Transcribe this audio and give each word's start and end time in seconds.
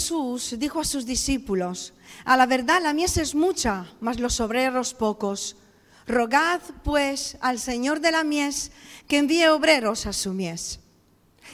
Jesús 0.00 0.54
dijo 0.58 0.80
a 0.80 0.84
sus 0.86 1.04
discípulos, 1.04 1.92
a 2.24 2.38
la 2.38 2.46
verdad 2.46 2.80
la 2.82 2.94
mies 2.94 3.18
es 3.18 3.34
mucha, 3.34 3.86
mas 4.00 4.18
los 4.18 4.40
obreros 4.40 4.94
pocos. 4.94 5.56
Rogad 6.06 6.62
pues 6.82 7.36
al 7.42 7.58
Señor 7.58 8.00
de 8.00 8.10
la 8.10 8.24
mies 8.24 8.72
que 9.06 9.18
envíe 9.18 9.46
obreros 9.48 10.06
a 10.06 10.14
su 10.14 10.32
mies. 10.32 10.80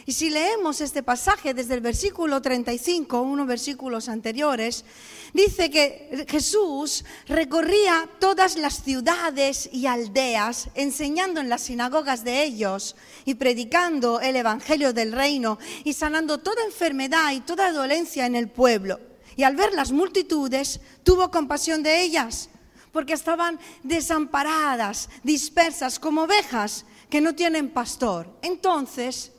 Y 0.05 0.13
si 0.13 0.31
leemos 0.31 0.81
este 0.81 1.03
pasaje 1.03 1.55
desde 1.55 1.75
el 1.75 1.81
versículo 1.81 2.41
35, 2.41 3.21
unos 3.21 3.47
versículos 3.47 4.09
anteriores, 4.09 4.85
dice 5.33 5.71
que 5.71 6.27
Jesús 6.29 7.05
recorría 7.27 8.09
todas 8.21 8.57
las 8.57 8.83
ciudades 8.83 9.69
y 9.73 9.87
aldeas, 9.87 10.69
enseñando 10.75 11.41
en 11.41 11.49
las 11.49 11.63
sinagogas 11.63 12.25
de 12.25 12.45
ellos 12.45 12.95
y 13.25 13.35
predicando 13.35 14.21
el 14.21 14.37
Evangelio 14.37 14.93
del 14.93 15.13
reino 15.13 15.59
y 15.83 15.93
sanando 15.93 16.39
toda 16.39 16.65
enfermedad 16.65 17.33
y 17.33 17.41
toda 17.41 17.73
dolencia 17.73 18.27
en 18.27 18.37
el 18.37 18.49
pueblo. 18.49 19.01
Y 19.35 19.43
al 19.43 19.57
ver 19.57 19.73
las 19.75 19.93
multitudes, 19.93 20.81
tuvo 21.03 21.31
compasión 21.31 21.83
de 21.83 22.01
ellas, 22.03 22.49
porque 22.93 23.13
estaban 23.13 23.59
desamparadas, 23.83 25.11
dispersas 25.23 25.99
como 25.99 26.23
ovejas 26.23 26.87
que 27.11 27.21
no 27.21 27.35
tienen 27.35 27.69
pastor. 27.69 28.35
Entonces 28.41 29.33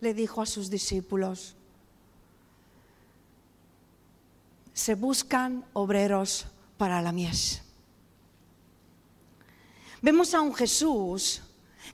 le 0.00 0.14
dijo 0.14 0.40
a 0.40 0.46
sus 0.46 0.70
discípulos, 0.70 1.54
se 4.72 4.94
buscan 4.94 5.64
obreros 5.72 6.46
para 6.76 7.02
la 7.02 7.12
mies. 7.12 7.62
Vemos 10.00 10.34
a 10.34 10.40
un 10.40 10.54
Jesús 10.54 11.42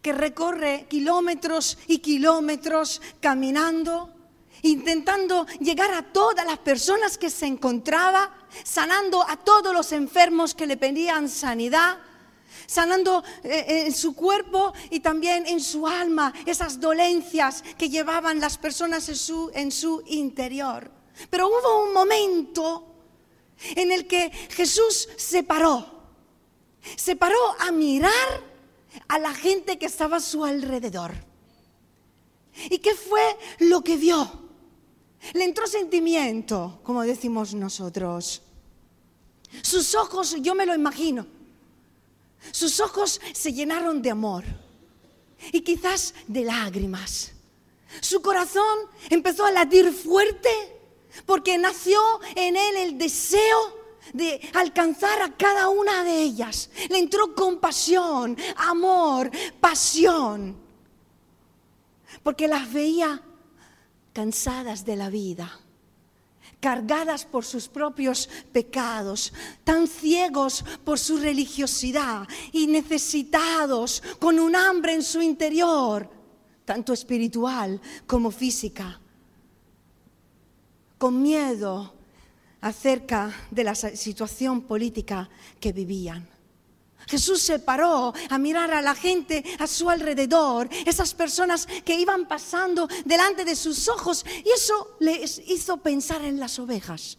que 0.02 0.12
recorre 0.12 0.86
kilómetros 0.88 1.78
y 1.86 1.98
kilómetros 1.98 3.00
caminando, 3.20 4.11
intentando 4.61 5.46
llegar 5.61 5.94
a 5.94 6.12
todas 6.12 6.44
las 6.44 6.58
personas 6.58 7.16
que 7.16 7.30
se 7.30 7.46
encontraba, 7.46 8.30
sanando 8.64 9.27
a 9.27 9.39
todos 9.39 9.72
los 9.72 9.92
enfermos 9.92 10.55
que 10.55 10.66
le 10.66 10.77
pedían 10.77 11.30
sanidad, 11.30 11.98
sanando 12.66 13.22
eh, 13.42 13.84
en 13.86 13.92
su 13.92 14.14
cuerpo 14.14 14.72
y 14.90 15.00
también 15.00 15.46
en 15.46 15.60
su 15.60 15.86
alma 15.86 16.32
esas 16.46 16.80
dolencias 16.80 17.62
que 17.76 17.88
llevaban 17.88 18.40
las 18.40 18.58
personas 18.58 19.08
en 19.08 19.16
su, 19.16 19.50
en 19.54 19.70
su 19.70 20.02
interior. 20.06 20.90
Pero 21.30 21.48
hubo 21.48 21.84
un 21.84 21.92
momento 21.92 22.86
en 23.76 23.92
el 23.92 24.06
que 24.06 24.30
Jesús 24.50 25.08
se 25.16 25.42
paró, 25.42 25.86
se 26.96 27.16
paró 27.16 27.38
a 27.60 27.70
mirar 27.70 28.42
a 29.08 29.18
la 29.18 29.32
gente 29.34 29.78
que 29.78 29.86
estaba 29.86 30.18
a 30.18 30.20
su 30.20 30.44
alrededor. 30.44 31.12
¿Y 32.70 32.78
qué 32.78 32.94
fue 32.94 33.22
lo 33.60 33.82
que 33.82 33.96
vio? 33.96 34.44
Le 35.32 35.44
entró 35.44 35.66
sentimiento, 35.66 36.80
como 36.82 37.02
decimos 37.02 37.54
nosotros. 37.54 38.42
Sus 39.62 39.94
ojos, 39.94 40.36
yo 40.40 40.54
me 40.54 40.66
lo 40.66 40.74
imagino, 40.74 41.26
sus 42.50 42.80
ojos 42.80 43.20
se 43.32 43.52
llenaron 43.52 44.02
de 44.02 44.10
amor 44.10 44.44
y 45.52 45.60
quizás 45.62 46.14
de 46.26 46.44
lágrimas. 46.44 47.32
Su 48.00 48.22
corazón 48.22 48.78
empezó 49.10 49.44
a 49.44 49.52
latir 49.52 49.92
fuerte 49.92 50.50
porque 51.26 51.58
nació 51.58 52.00
en 52.34 52.56
él 52.56 52.76
el 52.76 52.98
deseo 52.98 53.84
de 54.12 54.40
alcanzar 54.54 55.22
a 55.22 55.36
cada 55.36 55.68
una 55.68 56.04
de 56.04 56.22
ellas. 56.22 56.70
Le 56.88 56.98
entró 56.98 57.34
compasión, 57.34 58.36
amor, 58.56 59.30
pasión, 59.60 60.56
porque 62.22 62.48
las 62.48 62.72
veía 62.72 63.22
cansadas 64.12 64.84
de 64.84 64.96
la 64.96 65.10
vida 65.10 65.60
cargadas 66.64 67.27
por 67.27 67.45
sus 67.45 67.69
propios 67.69 68.27
pecados, 68.51 69.35
tan 69.64 69.86
ciegos 69.86 70.64
por 70.83 70.98
su 70.98 71.19
religiosidad 71.19 72.27
y 72.52 72.69
necesitados 72.69 74.02
con 74.19 74.41
un 74.41 74.57
hambre 74.57 74.95
en 74.95 75.02
su 75.02 75.20
interior, 75.20 76.08
tanto 76.64 76.95
espiritual 76.95 77.79
como 78.07 78.30
física, 78.30 78.98
con 80.97 81.20
miedo 81.20 81.92
acerca 82.63 83.31
de 83.51 83.64
la 83.64 83.75
situación 83.75 84.63
política 84.63 85.29
que 85.61 85.70
vivían. 85.70 86.33
Jesús 87.06 87.42
se 87.42 87.58
paró 87.58 88.12
a 88.30 88.38
mirar 88.38 88.72
a 88.72 88.82
la 88.82 88.94
gente 88.94 89.44
a 89.58 89.66
su 89.66 89.90
alrededor, 89.90 90.68
esas 90.86 91.14
personas 91.14 91.66
que 91.84 91.98
iban 91.98 92.26
pasando 92.26 92.88
delante 93.04 93.44
de 93.44 93.56
sus 93.56 93.88
ojos, 93.88 94.24
y 94.44 94.50
eso 94.50 94.96
les 95.00 95.38
hizo 95.46 95.76
pensar 95.78 96.24
en 96.24 96.40
las 96.40 96.58
ovejas. 96.58 97.18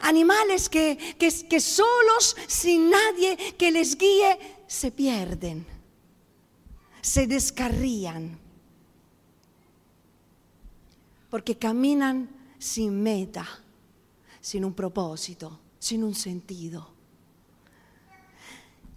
Animales 0.00 0.68
que, 0.68 0.96
que, 1.18 1.60
solos, 1.60 2.36
sin 2.46 2.90
nadie 2.90 3.36
que 3.56 3.70
les 3.70 3.96
guíe, 3.96 4.38
se 4.66 4.92
pierden, 4.92 5.66
se 7.00 7.26
descarrían, 7.26 8.38
porque 11.28 11.56
caminan 11.56 12.28
sin 12.58 13.02
meta, 13.02 13.46
sin 14.40 14.64
un 14.64 14.74
propósito, 14.74 15.58
sin 15.78 16.04
un 16.04 16.14
sentido. 16.14 16.99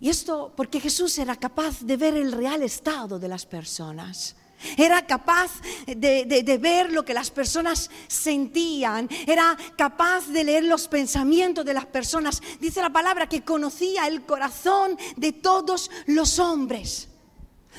Y 0.03 0.09
esto 0.09 0.51
porque 0.53 0.81
Jesús 0.81 1.17
era 1.17 1.37
capaz 1.37 1.79
de 1.79 1.95
ver 1.95 2.17
el 2.17 2.33
real 2.33 2.61
estado 2.61 3.17
de 3.17 3.29
las 3.29 3.45
personas. 3.45 4.35
Era 4.77 5.07
capaz 5.07 5.49
de, 5.87 6.59
ver 6.61 6.91
lo 6.91 7.05
que 7.05 7.13
las 7.13 7.31
personas 7.31 7.89
sentían. 8.09 9.07
Era 9.25 9.57
capaz 9.77 10.27
de 10.27 10.43
leer 10.43 10.65
los 10.65 10.89
pensamientos 10.89 11.63
de 11.63 11.73
las 11.73 11.85
personas. 11.85 12.41
Dice 12.59 12.81
la 12.81 12.89
palabra 12.89 13.29
que 13.29 13.45
conocía 13.45 14.05
el 14.05 14.25
corazón 14.25 14.97
de 15.15 15.31
todos 15.31 15.89
los 16.07 16.37
hombres. 16.37 17.07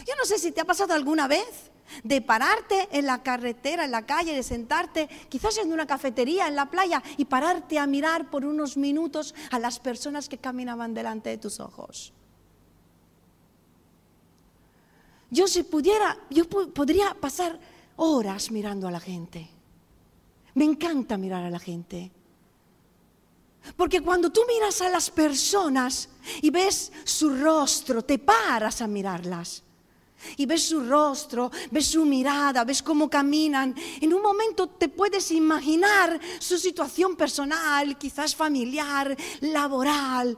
Yo 0.06 0.14
no 0.16 0.24
sé 0.24 0.38
si 0.38 0.50
te 0.50 0.62
ha 0.62 0.64
pasado 0.64 0.94
alguna 0.94 1.28
vez 1.28 1.73
de 2.02 2.20
pararte 2.20 2.88
en 2.90 3.06
la 3.06 3.22
carretera, 3.22 3.84
en 3.84 3.90
la 3.90 4.06
calle, 4.06 4.34
de 4.34 4.42
sentarte 4.42 5.08
quizás 5.28 5.58
en 5.58 5.72
una 5.72 5.86
cafetería, 5.86 6.48
en 6.48 6.56
la 6.56 6.70
playa 6.70 7.02
y 7.16 7.24
pararte 7.26 7.78
a 7.78 7.86
mirar 7.86 8.30
por 8.30 8.44
unos 8.44 8.76
minutos 8.76 9.34
a 9.50 9.58
las 9.58 9.78
personas 9.78 10.28
que 10.28 10.38
caminaban 10.38 10.94
delante 10.94 11.30
de 11.30 11.38
tus 11.38 11.60
ojos. 11.60 12.12
Yo 15.30 15.48
si 15.48 15.64
pudiera, 15.64 16.16
yo 16.30 16.48
podría 16.48 17.14
pasar 17.14 17.58
horas 17.96 18.50
mirando 18.50 18.86
a 18.86 18.92
la 18.92 19.00
gente. 19.00 19.50
Me 20.54 20.64
encanta 20.64 21.18
mirar 21.18 21.42
a 21.42 21.50
la 21.50 21.58
gente. 21.58 22.12
Porque 23.76 24.00
cuando 24.00 24.30
tú 24.30 24.42
miras 24.46 24.80
a 24.82 24.90
las 24.90 25.10
personas 25.10 26.08
y 26.40 26.50
ves 26.50 26.92
su 27.02 27.34
rostro, 27.34 28.02
te 28.02 28.18
paras 28.20 28.80
a 28.80 28.86
mirarlas 28.86 29.63
y 30.36 30.46
ves 30.46 30.64
su 30.64 30.80
rostro, 30.80 31.50
ves 31.70 31.86
su 31.86 32.04
mirada, 32.04 32.64
ves 32.64 32.82
cómo 32.82 33.08
caminan, 33.08 33.74
en 34.00 34.14
un 34.14 34.22
momento 34.22 34.68
te 34.68 34.88
puedes 34.88 35.30
imaginar 35.30 36.20
su 36.38 36.58
situación 36.58 37.16
personal, 37.16 37.96
quizás 37.98 38.34
familiar, 38.34 39.16
laboral. 39.40 40.36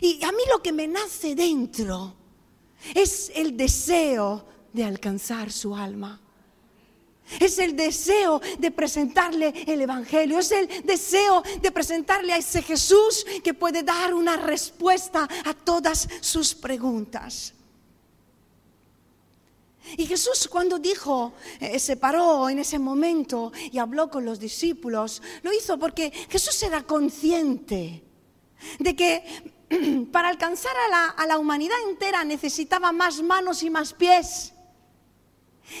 Y 0.00 0.22
a 0.24 0.32
mí 0.32 0.42
lo 0.50 0.62
que 0.62 0.72
me 0.72 0.88
nace 0.88 1.34
dentro 1.34 2.14
es 2.94 3.30
el 3.34 3.56
deseo 3.56 4.44
de 4.72 4.84
alcanzar 4.84 5.52
su 5.52 5.74
alma. 5.74 6.20
Es 7.40 7.58
el 7.58 7.74
deseo 7.74 8.40
de 8.58 8.70
presentarle 8.70 9.64
el 9.66 9.80
Evangelio. 9.80 10.38
Es 10.38 10.52
el 10.52 10.68
deseo 10.84 11.42
de 11.60 11.72
presentarle 11.72 12.32
a 12.32 12.36
ese 12.36 12.62
Jesús 12.62 13.24
que 13.42 13.54
puede 13.54 13.82
dar 13.82 14.12
una 14.12 14.36
respuesta 14.36 15.28
a 15.44 15.54
todas 15.54 16.08
sus 16.20 16.54
preguntas. 16.54 17.54
Y 19.96 20.06
Jesús 20.06 20.48
cuando 20.48 20.78
dijo, 20.78 21.34
eh, 21.60 21.78
se 21.78 21.96
paró 21.96 22.48
en 22.48 22.58
ese 22.58 22.78
momento 22.78 23.52
y 23.70 23.78
habló 23.78 24.10
con 24.10 24.24
los 24.24 24.40
discípulos, 24.40 25.22
lo 25.42 25.52
hizo 25.52 25.78
porque 25.78 26.10
Jesús 26.30 26.62
era 26.62 26.82
consciente 26.82 28.02
de 28.78 28.96
que 28.96 29.52
para 30.12 30.28
alcanzar 30.28 30.74
a 30.86 30.88
la, 30.88 31.06
a 31.10 31.26
la 31.26 31.38
humanidad 31.38 31.76
entera 31.88 32.24
necesitaba 32.24 32.92
más 32.92 33.22
manos 33.22 33.62
y 33.62 33.70
más 33.70 33.92
pies. 33.92 34.54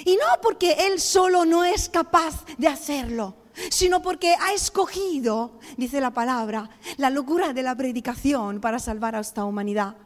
Y 0.04 0.16
no 0.16 0.40
porque 0.42 0.86
Él 0.86 1.00
solo 1.00 1.44
no 1.44 1.64
es 1.64 1.88
capaz 1.88 2.44
de 2.58 2.68
hacerlo, 2.68 3.36
sino 3.70 4.02
porque 4.02 4.34
ha 4.34 4.52
escogido, 4.52 5.58
dice 5.76 6.00
la 6.00 6.10
palabra, 6.10 6.70
la 6.96 7.10
locura 7.10 7.52
de 7.52 7.62
la 7.62 7.76
predicación 7.76 8.60
para 8.60 8.78
salvar 8.78 9.14
a 9.16 9.20
esta 9.20 9.44
humanidad. 9.44 9.96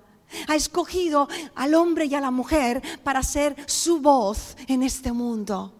Ha 0.46 0.56
escogido 0.56 1.28
al 1.54 1.75
hombre 1.75 2.06
y 2.06 2.14
a 2.14 2.20
la 2.20 2.30
mujer 2.30 2.82
para 3.02 3.22
ser 3.22 3.56
su 3.66 4.00
voz 4.00 4.56
en 4.66 4.82
este 4.82 5.12
mundo. 5.12 5.75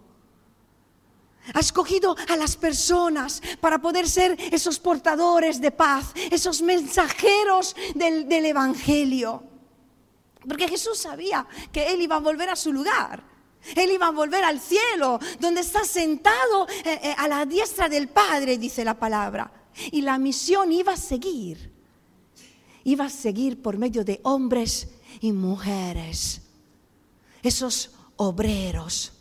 Ha 1.55 1.61
escogido 1.61 2.15
a 2.29 2.37
las 2.37 2.57
personas 2.57 3.41
para 3.61 3.79
poder 3.79 4.09
ser 4.09 4.37
esos 4.53 4.79
portadores 4.79 5.61
de 5.61 5.71
paz, 5.71 6.13
esos 6.31 6.61
mensajeros 6.61 7.75
del, 7.95 8.47
Evangelio. 8.47 9.43
Porque 10.47 10.69
Jesús 10.69 10.99
sabía 10.99 11.47
que 11.73 11.89
Él 11.89 12.03
iba 12.03 12.17
a 12.17 12.21
volver 12.21 12.51
a 12.51 12.57
su 12.57 12.73
lugar. 12.73 13.23
Él 13.75 13.91
iba 13.91 14.07
a 14.07 14.13
volver 14.13 14.45
al 14.45 14.61
cielo, 14.61 15.19
donde 15.41 15.61
está 15.61 15.85
sentado 15.85 16.69
eh, 16.85 17.01
eh, 17.03 17.15
a 17.19 17.27
la 17.29 17.45
diestra 17.45 17.89
del 17.89 18.09
Padre, 18.09 18.57
dice 18.57 18.85
la 18.85 18.95
palabra. 18.95 19.51
Y 19.91 20.03
la 20.03 20.19
misión 20.19 20.73
iba 20.73 20.93
a 20.93 20.97
seguir. 20.97 21.78
Iba 22.89 23.05
a 23.05 23.11
seguir 23.11 23.61
por 23.61 23.77
medio 23.77 24.03
de 24.03 24.19
hombres 24.23 24.89
y 25.21 25.33
mujeres. 25.33 26.41
Esos 27.43 27.91
obreros 28.17 29.13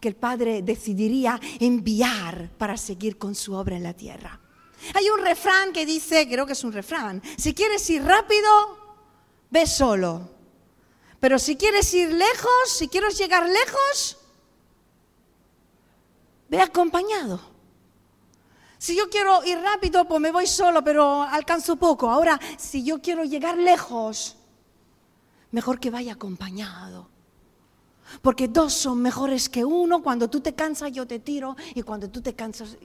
que 0.00 0.08
el 0.08 0.16
Padre 0.16 0.62
decidiría 0.62 1.38
enviar 1.60 2.48
para 2.56 2.78
seguir 2.78 3.18
con 3.18 3.34
su 3.34 3.52
obra 3.52 3.76
en 3.76 3.82
la 3.82 3.92
tierra. 3.92 4.40
Hay 4.94 5.10
un 5.10 5.20
refrán 5.20 5.74
que 5.74 5.84
dice, 5.84 6.26
creo 6.26 6.46
que 6.46 6.54
es 6.54 6.64
un 6.64 6.72
refrán, 6.72 7.22
si 7.36 7.52
quieres 7.52 7.88
ir 7.90 8.02
rápido, 8.02 8.48
ve 9.50 9.66
solo. 9.66 10.30
Pero 11.20 11.38
si 11.38 11.54
quieres 11.54 11.92
ir 11.92 12.10
lejos, 12.14 12.78
si 12.78 12.88
quieres 12.88 13.18
llegar 13.18 13.46
lejos, 13.46 14.16
ve 16.48 16.62
acompañado. 16.62 17.55
Si 18.78 18.96
yo 18.96 19.08
quiero 19.08 19.44
ir 19.44 19.58
rápido, 19.58 20.06
pues 20.06 20.20
me 20.20 20.30
voy 20.30 20.46
solo, 20.46 20.84
pero 20.84 21.22
alcanzo 21.22 21.76
poco. 21.76 22.10
Ahora, 22.10 22.38
si 22.58 22.84
yo 22.84 23.00
quiero 23.00 23.24
llegar 23.24 23.56
lejos, 23.56 24.36
mejor 25.50 25.80
que 25.80 25.90
vaya 25.90 26.12
acompañado. 26.12 27.08
Porque 28.22 28.48
dos 28.48 28.72
son 28.72 29.00
mejores 29.00 29.48
que 29.48 29.64
uno. 29.64 30.02
Cuando 30.02 30.28
tú 30.28 30.40
te 30.40 30.54
cansas, 30.54 30.92
yo 30.92 31.06
te 31.06 31.18
tiro. 31.18 31.56
Y 31.74 31.82
cuando 31.82 32.08
tú 32.10 32.20
te 32.20 32.34
cansas, 32.34 32.76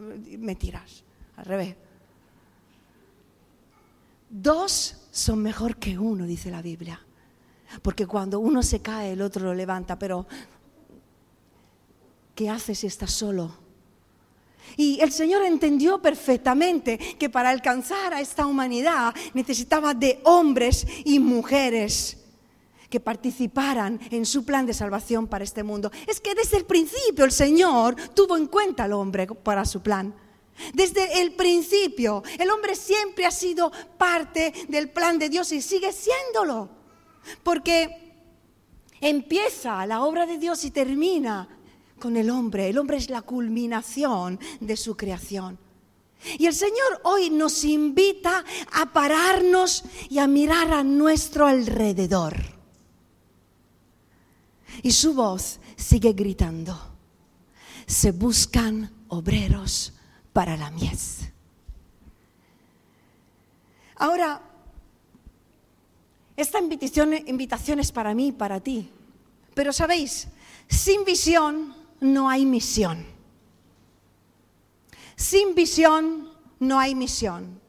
me 0.00 0.56
tiras. 0.56 1.04
Al 1.36 1.44
revés. 1.44 1.76
Dos 4.30 4.96
son 5.10 5.42
mejor 5.42 5.76
que 5.76 5.98
uno, 5.98 6.26
dice 6.26 6.50
la 6.50 6.62
Biblia. 6.62 7.00
Porque 7.82 8.06
cuando 8.06 8.40
uno 8.40 8.62
se 8.62 8.80
cae, 8.80 9.12
el 9.12 9.22
otro 9.22 9.44
lo 9.44 9.54
levanta. 9.54 9.98
Pero, 9.98 10.26
¿qué 12.34 12.50
hace 12.50 12.74
si 12.74 12.86
estás 12.86 13.12
solo? 13.12 13.63
Y 14.76 15.00
el 15.00 15.12
Señor 15.12 15.44
entendió 15.44 16.00
perfectamente 16.00 16.98
que 16.98 17.30
para 17.30 17.50
alcanzar 17.50 18.12
a 18.14 18.20
esta 18.20 18.46
humanidad 18.46 19.14
necesitaba 19.32 19.94
de 19.94 20.20
hombres 20.24 20.86
y 21.04 21.18
mujeres 21.18 22.18
que 22.90 23.00
participaran 23.00 23.98
en 24.10 24.24
su 24.24 24.44
plan 24.44 24.66
de 24.66 24.74
salvación 24.74 25.26
para 25.26 25.44
este 25.44 25.62
mundo. 25.62 25.90
Es 26.06 26.20
que 26.20 26.34
desde 26.34 26.58
el 26.58 26.64
principio 26.64 27.24
el 27.24 27.32
Señor 27.32 27.96
tuvo 28.14 28.36
en 28.36 28.46
cuenta 28.46 28.84
al 28.84 28.92
hombre 28.92 29.26
para 29.26 29.64
su 29.64 29.82
plan. 29.82 30.14
Desde 30.72 31.20
el 31.20 31.34
principio, 31.34 32.22
el 32.38 32.50
hombre 32.50 32.76
siempre 32.76 33.26
ha 33.26 33.30
sido 33.30 33.72
parte 33.98 34.52
del 34.68 34.90
plan 34.90 35.18
de 35.18 35.28
Dios 35.28 35.50
y 35.52 35.60
sigue 35.60 35.92
siéndolo. 35.92 36.68
Porque 37.42 38.12
empieza 39.00 39.84
la 39.86 40.04
obra 40.04 40.26
de 40.26 40.38
Dios 40.38 40.64
y 40.64 40.70
termina 40.70 41.48
con 42.04 42.18
el 42.18 42.28
hombre. 42.28 42.68
El 42.68 42.76
hombre 42.76 42.98
es 42.98 43.08
la 43.08 43.22
culminación 43.22 44.38
de 44.60 44.76
su 44.76 44.94
creación. 44.94 45.58
Y 46.38 46.44
el 46.44 46.54
Señor 46.54 47.00
hoy 47.04 47.30
nos 47.30 47.64
invita 47.64 48.44
a 48.72 48.92
pararnos 48.92 49.84
y 50.10 50.18
a 50.18 50.26
mirar 50.26 50.70
a 50.74 50.84
nuestro 50.84 51.46
alrededor. 51.46 52.36
Y 54.82 54.92
su 54.92 55.14
voz 55.14 55.60
sigue 55.76 56.12
gritando. 56.12 56.78
Se 57.86 58.12
buscan 58.12 58.92
obreros 59.08 59.94
para 60.34 60.58
la 60.58 60.70
mies. 60.72 61.20
Ahora, 63.96 64.42
esta 66.36 66.58
invitación, 66.58 67.14
invitación 67.26 67.80
es 67.80 67.90
para 67.90 68.12
mí 68.12 68.30
para 68.30 68.60
ti. 68.60 68.90
Pero 69.54 69.72
sabéis, 69.72 70.28
sin 70.68 71.06
visión 71.06 71.83
no 72.00 72.28
hay 72.28 72.44
misión. 72.44 73.06
Sin 75.16 75.54
visión 75.54 76.32
no 76.58 76.78
hay 76.78 76.94
misión. 76.94 77.60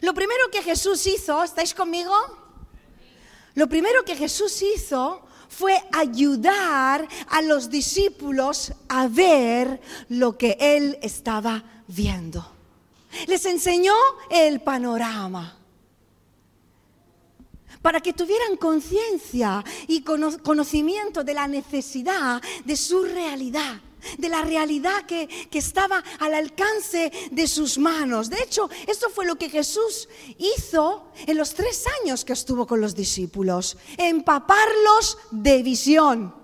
Lo 0.00 0.14
primero 0.14 0.50
que 0.50 0.62
Jesús 0.62 1.06
hizo, 1.06 1.42
¿estáis 1.42 1.74
conmigo? 1.74 2.12
Lo 3.54 3.68
primero 3.68 4.04
que 4.04 4.16
Jesús 4.16 4.62
hizo 4.62 5.22
fue 5.48 5.80
ayudar 5.92 7.06
a 7.28 7.42
los 7.42 7.68
discípulos 7.68 8.72
a 8.88 9.06
ver 9.06 9.80
lo 10.08 10.38
que 10.38 10.56
él 10.58 10.98
estaba 11.02 11.62
viendo. 11.86 12.46
Les 13.26 13.44
enseñó 13.44 13.94
el 14.30 14.62
panorama 14.62 15.61
para 17.82 18.00
que 18.00 18.12
tuvieran 18.12 18.56
conciencia 18.56 19.64
y 19.88 20.02
conocimiento 20.02 21.24
de 21.24 21.34
la 21.34 21.48
necesidad 21.48 22.40
de 22.64 22.76
su 22.76 23.04
realidad 23.04 23.80
de 24.18 24.28
la 24.28 24.42
realidad 24.42 25.04
que, 25.06 25.28
estaba 25.52 26.02
al 26.18 26.34
alcance 26.34 27.12
de 27.30 27.46
sus 27.46 27.78
manos. 27.78 28.28
De 28.28 28.42
hecho, 28.42 28.68
esto 28.88 29.08
fue 29.10 29.24
lo 29.24 29.36
que 29.36 29.48
Jesús 29.48 30.08
hizo 30.38 31.04
en 31.26 31.36
los 31.36 31.54
tres 31.54 31.84
años 32.02 32.24
que 32.24 32.32
estuvo 32.32 32.66
con 32.66 32.80
los 32.80 32.96
discípulos, 32.96 33.76
empaparlos 33.96 35.18
de 35.30 35.62
visión. 35.62 36.34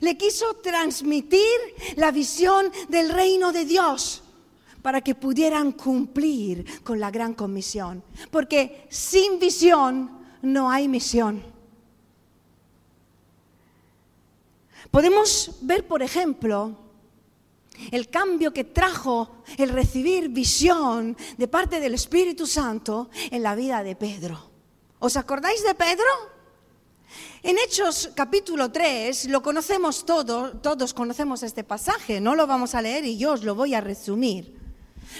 Le 0.00 0.16
quiso 0.16 0.54
transmitir 0.54 1.42
la 1.96 2.10
visión 2.10 2.72
del 2.88 3.10
reino 3.10 3.52
de 3.52 3.66
Dios 3.66 4.22
para 4.82 5.00
que 5.00 5.14
pudieran 5.14 5.72
cumplir 5.72 6.82
con 6.82 6.98
la 7.00 7.10
gran 7.10 7.34
comisión. 7.34 8.02
Porque 8.30 8.86
sin 8.90 9.38
visión 9.38 10.10
no 10.42 10.70
hay 10.70 10.88
misión. 10.88 11.42
Podemos 14.90 15.58
ver, 15.62 15.86
por 15.86 16.02
ejemplo, 16.02 16.76
el 17.90 18.08
cambio 18.08 18.52
que 18.52 18.64
trajo 18.64 19.42
el 19.56 19.70
recibir 19.70 20.28
visión 20.28 21.16
de 21.36 21.48
parte 21.48 21.80
del 21.80 21.94
Espíritu 21.94 22.46
Santo 22.46 23.08
en 23.30 23.42
la 23.42 23.54
vida 23.54 23.82
de 23.82 23.96
Pedro. 23.96 24.50
¿Os 24.98 25.16
acordáis 25.16 25.62
de 25.64 25.74
Pedro? 25.74 26.04
En 27.42 27.56
Hechos 27.58 28.10
capítulo 28.14 28.70
3 28.70 29.26
lo 29.26 29.42
conocemos 29.42 30.04
todos, 30.04 30.60
todos 30.60 30.92
conocemos 30.92 31.42
este 31.42 31.64
pasaje, 31.64 32.20
no 32.20 32.34
lo 32.34 32.46
vamos 32.46 32.74
a 32.74 32.82
leer 32.82 33.04
y 33.06 33.16
yo 33.16 33.32
os 33.32 33.44
lo 33.44 33.54
voy 33.54 33.74
a 33.74 33.80
resumir. 33.80 34.59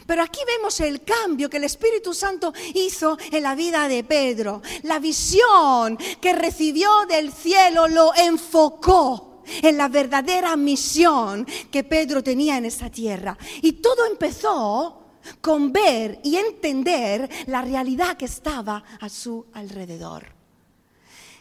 Pero 0.07 0.23
aquí 0.23 0.41
vemos 0.47 0.81
el 0.81 1.03
cambio 1.03 1.51
que 1.51 1.57
el 1.59 1.65
Espíritu 1.65 2.15
Santo 2.15 2.53
hizo 2.75 3.19
en 3.31 3.43
la 3.43 3.55
vida 3.55 3.89
de 3.89 4.05
Pedro. 4.05 4.63
La 4.83 4.99
visión 4.99 5.97
que 6.21 6.33
recibió 6.33 7.07
del 7.09 7.33
cielo 7.33 7.89
lo 7.89 8.15
enfocó 8.15 9.43
en 9.63 9.77
la 9.77 9.89
verdadera 9.89 10.57
misión 10.57 11.47
que 11.71 11.85
Pedro 11.85 12.23
tenía 12.23 12.57
en 12.57 12.67
esa 12.67 12.91
tierra. 12.91 13.37
Y 13.63 13.73
todo 13.73 14.07
empezó 14.07 15.01
con 15.41 15.73
ver 15.73 16.21
y 16.23 16.37
entender 16.37 17.29
la 17.47 17.63
realidad 17.63 18.17
que 18.17 18.25
estaba 18.25 18.83
a 19.01 19.09
su 19.09 19.47
alrededor. 19.53 20.27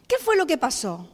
¿Qué 0.08 0.18
fue 0.18 0.36
lo 0.36 0.48
que 0.48 0.58
pasó? 0.58 1.08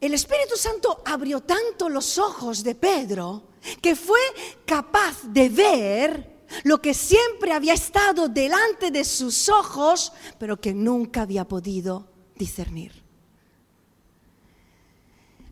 El 0.00 0.14
Espíritu 0.14 0.56
Santo 0.56 1.02
abrió 1.04 1.40
tanto 1.42 1.88
los 1.88 2.18
ojos 2.18 2.64
de 2.64 2.74
Pedro 2.74 3.51
que 3.80 3.96
fue 3.96 4.20
capaz 4.66 5.22
de 5.24 5.48
ver 5.48 6.32
lo 6.64 6.80
que 6.80 6.94
siempre 6.94 7.52
había 7.52 7.74
estado 7.74 8.28
delante 8.28 8.90
de 8.90 9.04
sus 9.04 9.48
ojos, 9.48 10.12
pero 10.38 10.60
que 10.60 10.74
nunca 10.74 11.22
había 11.22 11.46
podido 11.46 12.08
discernir. 12.36 13.02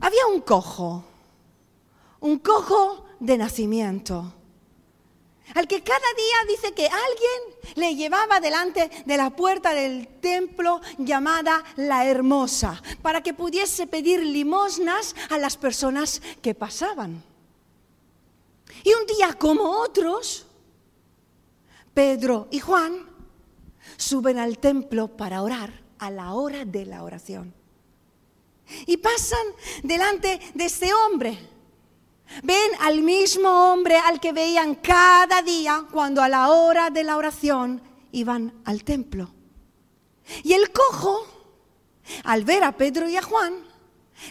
Había 0.01 0.27
un 0.27 0.41
cojo, 0.41 1.05
un 2.21 2.39
cojo 2.39 3.05
de 3.19 3.37
nacimiento, 3.37 4.35
al 5.55 5.67
que 5.67 5.83
cada 5.83 5.99
día 5.99 6.55
dice 6.55 6.73
que 6.75 6.87
alguien 6.87 7.75
le 7.75 7.97
llevaba 7.97 8.41
delante 8.41 8.91
de 9.05 9.17
la 9.17 9.31
puerta 9.31 9.75
del 9.75 10.07
templo 10.21 10.81
llamada 10.99 11.65
la 11.77 12.07
Hermosa, 12.07 12.81
para 13.03 13.23
que 13.23 13.35
pudiese 13.35 13.87
pedir 13.87 14.23
limosnas 14.23 15.15
a 15.29 15.39
las 15.39 15.57
personas 15.57 16.23
que 16.41 16.55
pasaban. 16.55 17.30
Y 18.85 18.93
un 18.95 19.07
día 19.07 19.35
como 19.35 19.81
otros, 19.81 20.47
Pedro 21.93 22.49
y 22.51 22.61
Juan 22.61 23.09
suben 23.97 24.39
al 24.39 24.59
templo 24.59 25.09
para 25.17 25.43
orar 25.43 25.83
a 25.99 26.11
la 26.11 26.33
hora 26.33 26.65
de 26.65 26.87
la 26.87 27.03
oración 27.03 27.55
y 28.87 28.97
pasan 28.97 29.47
delante 29.83 30.41
de 30.55 30.65
este 30.65 30.93
hombre. 30.93 31.39
Ven 32.43 32.71
al 32.81 33.03
mismo 33.03 33.73
hombre 33.73 33.97
al 33.97 34.21
que 34.21 34.33
veían 34.33 34.77
cada 34.77 35.43
día 35.43 35.87
cuando 35.91 36.23
a 36.23 36.29
la 36.29 36.51
hora 36.51 36.91
de 36.91 37.03
la 37.03 37.17
oración 37.17 37.83
iban 38.13 38.63
al 38.65 38.85
templo. 38.85 39.33
Y 40.45 40.53
el 40.53 40.71
cojo, 40.71 41.27
al 42.25 42.45
ver 42.45 42.63
a 42.63 42.77
Pedro 42.77 43.09
y 43.09 43.17
a 43.17 43.23
Juan, 43.23 43.65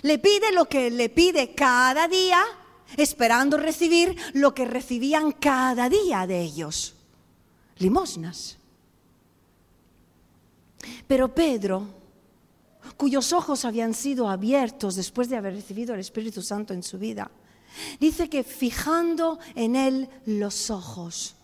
le 0.01 0.17
pide 0.17 0.53
lo 0.53 0.65
que 0.65 0.89
le 0.89 1.09
pide 1.09 1.53
cada 1.53 2.07
día, 2.07 2.41
esperando 2.97 3.57
recibir 3.57 4.15
lo 4.33 4.53
que 4.53 4.65
recibían 4.65 5.31
cada 5.31 5.89
día 5.89 6.25
de 6.27 6.41
ellos, 6.41 6.95
limosnas. 7.77 8.57
Pero 11.07 11.33
Pedro 11.33 11.99
cuyos 12.97 13.33
ojos 13.33 13.65
habían 13.65 13.93
sido 13.93 14.29
abiertos 14.29 14.95
después 14.95 15.29
de 15.29 15.37
haber 15.37 15.53
recibido 15.53 15.93
el 15.93 16.01
Espíritu 16.01 16.41
Santo 16.41 16.73
en 16.73 16.83
su 16.83 16.97
vida, 16.97 17.31
dice 17.99 18.29
que 18.29 18.43
fijando 18.43 19.39
en 19.55 19.75
él 19.75 20.09
los 20.25 20.69
ojos. 20.69 21.35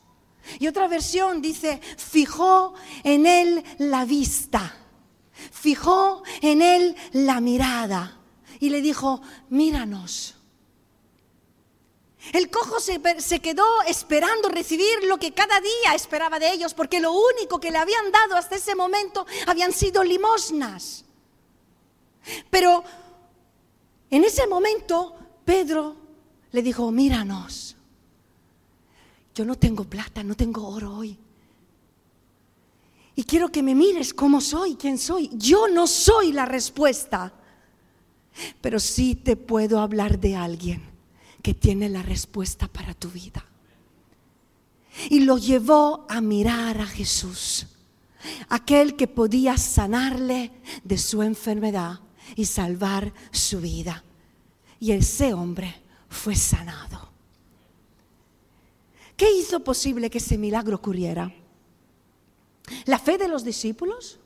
Y 0.60 0.68
otra 0.68 0.88
versión 0.88 1.42
dice, 1.42 1.80
fijó 1.98 2.74
en 3.04 3.26
él 3.26 3.64
la 3.80 4.06
vista, 4.06 4.76
fijó 5.52 6.24
en 6.42 6.62
él 6.62 6.96
la 7.14 7.42
mirada 7.42 8.20
y 8.60 8.70
le 8.70 8.82
dijo, 8.82 9.22
míranos. 9.50 10.35
El 12.34 12.50
cojo 12.50 12.80
se, 12.80 13.40
quedó 13.40 13.66
esperando 13.88 14.50
recibir 14.50 15.04
lo 15.04 15.18
que 15.18 15.34
cada 15.34 15.60
día 15.62 15.94
esperaba 15.96 16.40
de 16.40 16.52
ellos, 16.52 16.74
porque 16.74 17.00
lo 17.00 17.12
único 17.12 17.60
que 17.60 17.72
le 17.72 17.78
habían 17.78 18.12
dado 18.12 18.36
hasta 18.36 18.56
ese 18.56 18.76
momento 18.76 19.26
habían 19.46 19.72
sido 19.72 20.04
limosnas. 20.04 21.06
Pero 22.50 22.84
en 24.10 24.24
ese 24.24 24.48
momento 24.48 25.16
Pedro 25.46 25.96
le 26.52 26.62
dijo, 26.64 26.90
míranos, 26.92 27.76
yo 29.36 29.46
no 29.46 29.56
tengo 29.56 29.84
plata, 29.84 30.24
no 30.24 30.36
tengo 30.36 30.68
oro 30.68 30.98
hoy. 30.98 31.18
Y 33.16 33.24
quiero 33.24 33.50
que 33.50 33.64
me 33.64 33.76
mires 33.76 34.14
cómo 34.14 34.42
soy, 34.42 34.76
quién 34.76 34.98
soy. 34.98 35.30
Yo 35.34 35.68
no 35.68 35.88
soy 35.88 36.32
la 36.32 36.46
respuesta, 36.46 37.34
pero 38.62 38.80
sí 38.80 39.16
te 39.16 39.38
puedo 39.38 39.80
hablar 39.80 40.20
de 40.20 40.36
alguien 40.36 40.95
que 41.46 41.54
tiene 41.54 41.90
la 41.90 42.02
respuesta 42.02 42.68
para 42.68 42.96
tu 42.96 43.08
vida. 43.12 43.46
Y 45.12 45.20
lo 45.20 45.38
llevó 45.38 46.08
a 46.10 46.20
mirar 46.20 46.82
a 46.82 46.88
Jesús, 46.88 47.68
aquel 48.50 48.96
que 48.96 49.06
podía 49.06 49.56
sanarle 49.56 50.52
de 50.84 50.98
su 50.98 51.22
enfermedad 51.22 52.00
y 52.36 52.46
salvar 52.46 53.14
su 53.30 53.62
vida. 53.62 54.04
Y 54.80 54.94
ese 54.94 55.36
hombre 55.36 55.84
fue 56.10 56.36
sanado. 56.36 57.10
¿Qué 59.16 59.32
hizo 59.32 59.64
posible 59.64 60.10
que 60.10 60.18
ese 60.18 60.40
milagro 60.40 60.78
ocurriera? 60.78 61.32
¿La 62.86 62.98
fe 62.98 63.20
de 63.20 63.28
los 63.28 63.44
discípulos? 63.44 64.18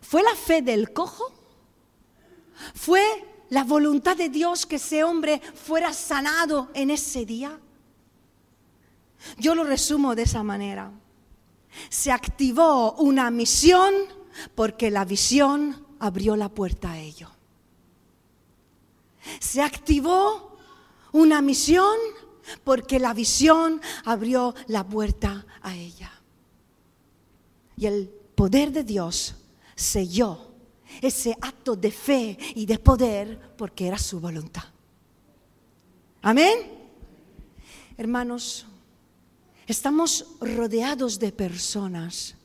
¿Fue 0.00 0.24
la 0.24 0.34
fe 0.34 0.62
del 0.62 0.92
cojo? 0.92 1.32
¿Fue 2.74 3.04
la 3.52 3.64
voluntad 3.64 4.16
de 4.16 4.30
Dios 4.30 4.64
que 4.64 4.76
ese 4.76 5.04
hombre 5.04 5.38
fuera 5.54 5.92
sanado 5.92 6.70
en 6.72 6.90
ese 6.90 7.26
día? 7.26 7.60
Yo 9.36 9.54
lo 9.54 9.62
resumo 9.62 10.14
de 10.14 10.22
esa 10.22 10.42
manera. 10.42 10.90
Se 11.90 12.10
activó 12.10 12.92
una 12.94 13.30
misión 13.30 13.92
porque 14.54 14.90
la 14.90 15.04
visión 15.04 15.86
abrió 15.98 16.34
la 16.34 16.48
puerta 16.48 16.92
a 16.92 16.98
ello. 16.98 17.28
Se 19.38 19.60
activó 19.60 20.56
una 21.12 21.42
misión 21.42 21.98
porque 22.64 22.98
la 22.98 23.12
visión 23.12 23.82
abrió 24.06 24.54
la 24.66 24.88
puerta 24.88 25.44
a 25.60 25.76
ella. 25.76 26.10
Y 27.76 27.84
el 27.84 28.08
poder 28.34 28.72
de 28.72 28.82
Dios 28.82 29.34
selló 29.74 30.51
ese 31.00 31.36
acto 31.40 31.76
de 31.76 31.90
fe 31.90 32.38
y 32.54 32.66
de 32.66 32.78
poder 32.78 33.54
porque 33.56 33.86
era 33.86 33.98
su 33.98 34.20
voluntad. 34.20 34.64
Amén. 36.22 36.58
Hermanos, 37.96 38.66
estamos 39.66 40.26
rodeados 40.40 41.18
de 41.18 41.32
personas 41.32 42.36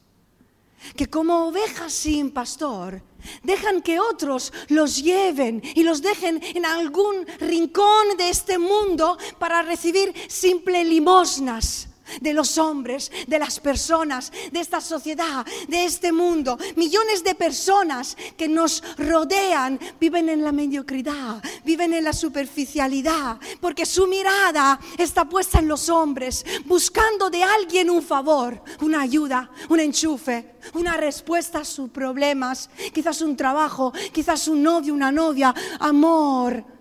que 0.96 1.08
como 1.08 1.48
ovejas 1.48 1.92
sin 1.92 2.32
pastor 2.32 3.02
dejan 3.44 3.82
que 3.82 4.00
otros 4.00 4.54
los 4.70 5.02
lleven 5.02 5.62
y 5.76 5.84
los 5.84 6.02
dejen 6.02 6.42
en 6.42 6.66
algún 6.66 7.26
rincón 7.40 8.18
de 8.18 8.30
este 8.30 8.58
mundo 8.58 9.18
para 9.40 9.62
recibir 9.62 10.14
simple 10.28 10.84
limosnas 10.84 11.90
de 12.22 12.34
los 12.34 12.58
hombres, 12.58 13.12
de 13.28 13.40
las 13.40 13.60
personas, 13.60 14.32
de 14.52 14.60
esta 14.60 14.82
sociedad, 14.82 15.46
de 15.68 15.86
este 15.86 16.12
mundo. 16.12 16.58
Millones 16.76 17.24
de 17.24 17.36
personas 17.36 18.18
que 18.38 18.48
nos 18.48 18.84
rodean 18.98 19.80
viven 20.00 20.30
en 20.30 20.44
la 20.44 20.52
mediocridad, 20.52 21.42
viven 21.64 21.94
en 21.94 22.04
la 22.04 22.14
superficialidad, 22.14 23.40
porque 23.62 23.86
su 23.86 24.08
mirada 24.08 24.80
está 24.98 25.28
puesta 25.28 25.60
en 25.60 25.68
los 25.68 25.90
hombres, 25.90 26.46
buscando 26.66 27.30
de 27.30 27.44
alguien 27.44 27.90
un 27.90 28.02
favor, 28.02 28.62
una 28.82 29.02
ayuda, 29.02 29.50
un 29.70 29.80
enchufe, 29.80 30.56
una 30.74 30.98
respuesta 30.98 31.60
a 31.60 31.66
sus 31.66 31.90
problemas, 31.90 32.70
quizás 32.94 33.22
un 33.22 33.36
trabajo, 33.36 33.94
quizás 34.12 34.48
un 34.48 34.64
novio, 34.64 34.94
una 34.94 35.12
novia, 35.12 35.54
amor 35.80 36.77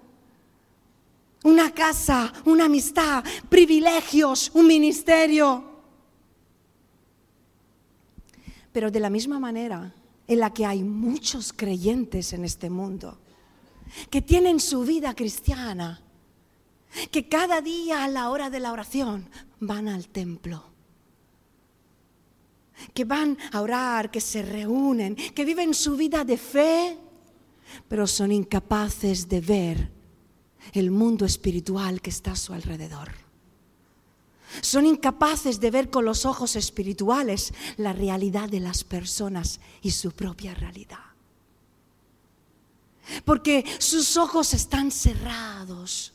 una 1.47 1.71
casa, 1.71 2.33
una 2.45 2.65
amistad, 2.65 3.23
privilegios, 3.49 4.51
un 4.55 4.67
ministerio. 4.67 5.63
Pero 8.73 8.91
de 8.91 8.99
la 8.99 9.11
misma 9.11 9.39
manera 9.39 9.95
en 10.27 10.41
la 10.41 10.53
que 10.53 10.67
hay 10.67 10.83
muchos 10.83 11.53
creyentes 11.53 12.33
en 12.33 12.45
este 12.45 12.69
mundo, 12.69 13.21
que 14.11 14.23
tienen 14.23 14.59
su 14.59 14.83
vida 14.83 15.15
cristiana, 15.15 16.03
que 17.13 17.29
cada 17.29 17.61
día 17.61 18.03
a 18.03 18.09
la 18.09 18.31
hora 18.31 18.51
de 18.51 18.59
la 18.59 18.73
oración 18.73 19.31
van 19.61 19.87
al 19.87 20.09
templo, 20.09 20.65
que 22.93 23.05
van 23.05 23.39
a 23.53 23.61
orar, 23.61 24.11
que 24.11 24.21
se 24.21 24.43
reúnen, 24.43 25.15
que 25.15 25.45
viven 25.45 25.75
su 25.75 25.97
vida 25.97 26.25
de 26.25 26.39
fe, 26.39 26.99
pero 27.87 28.09
son 28.09 28.33
incapaces 28.33 29.29
de 29.29 29.41
ver 29.41 29.96
el 30.73 30.91
mundo 30.91 31.25
espiritual 31.25 32.01
que 32.01 32.11
está 32.11 32.33
a 32.33 32.37
su 32.37 32.53
alrededor. 32.53 33.27
Son 34.61 34.87
incapaces 34.87 35.61
de 35.61 35.71
ver 35.71 35.91
con 35.91 36.05
los 36.05 36.25
ojos 36.25 36.57
espirituales 36.57 37.53
la 37.77 37.93
realidad 37.93 38.49
de 38.49 38.61
las 38.61 38.85
personas 38.85 39.61
y 39.83 39.91
su 39.91 40.13
propia 40.13 40.55
realidad. 40.55 40.99
Porque 43.25 43.65
sus 43.79 44.17
ojos 44.17 44.55
están 44.55 44.91
cerrados, 44.91 46.13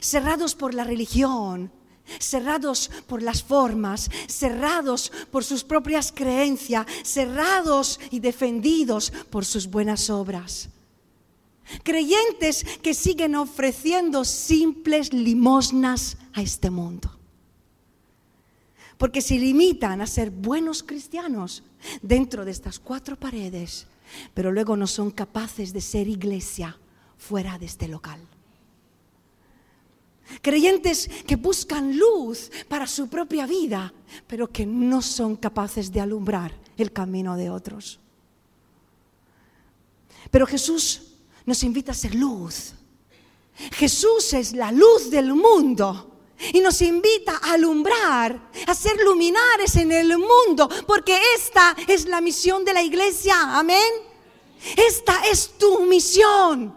cerrados 0.00 0.54
por 0.54 0.74
la 0.74 0.84
religión, 0.84 1.72
cerrados 2.18 2.90
por 3.06 3.22
las 3.22 3.42
formas, 3.42 4.10
cerrados 4.28 5.10
por 5.30 5.44
sus 5.44 5.64
propias 5.64 6.12
creencias, 6.12 6.86
cerrados 7.02 7.98
y 8.10 8.20
defendidos 8.20 9.12
por 9.30 9.44
sus 9.44 9.68
buenas 9.68 10.10
obras. 10.10 10.68
Creyentes 11.82 12.64
que 12.82 12.94
siguen 12.94 13.34
ofreciendo 13.34 14.24
simples 14.24 15.12
limosnas 15.12 16.16
a 16.32 16.42
este 16.42 16.70
mundo. 16.70 17.10
Porque 18.98 19.20
se 19.20 19.38
limitan 19.38 20.00
a 20.00 20.06
ser 20.06 20.30
buenos 20.30 20.82
cristianos 20.82 21.64
dentro 22.02 22.44
de 22.44 22.50
estas 22.50 22.78
cuatro 22.78 23.16
paredes, 23.16 23.86
pero 24.34 24.52
luego 24.52 24.76
no 24.76 24.86
son 24.86 25.10
capaces 25.10 25.72
de 25.72 25.80
ser 25.80 26.08
iglesia 26.08 26.78
fuera 27.16 27.58
de 27.58 27.66
este 27.66 27.88
local. 27.88 28.20
Creyentes 30.40 31.08
que 31.26 31.36
buscan 31.36 31.96
luz 31.96 32.50
para 32.68 32.86
su 32.86 33.08
propia 33.08 33.46
vida, 33.46 33.92
pero 34.26 34.50
que 34.50 34.64
no 34.64 35.02
son 35.02 35.36
capaces 35.36 35.92
de 35.92 36.00
alumbrar 36.00 36.54
el 36.76 36.92
camino 36.92 37.36
de 37.36 37.50
otros. 37.50 37.98
Pero 40.30 40.46
Jesús 40.46 41.11
nos 41.46 41.62
invita 41.62 41.92
a 41.92 41.94
ser 41.94 42.14
luz. 42.14 42.72
Jesús 43.72 44.32
es 44.32 44.52
la 44.52 44.72
luz 44.72 45.10
del 45.10 45.34
mundo. 45.34 46.08
Y 46.52 46.60
nos 46.60 46.82
invita 46.82 47.38
a 47.40 47.52
alumbrar, 47.52 48.50
a 48.66 48.74
ser 48.74 49.00
luminares 49.04 49.76
en 49.76 49.92
el 49.92 50.18
mundo, 50.18 50.68
porque 50.88 51.16
esta 51.36 51.76
es 51.86 52.06
la 52.06 52.20
misión 52.20 52.64
de 52.64 52.72
la 52.72 52.82
iglesia. 52.82 53.56
Amén. 53.56 53.92
Esta 54.76 55.24
es 55.30 55.56
tu 55.56 55.82
misión. 55.82 56.76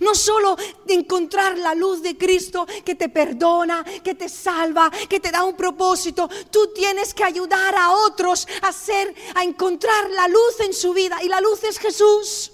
No 0.00 0.14
solo 0.14 0.56
encontrar 0.86 1.58
la 1.58 1.74
luz 1.74 2.02
de 2.02 2.16
Cristo 2.16 2.66
que 2.84 2.94
te 2.94 3.08
perdona, 3.08 3.82
que 3.82 4.14
te 4.14 4.28
salva, 4.28 4.90
que 5.08 5.18
te 5.18 5.30
da 5.30 5.42
un 5.42 5.56
propósito. 5.56 6.28
Tú 6.50 6.72
tienes 6.74 7.14
que 7.14 7.24
ayudar 7.24 7.74
a 7.74 7.92
otros 7.92 8.46
a 8.60 8.68
hacer, 8.68 9.14
a 9.34 9.42
encontrar 9.42 10.10
la 10.10 10.28
luz 10.28 10.60
en 10.60 10.72
su 10.72 10.92
vida. 10.92 11.22
Y 11.22 11.28
la 11.28 11.40
luz 11.40 11.64
es 11.64 11.78
Jesús. 11.78 12.51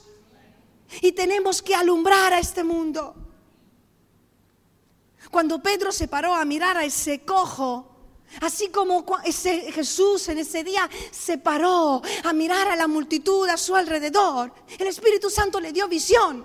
Y 1.02 1.12
tenemos 1.12 1.62
que 1.62 1.74
alumbrar 1.74 2.32
a 2.32 2.38
este 2.38 2.64
mundo. 2.64 3.14
Cuando 5.30 5.62
Pedro 5.62 5.92
se 5.92 6.08
paró 6.08 6.34
a 6.34 6.44
mirar 6.44 6.76
a 6.76 6.84
ese 6.84 7.24
cojo, 7.24 7.98
Así 8.40 8.68
como 8.68 9.06
Jesús 9.32 10.28
en 10.28 10.38
ese 10.38 10.62
día 10.62 10.88
se 11.10 11.38
paró 11.38 12.02
a 12.24 12.32
mirar 12.32 12.68
a 12.68 12.76
la 12.76 12.86
multitud 12.86 13.48
a 13.48 13.56
su 13.56 13.74
alrededor, 13.74 14.52
el 14.78 14.86
Espíritu 14.86 15.30
Santo 15.30 15.58
le 15.60 15.72
dio 15.72 15.88
visión. 15.88 16.44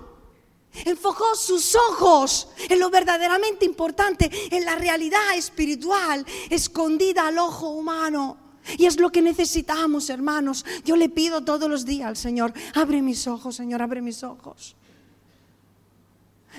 Enfocó 0.85 1.35
sus 1.35 1.75
ojos 1.75 2.47
en 2.67 2.79
lo 2.79 2.89
verdaderamente 2.89 3.65
importante, 3.65 4.31
en 4.49 4.65
la 4.65 4.75
realidad 4.75 5.35
espiritual 5.35 6.25
escondida 6.49 7.27
al 7.27 7.37
ojo 7.37 7.69
humano. 7.69 8.42
Y 8.77 8.85
es 8.85 8.99
lo 8.99 9.11
que 9.11 9.21
necesitamos, 9.21 10.09
hermanos. 10.09 10.65
Yo 10.85 10.95
le 10.95 11.09
pido 11.09 11.43
todos 11.43 11.69
los 11.69 11.85
días 11.85 12.07
al 12.07 12.17
Señor, 12.17 12.53
abre 12.73 13.01
mis 13.01 13.27
ojos, 13.27 13.55
Señor, 13.55 13.81
abre 13.81 14.01
mis 14.01 14.23
ojos. 14.23 14.75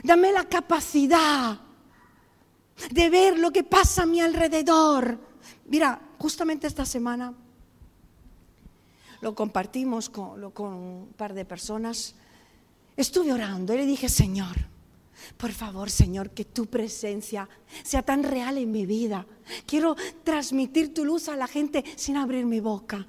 Dame 0.02 0.32
la 0.32 0.44
capacidad 0.44 1.58
de 2.90 3.10
ver 3.10 3.38
lo 3.38 3.52
que 3.52 3.62
pasa 3.62 4.02
a 4.02 4.06
mi 4.06 4.20
alrededor. 4.20 5.18
Mira, 5.66 6.00
justamente 6.18 6.66
esta 6.66 6.84
semana 6.84 7.32
lo 9.20 9.34
compartimos 9.34 10.10
con, 10.10 10.50
con 10.50 10.74
un 10.74 11.08
par 11.16 11.32
de 11.32 11.44
personas. 11.44 12.14
Estuve 12.96 13.32
orando 13.32 13.72
y 13.74 13.78
le 13.78 13.86
dije, 13.86 14.08
Señor, 14.08 14.73
por 15.36 15.52
favor, 15.52 15.90
Señor, 15.90 16.30
que 16.30 16.44
tu 16.44 16.66
presencia 16.66 17.48
sea 17.82 18.02
tan 18.02 18.22
real 18.22 18.58
en 18.58 18.70
mi 18.70 18.86
vida. 18.86 19.26
Quiero 19.66 19.96
transmitir 20.22 20.94
tu 20.94 21.04
luz 21.04 21.28
a 21.28 21.36
la 21.36 21.46
gente 21.46 21.84
sin 21.96 22.16
abrir 22.16 22.44
mi 22.44 22.60
boca. 22.60 23.06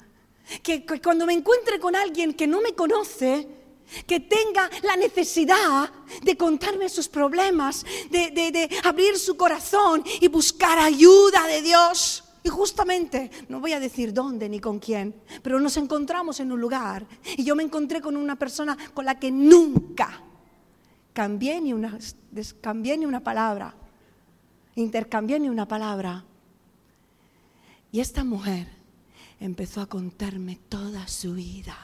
Que, 0.62 0.86
cuando 1.01 1.25
me 1.25 1.34
encuentre 1.34 1.79
con 1.79 1.95
alguien 1.95 2.34
que 2.34 2.48
no 2.48 2.62
me 2.62 2.74
conoce, 2.74 3.48
que 4.07 4.19
tenga 4.19 4.69
la 4.84 4.95
necesidad 4.95 5.91
de 6.22 6.38
contarme 6.38 6.89
sus 6.89 7.07
problemas, 7.07 7.86
de, 8.10 8.31
de, 8.31 8.69
abrir 8.84 9.17
su 9.17 9.38
corazón 9.38 10.03
y 10.19 10.27
buscar 10.27 10.77
ayuda 10.79 11.48
de 11.48 11.62
Dios. 11.62 12.24
Y 12.43 12.50
justamente, 12.50 13.31
no 13.50 13.60
voy 13.60 13.74
a 13.74 13.79
decir 13.79 14.13
dónde 14.13 14.48
ni 14.50 14.60
con 14.60 14.77
quién, 14.79 15.15
pero 15.41 15.60
nos 15.60 15.77
encontramos 15.77 16.39
en 16.39 16.51
un 16.51 16.62
lugar 16.62 17.07
y 17.38 17.43
yo 17.43 17.55
me 17.55 17.63
encontré 17.63 18.01
con 18.01 18.15
una 18.15 18.36
persona 18.36 18.77
con 18.93 19.05
la 19.05 19.19
que 19.19 19.31
nunca 19.31 20.22
cambié 21.15 21.62
ni 21.62 21.72
una, 21.72 21.98
cambié 22.60 22.98
ni 22.98 23.05
una 23.05 23.24
palabra, 23.24 23.74
intercambié 24.75 25.39
ni 25.39 25.48
una 25.48 25.65
palabra. 25.65 26.25
Y 27.89 28.01
esta 28.01 28.25
mujer 28.25 28.67
empezó 29.39 29.79
a 29.79 29.88
contarme 29.88 30.57
toda 30.67 31.07
su 31.07 31.36
vida. 31.36 31.77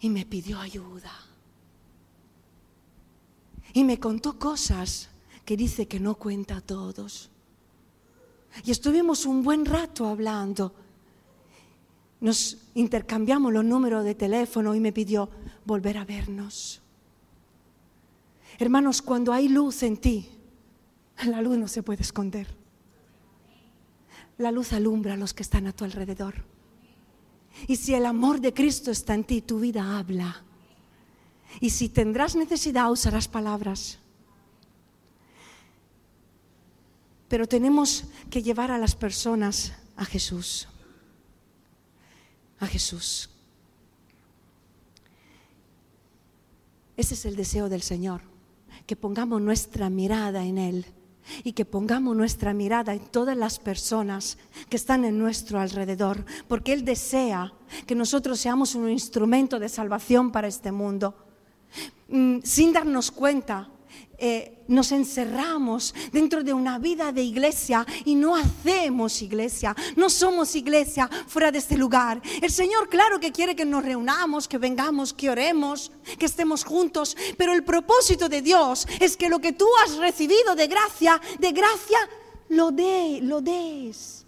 Y 0.00 0.10
me 0.10 0.26
pidió 0.26 0.58
ayuda. 0.58 1.12
Y 3.72 3.84
me 3.84 4.00
contó 4.00 4.40
cosas 4.40 5.08
que 5.44 5.56
dice 5.56 5.86
que 5.86 6.00
no 6.00 6.16
cuenta 6.16 6.56
a 6.56 6.60
todos. 6.60 7.30
Y 8.64 8.72
estuvimos 8.72 9.24
un 9.24 9.44
buen 9.44 9.64
rato 9.64 10.08
hablando 10.08 10.74
nos 12.20 12.58
intercambiamos 12.74 13.52
los 13.52 13.64
números 13.64 14.04
de 14.04 14.14
teléfono 14.14 14.74
y 14.74 14.80
me 14.80 14.92
pidió 14.92 15.30
volver 15.64 15.98
a 15.98 16.04
vernos. 16.04 16.80
Hermanos, 18.58 19.02
cuando 19.02 19.32
hay 19.32 19.48
luz 19.48 19.82
en 19.82 19.96
ti, 19.96 20.28
la 21.24 21.40
luz 21.40 21.58
no 21.58 21.68
se 21.68 21.82
puede 21.82 22.02
esconder. 22.02 22.46
La 24.38 24.50
luz 24.50 24.72
alumbra 24.72 25.14
a 25.14 25.16
los 25.16 25.34
que 25.34 25.42
están 25.42 25.66
a 25.66 25.72
tu 25.72 25.84
alrededor. 25.84 26.44
Y 27.66 27.76
si 27.76 27.94
el 27.94 28.06
amor 28.06 28.40
de 28.40 28.54
Cristo 28.54 28.90
está 28.90 29.14
en 29.14 29.24
ti, 29.24 29.42
tu 29.42 29.60
vida 29.60 29.98
habla. 29.98 30.42
Y 31.60 31.70
si 31.70 31.88
tendrás 31.88 32.36
necesidad, 32.36 32.90
usarás 32.90 33.28
palabras. 33.28 33.98
Pero 37.28 37.46
tenemos 37.46 38.04
que 38.30 38.42
llevar 38.42 38.70
a 38.70 38.78
las 38.78 38.94
personas 38.94 39.72
a 39.96 40.04
Jesús 40.04 40.68
a 42.60 42.66
Jesús. 42.66 43.30
Ese 47.00 47.14
es 47.14 47.24
el 47.24 47.34
deseo 47.34 47.70
del 47.70 47.80
Señor, 47.80 48.20
que 48.86 48.94
pongamos 48.94 49.40
nuestra 49.40 49.88
mirada 49.88 50.44
en 50.44 50.58
Él 50.58 50.84
y 51.44 51.54
que 51.54 51.64
pongamos 51.64 52.14
nuestra 52.14 52.52
mirada 52.52 52.92
en 52.92 53.00
todas 53.00 53.34
las 53.38 53.58
personas 53.58 54.36
que 54.68 54.76
están 54.76 55.06
en 55.06 55.18
nuestro 55.18 55.58
alrededor, 55.58 56.26
porque 56.46 56.74
Él 56.74 56.84
desea 56.84 57.54
que 57.86 57.94
nosotros 57.94 58.38
seamos 58.38 58.74
un 58.74 58.90
instrumento 58.90 59.58
de 59.58 59.70
salvación 59.70 60.30
para 60.30 60.48
este 60.48 60.72
mundo. 60.72 61.14
Mm, 62.10 62.40
sin 62.42 62.70
darnos 62.70 63.10
cuenta, 63.10 63.70
eh, 64.22 64.64
nos 64.68 64.92
encerramos 64.92 65.94
dentro 66.12 66.44
de 66.44 66.52
una 66.52 66.78
vida 66.78 67.10
de 67.10 67.22
iglesia 67.22 67.86
y 68.04 68.14
no 68.14 68.36
hacemos 68.36 69.22
iglesia, 69.22 69.74
no 69.96 70.10
somos 70.10 70.54
iglesia 70.54 71.08
fuera 71.26 71.50
de 71.50 71.58
este 71.58 71.78
lugar. 71.78 72.20
El 72.42 72.50
Señor 72.50 72.90
claro 72.90 73.18
que 73.18 73.32
quiere 73.32 73.56
que 73.56 73.64
nos 73.64 73.82
reunamos, 73.82 74.46
que 74.46 74.58
vengamos, 74.58 75.14
que 75.14 75.30
oremos, 75.30 75.90
que 76.18 76.26
estemos 76.26 76.64
juntos, 76.64 77.16
pero 77.38 77.54
el 77.54 77.64
propósito 77.64 78.28
de 78.28 78.42
Dios 78.42 78.86
es 79.00 79.16
que 79.16 79.30
lo 79.30 79.40
que 79.40 79.54
tú 79.54 79.66
has 79.82 79.96
recibido 79.96 80.54
de 80.54 80.66
gracia, 80.66 81.18
de 81.38 81.52
gracia, 81.52 81.98
lo 82.50 82.70
dé, 82.72 83.20
lo 83.22 83.40
des. 83.40 84.26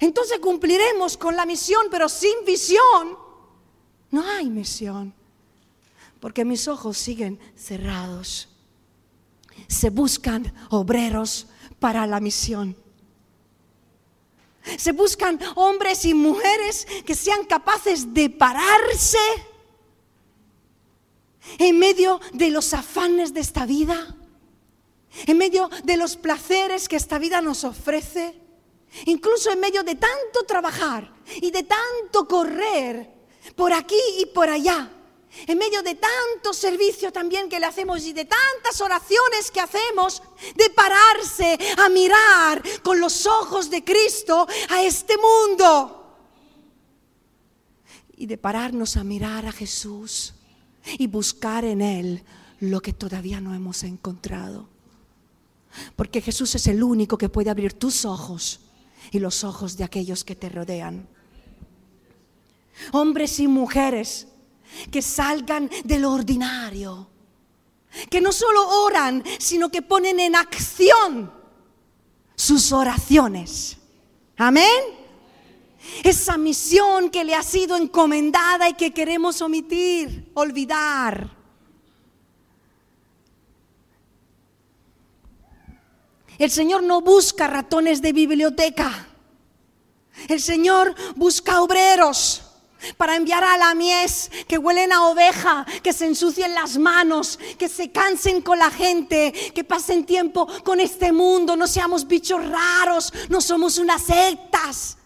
Entonces 0.00 0.38
cumpliremos 0.38 1.18
con 1.18 1.36
la 1.36 1.44
misión, 1.44 1.88
pero 1.90 2.08
sin 2.08 2.44
visión 2.46 3.16
no 4.10 4.26
hay 4.26 4.48
misión 4.48 5.14
porque 6.22 6.44
mis 6.44 6.68
ojos 6.68 6.98
siguen 6.98 7.40
cerrados. 7.56 8.48
Se 9.66 9.90
buscan 9.90 10.54
obreros 10.70 11.48
para 11.80 12.06
la 12.06 12.20
misión. 12.20 12.76
Se 14.78 14.92
buscan 14.92 15.40
hombres 15.56 16.04
y 16.04 16.14
mujeres 16.14 16.86
que 17.04 17.16
sean 17.16 17.44
capaces 17.44 18.14
de 18.14 18.30
pararse 18.30 19.18
en 21.58 21.76
medio 21.80 22.20
de 22.32 22.50
los 22.50 22.72
afanes 22.72 23.34
de 23.34 23.40
esta 23.40 23.66
vida, 23.66 24.14
en 25.26 25.36
medio 25.36 25.68
de 25.82 25.96
los 25.96 26.14
placeres 26.14 26.88
que 26.88 26.94
esta 26.94 27.18
vida 27.18 27.40
nos 27.40 27.64
ofrece, 27.64 28.40
incluso 29.06 29.50
en 29.50 29.58
medio 29.58 29.82
de 29.82 29.96
tanto 29.96 30.44
trabajar 30.46 31.12
y 31.40 31.50
de 31.50 31.64
tanto 31.64 32.28
correr 32.28 33.12
por 33.56 33.72
aquí 33.72 33.98
y 34.20 34.26
por 34.26 34.48
allá 34.48 34.88
en 35.46 35.58
medio 35.58 35.82
de 35.82 35.94
tanto 35.94 36.52
servicio 36.52 37.12
también 37.12 37.48
que 37.48 37.58
le 37.58 37.66
hacemos 37.66 38.04
y 38.04 38.12
de 38.12 38.26
tantas 38.26 38.80
oraciones 38.80 39.50
que 39.50 39.60
hacemos, 39.60 40.22
de 40.54 40.70
pararse 40.70 41.58
a 41.78 41.88
mirar 41.88 42.62
con 42.82 43.00
los 43.00 43.26
ojos 43.26 43.70
de 43.70 43.82
Cristo 43.82 44.46
a 44.68 44.82
este 44.82 45.14
mundo. 45.16 45.98
Y 48.16 48.26
de 48.26 48.38
pararnos 48.38 48.96
a 48.96 49.04
mirar 49.04 49.46
a 49.46 49.52
Jesús 49.52 50.34
y 50.98 51.06
buscar 51.06 51.64
en 51.64 51.80
Él 51.80 52.22
lo 52.60 52.80
que 52.80 52.92
todavía 52.92 53.40
no 53.40 53.54
hemos 53.54 53.82
encontrado. 53.82 54.68
Porque 55.96 56.20
Jesús 56.20 56.54
es 56.54 56.66
el 56.66 56.82
único 56.82 57.16
que 57.18 57.30
puede 57.30 57.50
abrir 57.50 57.72
tus 57.72 58.04
ojos 58.04 58.60
y 59.10 59.18
los 59.18 59.42
ojos 59.42 59.76
de 59.76 59.84
aquellos 59.84 60.22
que 60.22 60.36
te 60.36 60.50
rodean. 60.50 61.08
Hombres 62.92 63.40
y 63.40 63.48
mujeres 63.48 64.28
que 64.90 65.02
salgan 65.02 65.70
de 65.84 65.98
lo 65.98 66.12
ordinario, 66.12 67.08
que 68.10 68.20
no 68.20 68.32
solo 68.32 68.68
oran, 68.84 69.22
sino 69.38 69.70
que 69.70 69.82
ponen 69.82 70.20
en 70.20 70.36
acción 70.36 71.32
sus 72.34 72.72
oraciones. 72.72 73.76
Amén. 74.36 75.02
Esa 76.02 76.36
misión 76.36 77.10
que 77.10 77.24
le 77.24 77.34
ha 77.34 77.42
sido 77.42 77.76
encomendada 77.76 78.68
y 78.68 78.74
que 78.74 78.92
queremos 78.92 79.40
omitir, 79.42 80.30
olvidar. 80.34 81.30
El 86.38 86.50
Señor 86.50 86.82
no 86.82 87.00
busca 87.00 87.46
ratones 87.46 88.00
de 88.02 88.12
biblioteca. 88.12 89.08
El 90.28 90.40
Señor 90.40 90.94
busca 91.16 91.62
obreros 91.62 92.42
para 92.96 93.16
enviar 93.16 93.44
a 93.44 93.56
la 93.58 93.74
mies 93.74 94.30
que 94.48 94.58
huelen 94.58 94.92
a 94.92 95.06
oveja, 95.06 95.66
que 95.82 95.92
se 95.92 96.06
ensucien 96.06 96.54
las 96.54 96.78
manos, 96.78 97.38
que 97.58 97.68
se 97.68 97.90
cansen 97.90 98.42
con 98.42 98.58
la 98.58 98.70
gente, 98.70 99.32
que 99.54 99.64
pasen 99.64 100.04
tiempo 100.04 100.46
con 100.64 100.80
este 100.80 101.12
mundo, 101.12 101.56
no 101.56 101.66
seamos 101.66 102.06
bichos 102.06 102.40
raros, 102.48 103.12
no 103.28 103.40
somos 103.40 103.78
unas 103.78 104.02
sectas. 104.02 104.98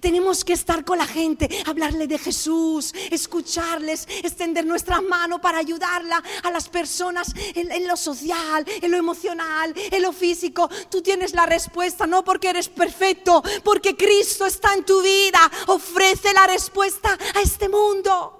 Tenemos 0.00 0.44
que 0.44 0.52
estar 0.52 0.84
con 0.84 0.98
la 0.98 1.06
gente, 1.06 1.48
hablarle 1.66 2.06
de 2.06 2.18
Jesús, 2.18 2.92
escucharles, 3.10 4.06
extender 4.22 4.66
nuestra 4.66 5.00
mano 5.00 5.40
para 5.40 5.58
ayudarla 5.58 6.22
a 6.42 6.50
las 6.50 6.68
personas 6.68 7.32
en, 7.54 7.86
lo 7.86 7.96
social, 7.96 8.64
en 8.66 8.90
lo 8.90 8.96
emocional, 8.96 9.72
en 9.76 10.02
lo 10.02 10.12
físico. 10.12 10.68
Tú 10.90 11.02
tienes 11.02 11.34
la 11.34 11.46
respuesta, 11.46 12.06
no 12.06 12.24
porque 12.24 12.50
eres 12.50 12.68
perfecto, 12.68 13.42
porque 13.62 13.96
Cristo 13.96 14.46
está 14.46 14.74
en 14.74 14.84
tu 14.84 15.02
vida. 15.02 15.50
Ofrece 15.68 16.32
la 16.32 16.46
respuesta 16.46 17.16
a 17.34 17.40
este 17.40 17.68
mundo. 17.68 18.32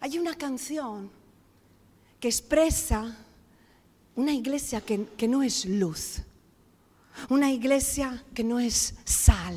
Hay 0.00 0.18
una 0.18 0.34
canción 0.34 1.10
que 2.20 2.28
expresa 2.28 3.23
una 4.16 4.32
iglesia 4.32 4.80
que, 4.80 5.28
no 5.28 5.42
es 5.42 5.64
luz, 5.66 6.22
una 7.28 7.50
iglesia 7.50 8.24
que 8.34 8.44
no 8.44 8.60
es 8.60 8.94
sal. 9.04 9.56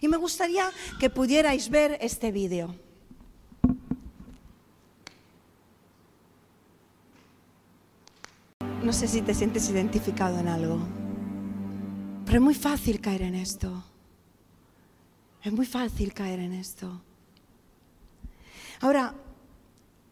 Y 0.00 0.08
me 0.08 0.16
gustaría 0.16 0.70
que 0.98 1.10
pudierais 1.10 1.68
ver 1.68 1.98
este 2.00 2.32
vídeo. 2.32 2.74
No 8.82 8.92
sé 8.92 9.08
si 9.08 9.22
te 9.22 9.32
sientes 9.32 9.68
identificado 9.70 10.38
en 10.38 10.48
algo, 10.48 10.78
pero 12.26 12.38
es 12.38 12.42
muy 12.42 12.54
fácil 12.54 13.00
caer 13.00 13.22
en 13.22 13.34
esto. 13.34 13.82
Es 15.42 15.52
muy 15.52 15.66
fácil 15.66 16.12
caer 16.12 16.40
en 16.40 16.52
esto. 16.52 17.00
Ahora, 18.80 19.14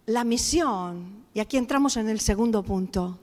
la 0.07 0.25
misión, 0.25 1.25
y 1.35 1.41
aquí 1.41 1.57
entramos 1.57 1.97
en 1.97 2.09
el 2.09 2.21
segundo 2.21 2.63
punto, 2.63 3.19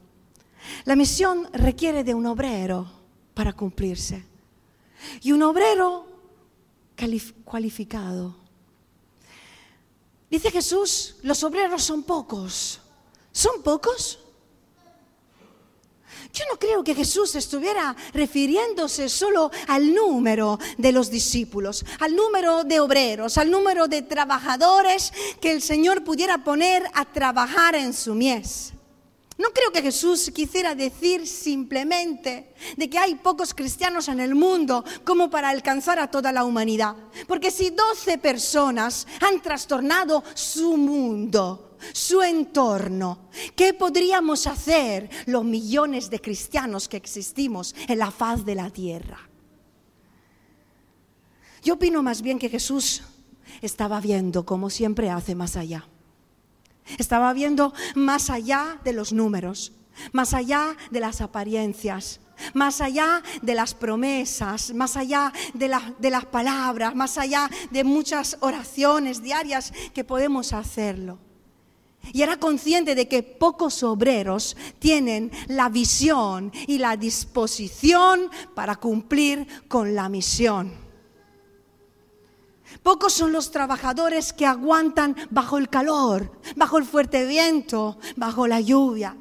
la 0.86 0.96
misión 0.96 1.48
requiere 1.54 2.04
de 2.04 2.14
un 2.14 2.26
obrero 2.26 2.90
para 3.34 3.54
cumplirse. 3.54 4.26
Y 5.22 5.32
un 5.32 5.44
obrero 5.44 6.06
cualificado. 7.46 8.36
Dice 10.30 10.52
Jesús, 10.52 11.16
los 11.24 11.44
obreros 11.44 11.84
son 11.84 12.04
pocos. 12.04 12.82
¿Son 13.32 13.64
pocos? 13.64 14.20
Yo 16.34 16.44
no 16.52 16.60
creo 16.60 16.84
que 16.84 16.94
Jesús 16.94 17.34
estuviera 17.36 17.96
refiriéndose 18.14 19.10
solo 19.10 19.50
al 19.68 19.94
número 19.94 20.60
de 20.78 20.92
los 20.92 21.10
discípulos, 21.10 21.84
al 22.00 22.16
número 22.16 22.64
de 22.64 22.80
obreros, 22.80 23.38
al 23.38 23.50
número 23.50 23.88
de 23.88 24.04
trabajadores 24.04 25.12
que 25.42 25.52
el 25.52 25.62
Señor 25.62 26.04
pudiera 26.04 26.44
poner 26.44 26.84
a 26.94 27.06
trabajar 27.06 27.76
en 27.76 27.94
su 27.94 28.14
mies. 28.14 28.74
No 29.40 29.52
creo 29.52 29.72
que 29.72 29.82
Jesús 29.82 30.30
quisiera 30.36 30.76
decir 30.76 31.26
simplemente 31.26 32.54
de 32.76 32.90
que 32.90 32.98
hay 32.98 33.16
pocos 33.16 33.54
cristianos 33.54 34.10
en 34.10 34.20
el 34.20 34.36
mundo 34.36 34.84
como 35.06 35.30
para 35.30 35.48
alcanzar 35.48 35.98
a 35.98 36.12
toda 36.12 36.34
la 36.34 36.44
humanidad. 36.44 36.98
Porque 37.26 37.50
si 37.50 37.70
12 37.70 38.18
personas 38.18 39.08
han 39.22 39.42
trastornado 39.42 40.26
su 40.34 40.76
mundo, 40.76 41.78
su 41.94 42.22
entorno, 42.22 43.30
¿qué 43.56 43.74
podríamos 43.74 44.46
hacer 44.46 45.10
los 45.26 45.46
millones 45.46 46.10
de 46.10 46.20
cristianos 46.20 46.90
que 46.90 46.98
existimos 46.98 47.74
en 47.88 47.98
la 47.98 48.12
faz 48.12 48.44
de 48.44 48.56
la 48.56 48.70
tierra? 48.70 49.30
Yo 51.64 51.76
opino 51.76 52.04
más 52.04 52.22
bien 52.22 52.40
que 52.40 52.50
Jesús 52.50 53.04
estaba 53.62 54.02
viendo, 54.02 54.46
como 54.46 54.70
siempre 54.70 55.10
hace, 55.10 55.34
más 55.34 55.56
allá. 55.56 55.88
Estaba 56.98 57.34
viendo 57.34 57.74
más 57.96 58.30
allá 58.30 58.80
de 58.84 58.94
los 58.94 59.14
números, 59.14 59.74
más 60.12 60.34
allá 60.34 60.76
de 60.92 61.00
las 61.00 61.22
apariencias, 61.22 62.20
más 62.54 62.82
allá 62.82 63.22
de 63.42 63.56
las 63.56 63.74
promesas, 63.74 64.74
más 64.74 64.96
allá 64.96 65.34
de, 65.54 65.68
las 65.68 66.26
palabras, 66.26 66.96
más 66.96 67.18
allá 67.18 67.50
de 67.72 67.84
muchas 67.84 68.38
oraciones 68.40 69.22
diarias 69.22 69.74
que 69.94 70.04
podemos 70.04 70.54
hacerlo. 70.54 71.18
Y 72.14 72.22
era 72.22 72.38
consciente 72.38 72.96
de 72.96 73.08
que 73.10 73.24
pocos 73.24 73.84
obreros 73.84 74.56
tienen 74.80 75.32
la 75.48 75.68
visión 75.68 76.52
y 76.66 76.78
la 76.78 76.96
disposición 76.96 78.32
para 78.56 78.78
cumplir 78.78 79.46
con 79.68 79.94
la 79.94 80.08
misión. 80.08 80.89
Pocos 82.84 83.14
son 83.14 83.32
los 83.32 83.52
trabajadores 83.52 84.32
que 84.32 84.46
aguantan 84.46 85.16
bajo 85.30 85.58
el 85.58 85.70
calor, 85.70 86.32
bajo 86.56 86.78
el 86.78 86.86
fuerte 86.86 87.26
viento, 87.26 87.98
bajo 88.16 88.48
la 88.48 88.62
lluvia. 88.62 89.18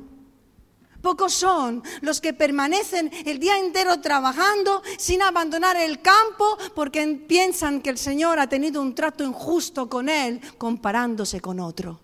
Pocos 1.02 1.32
son 1.32 1.82
los 2.00 2.20
que 2.20 2.34
permanecen 2.34 3.10
el 3.24 3.38
día 3.38 3.58
entero 3.58 4.00
trabajando 4.00 4.82
sin 4.98 5.22
abandonar 5.22 5.76
el 5.76 6.02
campo 6.02 6.58
porque 6.74 7.24
piensan 7.28 7.80
que 7.80 7.90
el 7.90 7.98
Señor 7.98 8.38
ha 8.38 8.48
tenido 8.48 8.82
un 8.82 8.94
trato 8.94 9.24
injusto 9.24 9.88
con 9.88 10.08
él 10.08 10.40
comparándose 10.58 11.40
con 11.40 11.60
otro. 11.60 12.00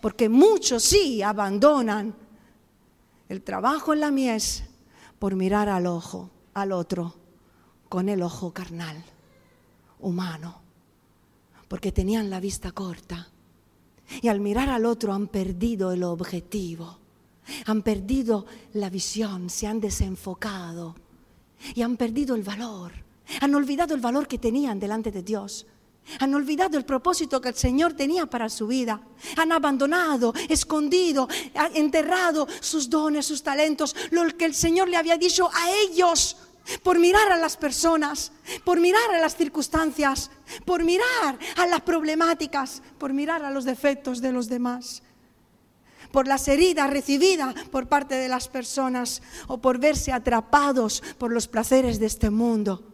Porque 0.00 0.28
muchos 0.28 0.82
sí 0.82 1.22
abandonan 1.22 2.14
el 3.28 3.42
trabajo 3.42 3.92
en 3.92 4.00
la 4.00 4.10
mies 4.10 4.64
por 5.18 5.36
mirar 5.36 5.68
al 5.68 5.86
ojo, 5.86 6.30
al 6.54 6.72
otro, 6.72 7.14
con 7.88 8.08
el 8.08 8.22
ojo 8.22 8.52
carnal 8.52 9.04
humano, 10.02 10.60
porque 11.68 11.92
tenían 11.92 12.30
la 12.30 12.40
vista 12.40 12.72
corta. 12.72 13.28
Y 14.20 14.28
al 14.28 14.40
mirar 14.40 14.68
al 14.68 14.84
otro 14.84 15.14
han 15.14 15.28
perdido 15.28 15.92
el 15.92 16.02
objetivo, 16.02 16.98
han 17.66 17.82
perdido 17.82 18.46
la 18.74 18.90
visión, 18.90 19.48
se 19.48 19.66
han 19.66 19.80
desenfocado 19.80 20.94
y 21.74 21.82
han 21.82 21.96
perdido 21.96 22.34
el 22.34 22.42
valor, 22.42 22.92
han 23.40 23.54
olvidado 23.54 23.94
el 23.94 24.00
valor 24.00 24.28
que 24.28 24.38
tenían 24.38 24.78
delante 24.78 25.10
de 25.10 25.22
Dios. 25.22 25.66
Han 26.18 26.34
olvidado 26.34 26.76
el 26.76 26.84
propósito 26.84 27.40
que 27.40 27.50
el 27.50 27.54
Señor 27.54 27.92
tenía 27.92 28.26
para 28.26 28.48
su 28.48 28.66
vida. 28.66 29.00
Han 29.36 29.52
abandonado, 29.52 30.34
escondido, 30.48 31.28
enterrado 31.74 32.48
sus 32.60 32.90
dones, 32.90 33.24
sus 33.24 33.42
talentos, 33.42 33.94
lo 34.10 34.26
que 34.36 34.46
el 34.46 34.54
Señor 34.54 34.88
le 34.88 34.96
había 34.96 35.16
dicho 35.16 35.48
a 35.52 35.70
ellos 35.70 36.36
por 36.82 36.98
mirar 36.98 37.32
a 37.32 37.36
las 37.36 37.56
personas, 37.56 38.32
por 38.64 38.80
mirar 38.80 39.14
a 39.14 39.20
las 39.20 39.36
circunstancias, 39.36 40.30
por 40.64 40.84
mirar 40.84 41.38
a 41.56 41.66
las 41.66 41.80
problemáticas, 41.82 42.82
por 42.98 43.12
mirar 43.12 43.44
a 43.44 43.50
los 43.50 43.64
defectos 43.64 44.20
de 44.20 44.32
los 44.32 44.48
demás, 44.48 45.02
por 46.10 46.28
las 46.28 46.46
heridas 46.48 46.90
recibidas 46.90 47.54
por 47.70 47.88
parte 47.88 48.14
de 48.14 48.28
las 48.28 48.48
personas 48.48 49.22
o 49.48 49.58
por 49.58 49.78
verse 49.78 50.12
atrapados 50.12 51.02
por 51.18 51.32
los 51.32 51.48
placeres 51.48 51.98
de 51.98 52.06
este 52.06 52.30
mundo. 52.30 52.88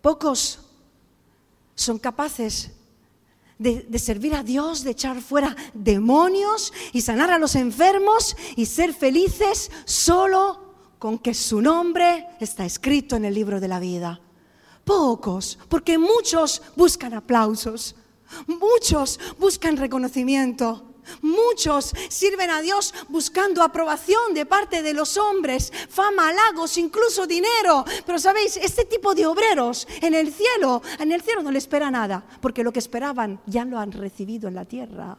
Pocos 0.00 0.60
son 1.74 1.98
capaces 1.98 2.70
de, 3.58 3.98
servir 3.98 4.34
a 4.34 4.42
Dios, 4.42 4.84
de 4.84 4.92
echar 4.92 5.20
fuera 5.20 5.56
demonios 5.74 6.72
y 6.92 7.00
sanar 7.00 7.30
a 7.30 7.38
los 7.38 7.54
enfermos 7.54 8.36
y 8.56 8.66
ser 8.66 8.94
felices 8.94 9.70
solo 9.84 10.74
con 10.98 11.18
que 11.18 11.34
su 11.34 11.60
nombre 11.60 12.26
está 12.40 12.64
escrito 12.64 13.16
en 13.16 13.24
el 13.24 13.34
libro 13.34 13.60
de 13.60 13.68
la 13.68 13.80
vida. 13.80 14.20
Pocos, 14.84 15.58
porque 15.68 15.98
muchos 15.98 16.62
buscan 16.76 17.14
aplausos, 17.14 17.94
muchos 18.46 19.20
buscan 19.38 19.76
reconocimiento, 19.76 20.87
Muchos 21.22 21.92
sirven 22.08 22.50
a 22.50 22.60
Dios 22.60 22.94
buscando 23.08 23.62
aprobación 23.62 24.34
de 24.34 24.46
parte 24.46 24.82
de 24.82 24.94
los 24.94 25.16
hombres, 25.16 25.72
fama, 25.88 26.28
halagos, 26.28 26.78
incluso 26.78 27.26
dinero. 27.26 27.84
Pero 28.06 28.18
sabéis, 28.18 28.56
este 28.56 28.84
tipo 28.84 29.14
de 29.14 29.26
obreros 29.26 29.86
en 30.00 30.14
el 30.14 30.32
cielo, 30.32 30.82
en 30.98 31.12
el 31.12 31.22
cielo 31.22 31.42
no 31.42 31.50
le 31.50 31.58
espera 31.58 31.90
nada, 31.90 32.24
porque 32.40 32.64
lo 32.64 32.72
que 32.72 32.78
esperaban 32.78 33.40
ya 33.46 33.64
lo 33.64 33.78
han 33.78 33.92
recibido 33.92 34.48
en 34.48 34.54
la 34.54 34.64
tierra. 34.64 35.16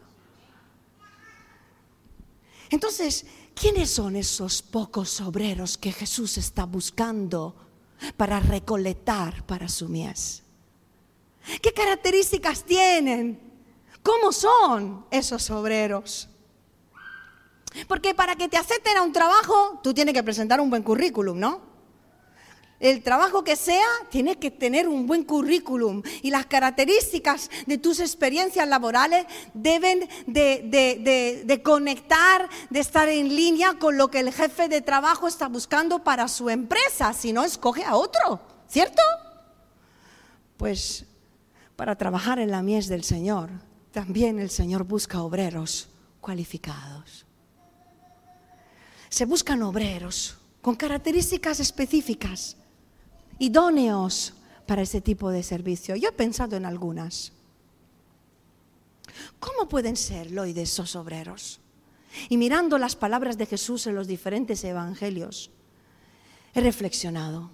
Entonces, 2.69 3.25
¿quiénes 3.55 3.89
son 3.89 4.15
esos 4.15 4.61
pocos 4.61 5.21
obreros 5.21 5.77
que 5.77 5.91
Jesús 5.91 6.37
está 6.37 6.65
buscando 6.65 7.55
para 8.15 8.39
recolectar 8.39 9.45
para 9.45 9.67
su 9.67 9.89
mies? 9.89 10.43
¿Qué 11.61 11.73
características 11.73 12.63
tienen? 12.63 13.48
¿Cómo 14.09 14.31
son 14.31 15.05
esos 15.11 15.51
obreros? 15.51 16.27
Porque 17.87 18.15
para 18.15 18.35
que 18.35 18.49
te 18.49 18.57
acepten 18.57 18.97
a 18.97 19.03
un 19.03 19.13
trabajo, 19.13 19.79
tú 19.83 19.93
tienes 19.93 20.15
que 20.15 20.23
presentar 20.23 20.59
un 20.59 20.71
buen 20.71 20.81
currículum, 20.81 21.39
¿no? 21.39 21.61
El 22.79 23.03
trabajo 23.03 23.43
que 23.43 23.55
sea, 23.55 23.85
tiene 24.09 24.39
que 24.39 24.49
tener 24.49 24.87
un 24.87 25.05
buen 25.05 25.23
currículum 25.23 26.01
y 26.23 26.31
las 26.31 26.47
características 26.47 27.51
de 27.67 27.77
tus 27.77 27.99
experiencias 27.99 28.67
laborales 28.67 29.27
deben 29.53 30.09
de, 30.25 31.43
de, 31.45 31.61
conectar, 31.61 32.49
de 32.71 32.79
estar 32.79 33.09
en 33.09 33.35
línea 33.35 33.75
con 33.75 33.95
lo 33.95 34.09
que 34.09 34.21
el 34.21 34.33
jefe 34.33 34.69
de 34.69 34.81
trabajo 34.81 35.27
está 35.27 35.47
buscando 35.47 36.03
para 36.03 36.27
su 36.27 36.49
empresa, 36.49 37.13
si 37.13 37.31
no, 37.31 37.43
escoge 37.43 37.85
a 37.85 37.95
otro, 37.95 38.41
¿cierto? 38.67 39.03
Pues 40.57 41.05
para 41.75 41.95
trabajar 41.95 42.39
en 42.39 42.49
la 42.49 42.63
mies 42.63 42.87
del 42.87 43.03
Señor 43.03 43.68
también 43.91 44.39
el 44.39 44.49
Señor 44.49 44.83
busca 44.83 45.21
obreros 45.21 45.89
cualificados. 46.21 47.25
Se 49.09 49.25
buscan 49.25 49.63
obreros 49.63 50.37
con 50.61 50.75
características 50.75 51.59
específicas, 51.59 52.57
idóneos 53.39 54.33
para 54.67 54.83
ese 54.83 55.01
tipo 55.01 55.31
de 55.31 55.41
servicio. 55.41 55.95
Yo 55.95 56.09
he 56.09 56.13
pensado 56.13 56.55
en 56.55 56.65
algunas. 56.65 57.31
¿Cómo 59.39 59.67
pueden 59.67 59.97
ser 59.97 60.37
hoy 60.37 60.53
de 60.53 60.63
esos 60.63 60.95
obreros? 60.95 61.59
Y 62.29 62.37
mirando 62.37 62.77
las 62.77 62.95
palabras 62.95 63.37
de 63.37 63.45
Jesús 63.45 63.87
en 63.87 63.95
los 63.95 64.07
diferentes 64.07 64.63
evangelios, 64.63 65.51
he 66.53 66.61
reflexionado. 66.61 67.51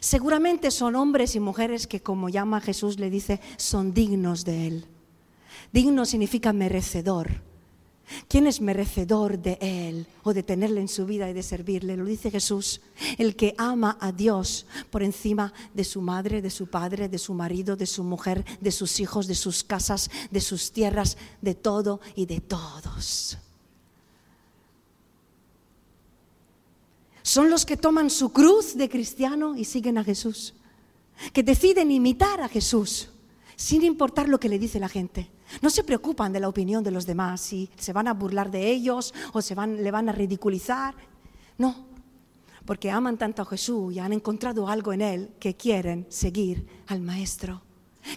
Seguramente 0.00 0.70
son 0.70 0.96
hombres 0.96 1.34
y 1.36 1.40
mujeres 1.40 1.86
que, 1.86 2.00
como 2.00 2.30
llama 2.30 2.60
Jesús, 2.60 2.98
le 2.98 3.10
dice, 3.10 3.40
son 3.58 3.92
dignos 3.92 4.44
de 4.44 4.66
Él. 4.66 4.86
Digno 5.74 6.04
significa 6.04 6.52
merecedor. 6.52 7.42
¿Quién 8.28 8.46
es 8.46 8.60
merecedor 8.60 9.40
de 9.40 9.58
Él 9.60 10.06
o 10.22 10.32
de 10.32 10.44
tenerle 10.44 10.80
en 10.80 10.86
su 10.86 11.04
vida 11.04 11.28
y 11.28 11.32
de 11.32 11.42
servirle? 11.42 11.96
Lo 11.96 12.04
dice 12.04 12.30
Jesús, 12.30 12.80
el 13.18 13.34
que 13.34 13.56
ama 13.58 13.98
a 14.00 14.12
Dios 14.12 14.66
por 14.90 15.02
encima 15.02 15.52
de 15.74 15.82
su 15.82 16.00
madre, 16.00 16.40
de 16.40 16.50
su 16.50 16.68
padre, 16.68 17.08
de 17.08 17.18
su 17.18 17.34
marido, 17.34 17.74
de 17.74 17.86
su 17.86 18.04
mujer, 18.04 18.44
de 18.60 18.70
sus 18.70 19.00
hijos, 19.00 19.26
de 19.26 19.34
sus 19.34 19.64
casas, 19.64 20.12
de 20.30 20.40
sus 20.40 20.70
tierras, 20.70 21.16
de 21.42 21.56
todo 21.56 22.00
y 22.14 22.26
de 22.26 22.40
todos. 22.40 23.36
Son 27.22 27.50
los 27.50 27.66
que 27.66 27.76
toman 27.76 28.10
su 28.10 28.32
cruz 28.32 28.76
de 28.76 28.88
cristiano 28.88 29.56
y 29.56 29.64
siguen 29.64 29.98
a 29.98 30.04
Jesús, 30.04 30.54
que 31.32 31.42
deciden 31.42 31.90
imitar 31.90 32.40
a 32.42 32.48
Jesús 32.48 33.08
sin 33.56 33.82
importar 33.82 34.28
lo 34.28 34.38
que 34.38 34.48
le 34.48 34.60
dice 34.60 34.78
la 34.78 34.88
gente. 34.88 35.33
No 35.60 35.70
se 35.70 35.84
preocupan 35.84 36.32
de 36.32 36.40
la 36.40 36.48
opinión 36.48 36.82
de 36.82 36.90
los 36.90 37.06
demás, 37.06 37.40
si 37.40 37.70
se 37.76 37.92
van 37.92 38.08
a 38.08 38.14
burlar 38.14 38.50
de 38.50 38.70
ellos 38.70 39.14
o 39.32 39.42
se 39.42 39.54
van, 39.54 39.82
le 39.82 39.90
van 39.90 40.08
a 40.08 40.12
ridiculizar. 40.12 40.94
No, 41.58 41.86
porque 42.64 42.90
aman 42.90 43.18
tanto 43.18 43.42
a 43.42 43.46
Jesús 43.46 43.94
y 43.94 43.98
han 43.98 44.12
encontrado 44.12 44.68
algo 44.68 44.92
en 44.92 45.02
Él 45.02 45.30
que 45.38 45.54
quieren 45.54 46.06
seguir 46.08 46.66
al 46.86 47.00
Maestro. 47.00 47.62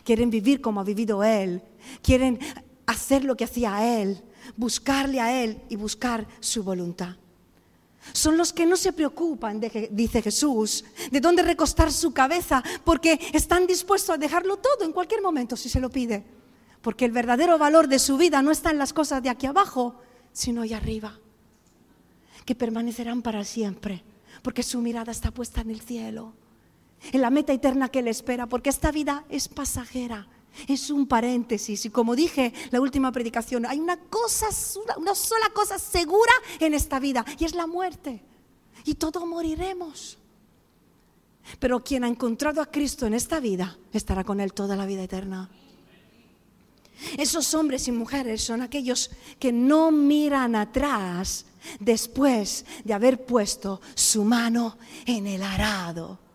Quieren 0.04 0.30
vivir 0.30 0.62
como 0.62 0.80
ha 0.80 0.84
vivido 0.84 1.23
Él. 1.23 1.62
Quieren 2.02 2.39
hacer 2.86 3.23
lo 3.23 3.36
que 3.36 3.43
hacía 3.43 4.02
Él, 4.02 4.21
buscarle 4.56 5.19
a 5.19 5.43
Él 5.43 5.62
y 5.69 5.76
buscar 5.76 6.28
su 6.39 6.63
voluntad. 6.63 7.15
Son 8.13 8.38
los 8.38 8.54
que 8.54 8.65
no 8.65 8.78
se 8.78 8.93
preocupan, 8.93 9.60
dice 9.91 10.21
Jesús, 10.21 10.86
de 11.12 11.19
dónde 11.19 11.43
recostar 11.43 11.91
su 11.91 12.13
cabeza, 12.13 12.63
porque 12.86 13.19
están 13.34 13.67
dispuestos 13.67 14.15
a 14.15 14.17
dejarlo 14.17 14.58
todo 14.58 14.86
en 14.86 14.93
cualquier 14.93 15.21
momento 15.21 15.58
si 15.58 15.67
se 15.67 15.82
lo 15.82 15.89
pide. 15.89 16.23
Porque 16.88 17.04
el 17.04 17.12
verdadero 17.12 17.58
valor 17.58 17.89
de 17.89 18.00
su 18.00 18.15
vida 18.15 18.41
no 18.41 18.50
está 18.50 18.71
en 18.71 18.78
las 18.78 18.93
cosas 18.93 19.21
de 19.21 19.28
aquí 19.28 19.45
abajo, 19.45 20.00
sino 20.32 20.62
allá 20.62 20.78
arriba, 20.78 21.19
que 22.45 22.56
permanecerán 22.56 23.21
para 23.21 23.43
siempre, 23.43 24.06
porque 24.41 24.63
su 24.63 24.80
mirada 24.80 25.12
está 25.12 25.32
puesta 25.32 25.60
en 25.60 25.71
el 25.71 25.82
cielo, 25.82 26.32
en 27.12 27.19
la 27.19 27.30
meta 27.30 27.52
eterna 27.52 27.89
que 27.89 28.02
le 28.02 28.12
espera, 28.12 28.47
porque 28.47 28.69
esta 28.69 28.93
vida 28.93 29.26
es 29.28 29.50
pasajera. 29.50 30.30
Es 30.65 30.89
un 30.89 31.08
paréntesis 31.08 31.84
y 31.86 31.89
como 31.89 32.15
dije 32.15 32.54
la 32.71 32.80
última 32.80 33.12
predicación, 33.12 33.65
hay 33.65 33.82
una 33.82 33.97
cosa, 33.97 34.47
una 34.95 35.13
sola 35.13 35.50
cosa 35.54 35.78
segura 35.80 36.32
en 36.62 36.73
esta 36.73 37.02
vida 37.02 37.26
y 37.38 37.43
es 37.43 37.54
la 37.54 37.67
muerte. 37.67 38.23
Y 38.86 38.95
todos 38.95 39.26
moriremos. 39.26 40.17
Pero 41.60 41.84
quien 41.84 42.06
ha 42.06 42.08
encontrado 42.08 42.62
a 42.62 42.71
Cristo 42.71 43.06
en 43.06 43.13
esta 43.13 43.41
vida 43.41 43.78
estará 43.91 44.23
con 44.23 44.39
Él 44.39 44.54
toda 44.54 44.78
la 44.78 44.86
vida 44.86 45.04
eterna. 45.04 45.50
Esos 47.17 47.53
hombres 47.53 47.88
y 47.88 47.91
mujeres 47.91 48.41
son 48.43 48.62
aquellos 48.62 49.12
que 49.39 49.51
no 49.51 49.91
miran 49.91 50.55
atrás 50.55 51.45
después 51.79 52.65
de 52.83 52.93
haber 52.93 53.25
puesto 53.25 53.81
su 53.95 54.23
mano 54.23 54.77
en 55.05 55.27
el 55.27 55.43
arado. 55.43 56.27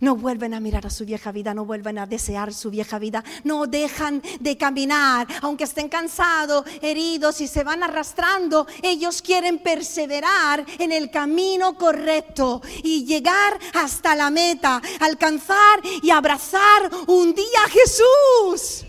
No 0.00 0.16
vuelven 0.16 0.54
a 0.54 0.60
mirar 0.60 0.86
a 0.86 0.90
su 0.90 1.04
vieja 1.04 1.32
vida, 1.32 1.54
no 1.54 1.64
vuelven 1.64 1.98
a 1.98 2.06
desear 2.06 2.52
su 2.52 2.70
vieja 2.70 2.98
vida, 2.98 3.24
no 3.44 3.66
dejan 3.66 4.22
de 4.40 4.56
caminar, 4.56 5.26
aunque 5.42 5.64
estén 5.64 5.88
cansados, 5.88 6.64
heridos 6.82 7.40
y 7.40 7.48
se 7.48 7.64
van 7.64 7.82
arrastrando, 7.82 8.66
ellos 8.82 9.22
quieren 9.22 9.58
perseverar 9.58 10.64
en 10.78 10.92
el 10.92 11.10
camino 11.10 11.76
correcto 11.76 12.62
y 12.82 13.04
llegar 13.04 13.58
hasta 13.74 14.14
la 14.14 14.30
meta, 14.30 14.80
alcanzar 15.00 15.80
y 16.02 16.10
abrazar 16.10 16.90
un 17.06 17.34
día 17.34 17.64
a 17.64 17.68
Jesús 17.68 18.84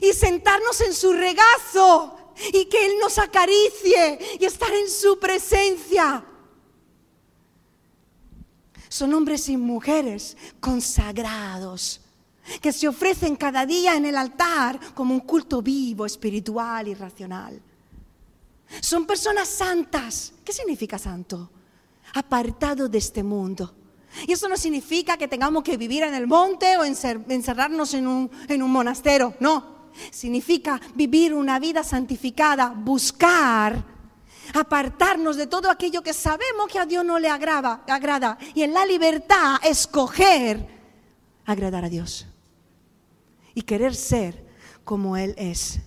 y 0.00 0.12
sentarnos 0.12 0.80
en 0.80 0.94
su 0.94 1.12
regazo 1.12 2.18
y 2.52 2.64
que 2.66 2.86
Él 2.86 2.92
nos 3.00 3.18
acaricie 3.18 4.18
y 4.40 4.44
estar 4.44 4.72
en 4.72 4.90
su 4.90 5.18
presencia. 5.18 6.24
Son 8.94 9.12
hombres 9.12 9.48
y 9.48 9.56
mujeres 9.56 10.36
consagrados 10.60 12.00
que 12.62 12.72
se 12.72 12.86
ofrecen 12.86 13.34
cada 13.34 13.66
día 13.66 13.96
en 13.96 14.04
el 14.04 14.14
altar 14.14 14.78
como 14.94 15.14
un 15.14 15.18
culto 15.18 15.60
vivo, 15.60 16.06
espiritual 16.06 16.86
y 16.86 16.94
racional. 16.94 17.60
Son 18.80 19.04
personas 19.04 19.48
santas. 19.48 20.32
¿Qué 20.44 20.52
significa 20.52 20.96
santo? 20.96 21.50
Apartado 22.14 22.88
de 22.88 22.98
este 22.98 23.24
mundo. 23.24 23.74
Y 24.28 24.30
eso 24.30 24.48
no 24.48 24.56
significa 24.56 25.16
que 25.16 25.26
tengamos 25.26 25.64
que 25.64 25.76
vivir 25.76 26.04
en 26.04 26.14
el 26.14 26.28
monte 26.28 26.76
o 26.76 26.84
encerrarnos 26.84 27.94
en 27.94 28.06
un, 28.06 28.30
en 28.46 28.62
un 28.62 28.70
monasterio. 28.70 29.34
No. 29.40 29.90
Significa 30.12 30.80
vivir 30.94 31.34
una 31.34 31.58
vida 31.58 31.82
santificada, 31.82 32.68
buscar 32.68 33.93
apartarnos 34.54 35.36
de 35.36 35.48
todo 35.48 35.68
aquello 35.68 36.02
que 36.02 36.14
sabemos 36.14 36.68
que 36.70 36.78
a 36.78 36.86
Dios 36.86 37.04
no 37.04 37.18
le 37.18 37.28
agrada, 37.28 38.38
y 38.54 38.62
en 38.62 38.72
la 38.72 38.86
libertad 38.86 39.56
escoger 39.64 40.66
agradar 41.44 41.84
a 41.84 41.88
Dios 41.88 42.26
y 43.54 43.62
querer 43.62 43.94
ser 43.94 44.44
como 44.84 45.16
Él 45.16 45.34
es. 45.36 45.80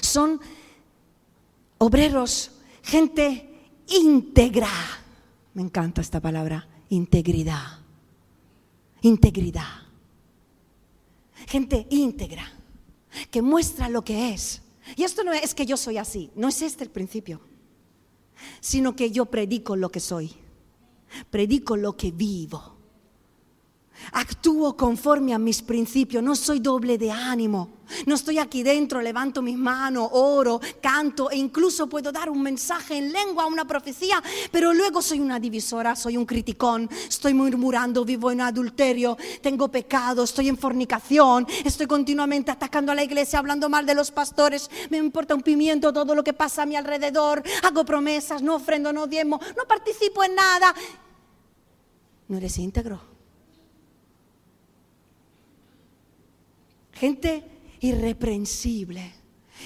Son 0.00 0.40
obreros, 1.78 2.50
gente 2.82 3.48
íntegra. 3.86 4.68
Me 5.54 5.62
encanta 5.62 6.00
esta 6.00 6.20
palabra, 6.20 6.66
integridad. 6.88 7.78
Integridad. 9.02 9.86
Gente 11.46 11.86
íntegra, 11.90 12.52
que 13.30 13.40
muestra 13.40 13.88
lo 13.88 14.02
que 14.02 14.34
es 14.34 14.62
y 14.96 15.04
esto 15.04 15.24
no 15.24 15.32
es 15.32 15.54
que 15.54 15.66
yo 15.66 15.76
soy 15.76 15.98
así, 15.98 16.30
no 16.34 16.48
es 16.48 16.62
este 16.62 16.84
el 16.84 16.90
principio, 16.90 17.40
sino 18.60 18.96
que 18.96 19.10
yo 19.10 19.26
predico 19.26 19.76
lo 19.76 19.90
que 19.90 20.00
soy, 20.00 20.32
predico 21.30 21.76
lo 21.76 21.96
que 21.96 22.10
vivo. 22.10 22.79
Actúo 24.12 24.76
conforme 24.76 25.34
a 25.34 25.38
mis 25.38 25.62
principios, 25.62 26.22
no 26.22 26.34
soy 26.34 26.60
doble 26.60 26.98
de 26.98 27.10
ánimo. 27.10 27.80
No 28.06 28.14
estoy 28.14 28.38
aquí 28.38 28.62
dentro, 28.62 29.00
levanto 29.00 29.42
mis 29.42 29.56
manos, 29.56 30.08
oro, 30.12 30.60
canto 30.80 31.30
e 31.30 31.36
incluso 31.36 31.88
puedo 31.88 32.12
dar 32.12 32.30
un 32.30 32.40
mensaje 32.40 32.96
en 32.96 33.12
lengua, 33.12 33.46
una 33.46 33.66
profecía, 33.66 34.22
pero 34.50 34.72
luego 34.72 35.02
soy 35.02 35.20
una 35.20 35.40
divisora, 35.40 35.96
soy 35.96 36.16
un 36.16 36.24
criticón, 36.24 36.88
estoy 37.08 37.34
murmurando, 37.34 38.04
vivo 38.04 38.30
en 38.30 38.42
adulterio, 38.42 39.16
tengo 39.42 39.68
pecado, 39.68 40.22
estoy 40.22 40.48
en 40.48 40.56
fornicación, 40.56 41.46
estoy 41.64 41.86
continuamente 41.86 42.50
atacando 42.50 42.92
a 42.92 42.94
la 42.94 43.04
iglesia, 43.04 43.38
hablando 43.38 43.68
mal 43.68 43.86
de 43.86 43.94
los 43.94 44.10
pastores, 44.10 44.70
me 44.88 44.98
importa 44.98 45.34
un 45.34 45.42
pimiento 45.42 45.92
todo 45.92 46.14
lo 46.14 46.22
que 46.22 46.32
pasa 46.32 46.62
a 46.62 46.66
mi 46.66 46.76
alrededor, 46.76 47.42
hago 47.64 47.84
promesas, 47.84 48.42
no 48.42 48.54
ofrendo, 48.54 48.92
no 48.92 49.06
diezmo, 49.06 49.40
no 49.56 49.64
participo 49.66 50.22
en 50.22 50.34
nada. 50.36 50.74
No 52.28 52.36
eres 52.36 52.56
íntegro. 52.58 53.09
Gente 57.00 57.42
irreprensible. 57.80 59.14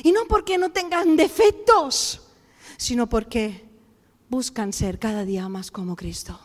Y 0.04 0.12
no 0.12 0.20
porque 0.28 0.56
no 0.56 0.70
tengan 0.70 1.16
defectos, 1.16 2.22
sino 2.76 3.08
porque 3.08 3.64
buscan 4.28 4.72
ser 4.72 5.00
cada 5.00 5.24
día 5.24 5.48
más 5.48 5.72
como 5.72 5.96
Cristo. 5.96 6.38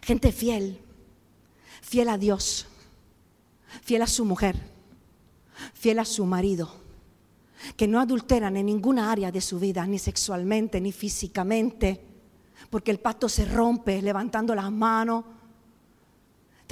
Gente 0.00 0.30
fiel, 0.30 0.80
fiel 1.80 2.08
a 2.08 2.18
Dios, 2.18 2.66
fiel 3.82 4.02
a 4.02 4.06
su 4.06 4.24
mujer, 4.24 4.56
fiel 5.74 5.98
a 5.98 6.04
su 6.04 6.24
marido, 6.24 6.72
que 7.76 7.88
no 7.88 8.00
adulteran 8.00 8.56
en 8.56 8.66
ninguna 8.66 9.10
área 9.10 9.32
de 9.32 9.40
su 9.40 9.58
vida, 9.58 9.86
ni 9.86 9.98
sexualmente, 9.98 10.80
ni 10.80 10.92
físicamente, 10.92 12.00
porque 12.70 12.92
el 12.92 13.00
pacto 13.00 13.28
se 13.28 13.44
rompe 13.44 14.00
levantando 14.02 14.54
las 14.54 14.70
manos 14.70 15.24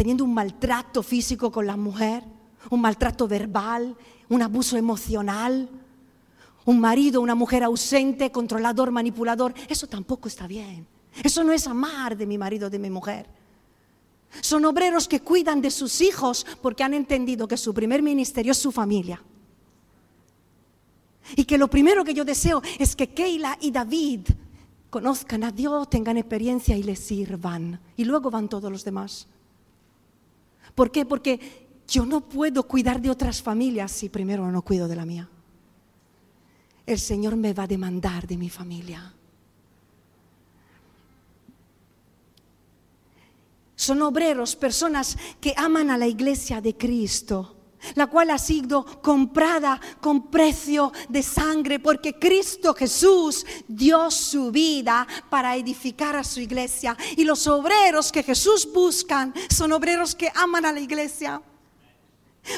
teniendo 0.01 0.25
un 0.25 0.33
maltrato 0.33 1.03
físico 1.03 1.53
con 1.53 1.67
la 1.67 1.77
mujer, 1.77 2.25
un 2.71 2.81
maltrato 2.81 3.29
verbal, 3.29 3.95
un 4.31 4.41
abuso 4.41 4.79
emocional, 4.79 5.69
un 6.65 6.81
marido, 6.81 7.21
una 7.21 7.35
mujer 7.35 7.65
ausente, 7.65 8.33
controlador, 8.33 8.91
manipulador, 8.93 9.53
eso 9.69 9.87
tampoco 9.87 10.29
está 10.29 10.47
bien. 10.47 10.87
Eso 11.23 11.45
no 11.45 11.53
es 11.53 11.67
amar 11.67 12.17
de 12.17 12.25
mi 12.25 12.39
marido, 12.39 12.71
de 12.71 12.79
mi 12.79 12.89
mujer. 12.89 13.29
Son 14.41 14.65
obreros 14.65 15.07
que 15.07 15.21
cuidan 15.21 15.61
de 15.61 15.71
sus 15.71 16.01
hijos 16.01 16.47
porque 16.63 16.83
han 16.83 16.95
entendido 16.95 17.47
que 17.47 17.59
su 17.59 17.75
primer 17.75 18.01
ministerio 18.01 18.53
es 18.53 18.59
su 18.59 18.73
familia. 18.73 19.23
Y 21.37 21.45
que 21.45 21.59
lo 21.59 21.69
primero 21.69 22.05
que 22.05 22.15
yo 22.15 22.25
deseo 22.25 22.63
es 22.79 22.97
que 22.97 23.13
Keila 23.13 23.59
y 23.61 23.71
David 23.71 24.29
conozcan 24.89 25.45
a 25.45 25.53
Dios, 25.53 25.91
tengan 25.91 26.17
experiencia 26.17 26.75
y 26.75 26.85
le 26.85 26.97
sirvan. 26.97 27.79
Y 27.99 28.07
luego 28.07 28.31
van 28.31 28.49
todos 28.49 28.73
los 28.73 28.83
demás. 28.83 29.29
¿Por 30.81 30.91
qué? 30.91 31.05
Porque 31.05 31.39
yo 31.87 32.07
no 32.07 32.27
puedo 32.27 32.63
cuidar 32.63 33.03
de 33.03 33.11
otras 33.11 33.43
familias 33.43 33.93
si 33.93 34.09
primero 34.09 34.51
no 34.51 34.63
cuido 34.63 34.89
de 34.89 34.97
la 34.97 35.05
mía. 35.05 35.29
El 36.87 36.99
Señor 36.99 37.37
me 37.37 37.53
va 37.53 37.65
a 37.65 37.67
demandar 37.67 38.27
de 38.27 38.39
mi 38.39 38.49
familia. 38.49 39.13
Son 43.77 44.01
obreros, 44.01 44.57
personas 44.57 45.19
que 45.39 45.53
aman 45.55 45.91
a 45.91 45.99
la 45.99 46.07
iglesia 46.07 46.63
de 46.63 46.75
Cristo, 46.75 47.59
la 47.95 48.07
cual 48.07 48.31
ha 48.31 48.39
sido 48.39 48.85
comprada 49.01 49.81
con 50.01 50.31
precio 50.31 50.93
de 51.09 51.23
sangre, 51.23 51.79
porque 51.79 52.19
Cristo 52.19 52.75
Jesús 52.75 53.47
dio 53.67 54.11
su 54.11 54.51
vida 54.51 55.07
para 55.29 55.57
edificar 55.57 56.17
a 56.17 56.25
su 56.25 56.41
iglesia. 56.41 56.97
Y 57.17 57.25
los 57.25 57.47
obreros 57.47 58.13
que 58.13 58.23
Jesús 58.23 58.69
buscan 58.73 59.35
son 59.49 59.73
obreros 59.73 60.15
que 60.15 60.31
aman 60.35 60.65
a 60.65 60.73
la 60.73 60.81
iglesia. 60.81 61.43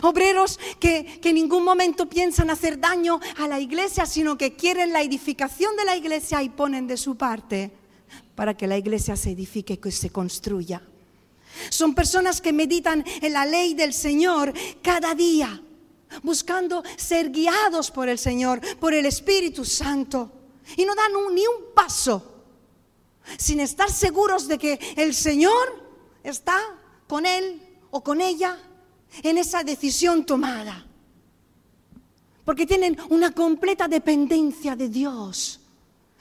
Obreros 0.02 0.61
que, 0.78 1.18
que, 1.20 1.30
en 1.30 1.35
ningún 1.35 1.64
momento 1.64 2.08
piensan 2.08 2.50
hacer 2.50 2.78
daño 2.78 3.18
a 3.37 3.48
la 3.48 3.58
iglesia, 3.58 4.06
sino 4.06 4.38
que 4.38 4.54
quieren 4.54 4.92
la 4.92 5.02
edificación 5.02 5.76
de 5.76 5.85
la 5.85 5.96
iglesia 5.96 6.42
y 6.42 6.50
ponen 6.50 6.87
de 6.87 6.96
su 6.96 7.16
parte 7.16 7.72
para 8.35 8.56
que 8.56 8.66
la 8.66 8.78
iglesia 8.78 9.16
se 9.16 9.30
edifique 9.32 9.80
y 9.85 9.90
se 9.90 10.11
construya. 10.11 10.82
Son 11.70 11.94
personas 11.94 12.40
que 12.40 12.52
meditan 12.52 13.04
en 13.20 13.32
la 13.32 13.44
ley 13.44 13.74
del 13.74 13.92
Señor 13.92 14.52
cada 14.82 15.14
día, 15.14 15.62
buscando 16.22 16.82
ser 16.96 17.30
guiados 17.30 17.90
por 17.90 18.08
el 18.08 18.18
Señor, 18.18 18.60
por 18.78 18.94
el 18.94 19.06
Espíritu 19.06 19.64
Santo. 19.64 20.32
Y 20.76 20.84
no 20.84 20.94
dan 20.94 21.12
ni 21.34 21.46
un 21.46 21.74
paso 21.74 22.32
sin 23.38 23.60
estar 23.60 23.90
seguros 23.90 24.48
de 24.48 24.58
que 24.58 24.78
el 24.96 25.14
Señor 25.14 25.82
está 26.22 26.58
con 27.06 27.26
él 27.26 27.60
o 27.90 28.02
con 28.02 28.20
ella 28.20 28.58
en 29.22 29.38
esa 29.38 29.62
decisión 29.62 30.24
tomada. 30.24 30.86
Porque 32.44 32.66
tienen 32.66 32.98
una 33.10 33.32
completa 33.32 33.86
dependencia 33.86 34.74
de 34.74 34.88
Dios. 34.88 35.60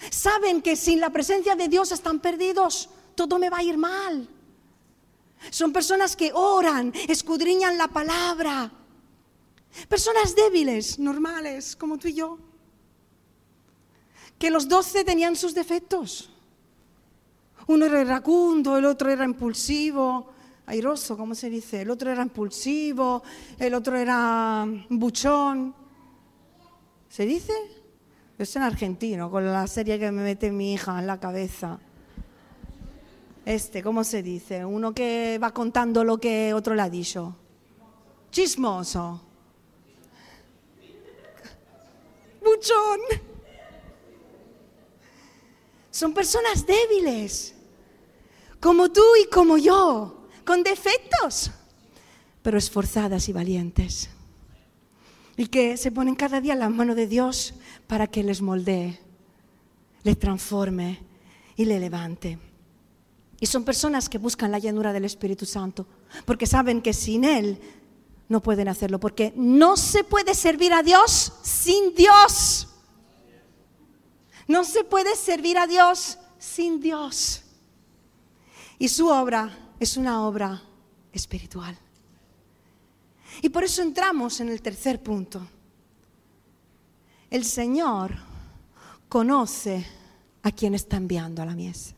Saben 0.10 0.62
que 0.62 0.76
sin 0.76 1.00
la 1.00 1.10
presencia 1.10 1.56
de 1.56 1.68
Dios 1.68 1.92
están 1.92 2.20
perdidos, 2.20 2.90
todo 3.16 3.40
me 3.40 3.50
va 3.50 3.58
a 3.58 3.64
ir 3.64 3.78
mal. 3.78 4.28
Son 5.50 5.74
personas 5.74 6.16
que 6.16 6.32
oran, 6.34 6.94
escudriñan 7.08 7.78
la 7.78 7.88
palabra. 7.88 8.72
Personas 9.88 10.36
débiles, 10.36 11.00
normales, 11.00 11.76
como 11.76 11.98
tú 11.98 12.08
y 12.08 12.14
yo. 12.14 12.38
Que 14.38 14.52
los 14.52 14.68
doce 14.68 15.04
tenían 15.04 15.36
sus 15.36 15.54
defectos. 15.54 16.30
Uno 17.68 17.86
era 17.86 18.02
iracundo, 18.02 18.78
el 18.78 18.86
otro 18.86 19.10
era 19.10 19.24
impulsivo, 19.24 20.32
airoso, 20.66 21.16
¿cómo 21.16 21.36
se 21.36 21.50
dice? 21.50 21.82
El 21.82 21.90
otro 21.90 22.12
era 22.12 22.24
impulsivo, 22.24 23.24
el 23.60 23.74
otro 23.74 23.96
era 23.96 24.66
buchón. 24.90 25.74
¿Se 27.08 27.26
dice? 27.26 27.54
Es 28.38 28.56
en 28.56 28.64
argentino, 28.64 29.30
con 29.30 29.46
la 29.46 29.68
serie 29.68 30.00
que 30.00 30.12
me 30.12 30.24
mete 30.24 30.52
mi 30.52 30.74
hija 30.74 31.00
en 31.00 31.08
la 31.08 31.20
cabeza. 31.20 31.80
Este, 33.46 33.82
¿cómo 33.82 34.04
se 34.04 34.22
dice? 34.22 34.64
Uno 34.66 34.94
que 34.94 35.40
va 35.42 35.52
contando 35.52 36.04
lo 36.04 36.20
que 36.20 36.54
otro 36.54 36.76
le 36.76 36.84
ha 36.84 36.90
dicho. 36.90 37.36
Chismoso. 38.32 39.22
Buchón. 42.44 43.00
Son 45.90 46.14
personas 46.14 46.66
débiles, 46.66 47.54
como 48.60 48.92
tú 48.92 49.04
y 49.22 49.30
como 49.30 49.58
yo, 49.58 50.28
con 50.46 50.64
defectos, 50.64 51.52
pero 52.42 52.58
esforzadas 52.58 53.28
y 53.28 53.34
valientes. 53.34 54.10
Y 55.36 55.48
que 55.48 55.76
se 55.76 55.92
ponen 55.92 56.16
cada 56.16 56.40
día 56.40 56.54
en 56.54 56.60
la 56.60 56.70
mano 56.70 56.96
de 56.96 57.08
Dios 57.08 57.56
para 57.88 58.08
que 58.08 58.24
les 58.24 58.42
moldee, 58.42 59.00
les 60.04 60.18
transforme 60.18 61.00
y 61.58 61.66
le 61.66 61.80
levante. 61.80 62.40
Y 63.42 63.48
son 63.48 63.64
personas 63.64 64.08
que 64.08 64.20
buscan 64.20 64.52
la 64.52 64.60
llanura 64.60 64.94
del 64.94 65.04
Espíritu 65.04 65.48
Santo, 65.48 65.88
porque 66.26 66.46
saben 66.46 66.80
que 66.80 66.94
sin 66.94 67.26
Él 67.26 67.60
no 68.30 68.40
pueden 68.40 68.68
hacerlo, 68.68 69.00
porque 69.00 69.34
no 69.36 69.76
se 69.76 70.04
puede 70.04 70.36
servir 70.36 70.72
a 70.74 70.84
Dios 70.84 71.34
sin 71.42 71.96
Dios. 71.96 72.70
No 74.48 74.64
se 74.64 74.84
puede 74.84 75.16
servir 75.16 75.58
a 75.58 75.66
Dios 75.66 76.20
sin 76.38 76.80
Dios. 76.80 77.42
Y 78.78 78.88
su 78.90 79.08
obra 79.08 79.74
es 79.80 79.98
una 79.98 80.28
obra 80.28 80.62
espiritual. 81.12 81.76
Y 83.42 83.50
por 83.50 83.64
eso 83.64 83.82
entramos 83.82 84.40
en 84.40 84.50
el 84.50 84.62
tercer 84.62 85.02
punto. 85.02 85.42
El 87.32 87.44
Señor 87.44 88.12
conoce 89.10 89.84
a 90.44 90.52
quien 90.52 90.76
está 90.76 90.98
enviando 90.98 91.42
a 91.42 91.46
la 91.48 91.56
mies. 91.56 91.96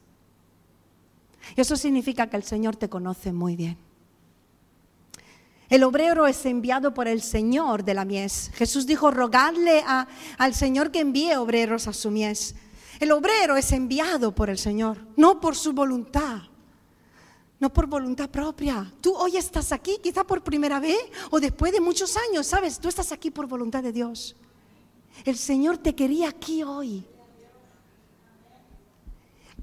Y 1.56 1.62
eso 1.62 1.76
significa 1.76 2.28
que 2.30 2.38
el 2.38 2.44
Señor 2.44 2.76
te 2.76 2.90
conoce 2.90 3.32
muy 3.32 3.56
bien. 3.56 3.78
El 5.70 5.84
obrero 5.84 6.28
es 6.28 6.46
enviado 6.46 6.94
por 6.94 7.08
el 7.08 7.22
Señor 7.22 7.84
de 7.84 7.94
la 7.94 8.06
mies. 8.06 8.52
Jesús 8.54 8.86
dijo, 8.86 9.12
rogadle 9.12 9.84
al 10.38 10.54
Señor 10.54 10.92
que 10.92 11.00
envíe 11.00 11.36
obreros 11.36 11.88
a 11.88 11.94
su 11.94 12.12
mies. 12.12 12.56
El 13.00 13.12
obrero 13.12 13.58
es 13.58 13.72
enviado 13.72 14.36
por 14.36 14.50
el 14.50 14.58
Señor, 14.58 15.00
no 15.18 15.40
por 15.40 15.56
su 15.56 15.74
voluntad, 15.74 16.44
no 17.60 17.74
por 17.74 17.88
voluntad 17.88 18.30
propia. 18.30 18.94
Tú 19.02 19.16
hoy 19.16 19.38
estás 19.38 19.72
aquí, 19.72 19.98
quizá 20.02 20.24
por 20.24 20.44
primera 20.44 20.80
vez 20.80 21.00
o 21.32 21.40
después 21.40 21.72
de 21.72 21.82
muchos 21.82 22.16
años, 22.30 22.46
¿sabes? 22.46 22.80
Tú 22.80 22.88
estás 22.88 23.12
aquí 23.12 23.32
por 23.32 23.48
voluntad 23.48 23.82
de 23.82 23.92
Dios. 23.92 24.36
El 25.26 25.38
Señor 25.38 25.80
te 25.80 25.96
quería 25.96 26.30
aquí 26.30 26.62
hoy 26.64 27.06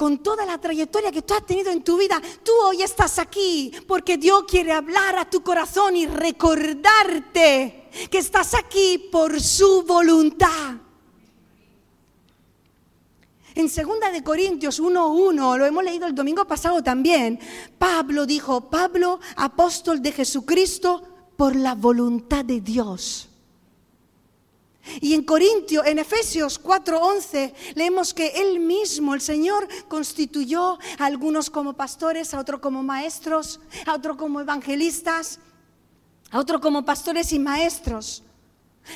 con 0.00 0.20
toda 0.20 0.46
la 0.46 0.56
trayectoria 0.56 1.12
que 1.12 1.20
tú 1.20 1.34
has 1.34 1.44
tenido 1.44 1.70
en 1.70 1.84
tu 1.84 1.98
vida, 1.98 2.22
tú 2.42 2.52
hoy 2.64 2.80
estás 2.80 3.18
aquí 3.18 3.70
porque 3.86 4.16
Dios 4.16 4.44
quiere 4.48 4.72
hablar 4.72 5.18
a 5.18 5.28
tu 5.28 5.42
corazón 5.42 5.94
y 5.94 6.06
recordarte 6.06 7.90
que 8.10 8.16
estás 8.16 8.54
aquí 8.54 9.10
por 9.12 9.38
su 9.42 9.82
voluntad. 9.82 10.76
En 13.54 13.66
2 13.66 13.74
de 14.10 14.24
Corintios 14.24 14.80
1:1, 14.80 15.58
lo 15.58 15.66
hemos 15.66 15.84
leído 15.84 16.06
el 16.06 16.14
domingo 16.14 16.46
pasado 16.46 16.82
también, 16.82 17.38
Pablo 17.78 18.24
dijo, 18.24 18.70
Pablo, 18.70 19.20
apóstol 19.36 20.00
de 20.00 20.12
Jesucristo, 20.12 21.02
por 21.36 21.54
la 21.54 21.74
voluntad 21.74 22.42
de 22.42 22.62
Dios. 22.62 23.29
Y 25.00 25.14
en 25.14 25.22
Corintios, 25.22 25.86
en 25.86 25.98
Efesios 25.98 26.58
4:11, 26.58 27.54
leemos 27.74 28.12
que 28.14 28.28
Él 28.28 28.60
mismo, 28.60 29.14
el 29.14 29.20
Señor, 29.20 29.68
constituyó 29.88 30.78
a 30.98 31.04
algunos 31.06 31.50
como 31.50 31.74
pastores, 31.74 32.34
a 32.34 32.40
otros 32.40 32.60
como 32.60 32.82
maestros, 32.82 33.60
a 33.86 33.94
otros 33.94 34.16
como 34.16 34.40
evangelistas, 34.40 35.38
a 36.30 36.38
otros 36.38 36.60
como 36.60 36.84
pastores 36.84 37.32
y 37.32 37.38
maestros. 37.38 38.22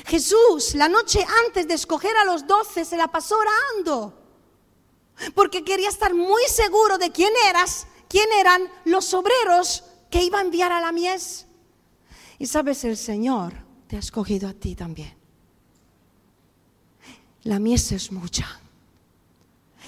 Jesús, 0.05 0.75
la 0.75 0.89
noche 0.89 1.25
antes 1.45 1.67
de 1.67 1.75
escoger 1.75 2.15
a 2.17 2.25
los 2.25 2.47
doce, 2.47 2.83
se 2.83 2.97
la 2.97 3.07
pasó 3.07 3.37
orando, 3.37 4.13
porque 5.33 5.63
quería 5.63 5.89
estar 5.89 6.13
muy 6.13 6.43
seguro 6.49 6.97
de 6.97 7.11
quién 7.11 7.31
eras, 7.47 7.87
quién 8.09 8.27
eran 8.33 8.69
los 8.83 9.13
obreros 9.13 9.83
que 10.09 10.23
iba 10.23 10.39
a 10.39 10.41
enviar 10.41 10.71
a 10.71 10.81
la 10.81 10.91
mies. 10.91 11.45
Y 12.37 12.47
sabes, 12.47 12.83
el 12.83 12.97
Señor 12.97 13.53
te 13.87 13.95
ha 13.95 13.99
escogido 13.99 14.49
a 14.49 14.53
ti 14.53 14.75
también. 14.75 15.24
La 17.45 17.59
mies 17.59 17.91
es 17.91 18.11
mucha 18.11 18.59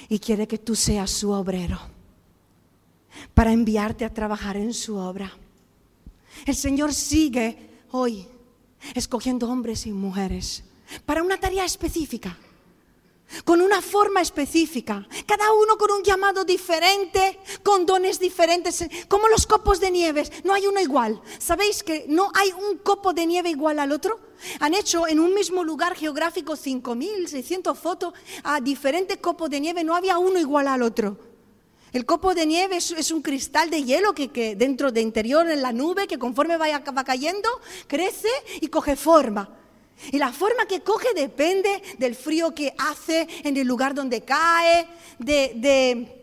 y 0.08 0.20
quiere 0.20 0.48
que 0.48 0.60
tú 0.60 0.76
seas 0.76 1.10
su 1.10 1.32
obrero 1.32 1.80
para 3.34 3.52
enviarte 3.52 4.06
a 4.06 4.14
trabajar 4.14 4.58
en 4.58 4.74
su 4.74 4.96
obra. 4.96 5.32
El 6.46 6.56
Señor 6.56 6.94
sigue 6.94 7.58
hoy 7.92 8.28
escogiendo 8.94 9.50
hombres 9.50 9.88
y 9.88 9.92
mujeres 9.92 10.64
para 11.06 11.24
una 11.24 11.40
tarea 11.40 11.66
específica 11.66 12.38
con 13.44 13.62
una 13.62 13.82
forma 13.82 14.22
específica, 14.22 15.08
cada 15.26 15.52
uno 15.54 15.78
con 15.78 15.92
un 15.92 16.04
llamado 16.04 16.46
diferente, 16.46 17.40
con 17.64 17.86
dones 17.86 18.20
diferentes, 18.20 18.86
como 19.08 19.28
los 19.28 19.46
copos 19.46 19.80
de 19.80 19.92
nieve, 19.92 20.30
no 20.44 20.54
hay 20.54 20.68
uno 20.68 20.80
igual. 20.80 21.22
¿Sabéis 21.40 21.84
que 21.84 22.06
no 22.08 22.32
hay 22.34 22.52
un 22.52 22.78
copo 22.78 23.14
de 23.14 23.26
nieve 23.26 23.50
igual 23.50 23.80
al 23.80 23.92
otro? 23.92 24.20
Han 24.60 24.74
hecho 24.74 25.08
en 25.08 25.20
un 25.20 25.34
mismo 25.34 25.64
lugar 25.64 25.96
geográfico 25.96 26.54
5.600 26.54 27.76
fotos 27.76 28.14
a 28.44 28.62
diferentes 28.62 29.18
copos 29.18 29.50
de 29.50 29.60
nieve, 29.60 29.84
no 29.84 29.96
había 29.96 30.18
uno 30.18 30.40
igual 30.40 30.68
al 30.68 30.82
otro. 30.82 31.18
El 31.94 32.06
copo 32.06 32.36
de 32.36 32.46
nieve 32.46 32.78
es, 32.78 33.12
un 33.12 33.22
cristal 33.22 33.70
de 33.70 33.84
hielo 33.84 34.14
que, 34.14 34.56
dentro 34.56 34.92
de 34.92 35.02
interior 35.02 35.50
en 35.50 35.62
la 35.62 35.72
nube, 35.72 36.06
que 36.08 36.20
conforme 36.20 36.58
va 36.58 37.04
cayendo, 37.04 37.50
crece 37.88 38.30
y 38.60 38.68
coge 38.68 38.96
forma. 38.96 39.58
Y 40.12 40.18
la 40.18 40.32
forma 40.32 40.66
que 40.66 40.82
coge 40.82 41.14
depende 41.16 41.82
del 41.98 42.16
frío 42.16 42.54
que 42.54 42.74
hace 42.78 43.28
en 43.44 43.58
el 43.58 43.68
lugar 43.68 43.94
donde 43.94 44.22
cae, 44.22 44.88
del 45.18 46.16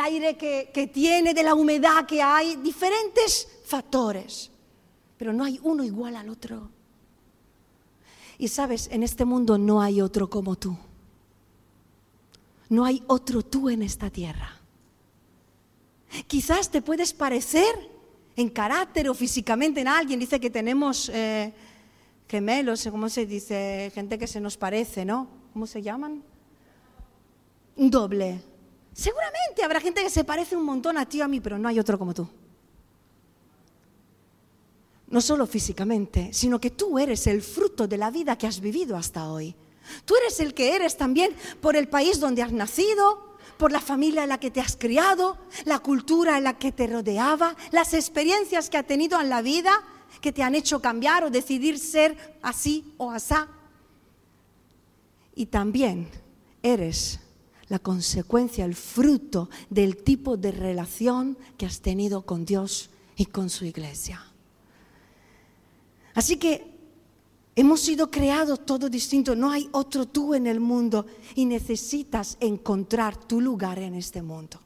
aire 0.00 0.36
que, 0.36 0.70
que 0.72 0.86
tiene, 0.86 1.34
de 1.34 1.42
la 1.42 1.54
humedad 1.54 2.06
que 2.06 2.22
hay, 2.22 2.56
diferentes 2.56 3.48
factores. 3.64 4.50
Pero 5.16 5.32
no 5.32 5.44
hay 5.44 5.60
uno 5.62 5.84
igual 5.84 6.16
al 6.16 6.28
otro. 6.28 6.70
Y 8.38 8.48
sabes, 8.48 8.88
en 8.90 9.02
este 9.02 9.24
mundo 9.24 9.58
no 9.58 9.80
hay 9.80 10.00
otro 10.00 10.28
como 10.28 10.56
tú. 10.56 10.76
No 12.68 12.84
hay 12.84 13.02
otro 13.06 13.44
tú 13.44 13.68
en 13.68 13.82
esta 13.82 14.10
tierra. 14.10 14.58
Quizás 16.26 16.70
te 16.70 16.82
puedes 16.82 17.12
parecer 17.12 17.90
en 18.34 18.48
carácter 18.48 19.08
o 19.08 19.14
físicamente 19.14 19.80
en 19.80 19.88
alguien. 19.88 20.20
Dice 20.20 20.40
que 20.40 20.50
tenemos 20.50 21.10
eh, 21.12 21.52
gemelos, 22.32 22.88
¿cómo 22.90 23.10
se 23.10 23.26
dice? 23.26 23.92
Gente 23.94 24.18
que 24.18 24.26
se 24.26 24.40
nos 24.40 24.56
parece, 24.56 25.04
¿no? 25.04 25.28
¿Cómo 25.52 25.66
se 25.66 25.82
llaman? 25.82 26.22
Un 27.76 27.90
doble. 27.90 28.40
Seguramente 28.94 29.62
habrá 29.62 29.80
gente 29.80 30.02
que 30.02 30.08
se 30.08 30.24
parece 30.24 30.56
un 30.56 30.64
montón 30.64 30.96
a 30.96 31.04
ti 31.04 31.20
o 31.20 31.24
a 31.24 31.28
mí, 31.28 31.40
pero 31.40 31.58
no 31.58 31.68
hay 31.68 31.78
otro 31.78 31.98
como 31.98 32.14
tú. 32.14 32.26
No 35.08 35.20
solo 35.20 35.46
físicamente, 35.46 36.32
sino 36.32 36.58
que 36.58 36.70
tú 36.70 36.98
eres 36.98 37.26
el 37.26 37.42
fruto 37.42 37.86
de 37.86 37.98
la 37.98 38.10
vida 38.10 38.38
que 38.38 38.46
has 38.46 38.60
vivido 38.60 38.96
hasta 38.96 39.30
hoy. 39.30 39.54
Tú 40.06 40.16
eres 40.16 40.40
el 40.40 40.54
que 40.54 40.74
eres 40.74 40.96
también 40.96 41.36
por 41.60 41.76
el 41.76 41.86
país 41.88 42.18
donde 42.18 42.42
has 42.42 42.52
nacido, 42.52 43.36
por 43.58 43.72
la 43.72 43.80
familia 43.80 44.22
en 44.22 44.30
la 44.30 44.40
que 44.40 44.50
te 44.50 44.62
has 44.62 44.78
criado, 44.78 45.36
la 45.66 45.80
cultura 45.80 46.38
en 46.38 46.44
la 46.44 46.58
que 46.58 46.72
te 46.72 46.86
rodeaba, 46.86 47.56
las 47.72 47.92
experiencias 47.92 48.70
que 48.70 48.78
has 48.78 48.86
tenido 48.86 49.20
en 49.20 49.28
la 49.28 49.42
vida 49.42 49.82
que 50.20 50.32
te 50.32 50.42
han 50.42 50.54
hecho 50.54 50.80
cambiar 50.80 51.24
o 51.24 51.30
decidir 51.30 51.78
ser 51.78 52.38
así 52.42 52.94
o 52.98 53.10
asá. 53.10 53.48
Y 55.34 55.46
también 55.46 56.08
eres 56.62 57.20
la 57.68 57.78
consecuencia, 57.78 58.64
el 58.64 58.74
fruto 58.74 59.48
del 59.70 59.96
tipo 59.96 60.36
de 60.36 60.52
relación 60.52 61.38
que 61.56 61.66
has 61.66 61.80
tenido 61.80 62.22
con 62.22 62.44
Dios 62.44 62.90
y 63.16 63.26
con 63.26 63.48
su 63.48 63.64
iglesia. 63.64 64.22
Así 66.14 66.36
que 66.36 66.72
hemos 67.56 67.80
sido 67.80 68.10
creados 68.10 68.64
todo 68.66 68.88
distinto, 68.88 69.34
no 69.34 69.50
hay 69.50 69.68
otro 69.72 70.06
tú 70.06 70.34
en 70.34 70.46
el 70.46 70.60
mundo 70.60 71.06
y 71.34 71.46
necesitas 71.46 72.36
encontrar 72.40 73.16
tu 73.16 73.40
lugar 73.40 73.78
en 73.78 73.94
este 73.94 74.22
mundo. 74.22 74.60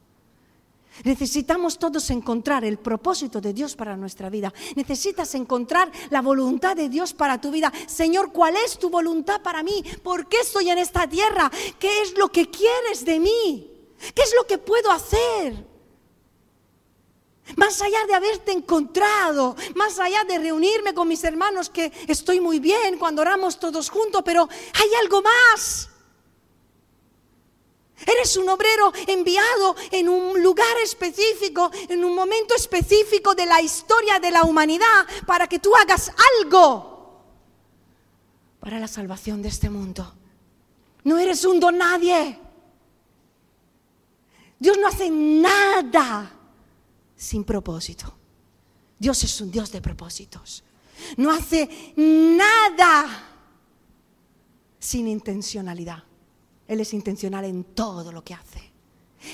Necesitamos 1.04 1.78
todos 1.78 2.10
encontrar 2.10 2.64
el 2.64 2.78
propósito 2.78 3.40
de 3.40 3.52
Dios 3.52 3.76
para 3.76 3.96
nuestra 3.96 4.30
vida. 4.30 4.52
Necesitas 4.74 5.34
encontrar 5.34 5.90
la 6.10 6.22
voluntad 6.22 6.76
de 6.76 6.88
Dios 6.88 7.12
para 7.12 7.40
tu 7.40 7.50
vida. 7.50 7.72
Señor, 7.86 8.32
¿cuál 8.32 8.56
es 8.56 8.78
tu 8.78 8.90
voluntad 8.90 9.42
para 9.42 9.62
mí? 9.62 9.84
¿Por 10.02 10.28
qué 10.28 10.38
estoy 10.38 10.70
en 10.70 10.78
esta 10.78 11.08
tierra? 11.08 11.50
¿Qué 11.78 12.02
es 12.02 12.16
lo 12.16 12.28
que 12.28 12.50
quieres 12.50 13.04
de 13.04 13.20
mí? 13.20 13.70
¿Qué 14.14 14.22
es 14.22 14.34
lo 14.36 14.46
que 14.46 14.58
puedo 14.58 14.90
hacer? 14.90 15.66
Más 17.56 17.80
allá 17.80 18.04
de 18.06 18.14
haberte 18.14 18.50
encontrado, 18.50 19.54
más 19.76 19.98
allá 20.00 20.24
de 20.24 20.38
reunirme 20.38 20.94
con 20.94 21.06
mis 21.06 21.22
hermanos, 21.22 21.70
que 21.70 21.92
estoy 22.08 22.40
muy 22.40 22.58
bien 22.58 22.98
cuando 22.98 23.22
oramos 23.22 23.60
todos 23.60 23.88
juntos, 23.88 24.22
pero 24.24 24.48
hay 24.74 24.88
algo 25.00 25.22
más. 25.22 25.90
Eres 28.04 28.36
un 28.36 28.48
obrero 28.48 28.92
enviado 29.06 29.74
en 29.90 30.08
un 30.08 30.42
lugar 30.42 30.76
específico, 30.82 31.70
en 31.88 32.04
un 32.04 32.14
momento 32.14 32.54
específico 32.54 33.34
de 33.34 33.46
la 33.46 33.62
historia 33.62 34.18
de 34.20 34.30
la 34.30 34.44
humanidad, 34.44 35.06
para 35.26 35.46
que 35.46 35.58
tú 35.58 35.74
hagas 35.74 36.12
algo 36.42 36.96
para 38.60 38.78
la 38.78 38.88
salvación 38.88 39.42
de 39.42 39.48
este 39.48 39.70
mundo. 39.70 40.12
No 41.04 41.18
eres 41.18 41.44
un 41.44 41.60
don 41.60 41.78
nadie. 41.78 42.38
Dios 44.58 44.76
no 44.78 44.88
hace 44.88 45.08
nada 45.08 46.32
sin 47.14 47.44
propósito. 47.44 48.12
Dios 48.98 49.22
es 49.24 49.40
un 49.40 49.50
Dios 49.50 49.70
de 49.70 49.80
propósitos. 49.80 50.64
No 51.16 51.30
hace 51.30 51.94
nada 51.96 53.24
sin 54.78 55.08
intencionalidad. 55.08 56.02
Él 56.68 56.80
es 56.80 56.92
intencional 56.94 57.44
en 57.44 57.64
todo 57.64 58.12
lo 58.12 58.22
que 58.24 58.34
hace. 58.34 58.70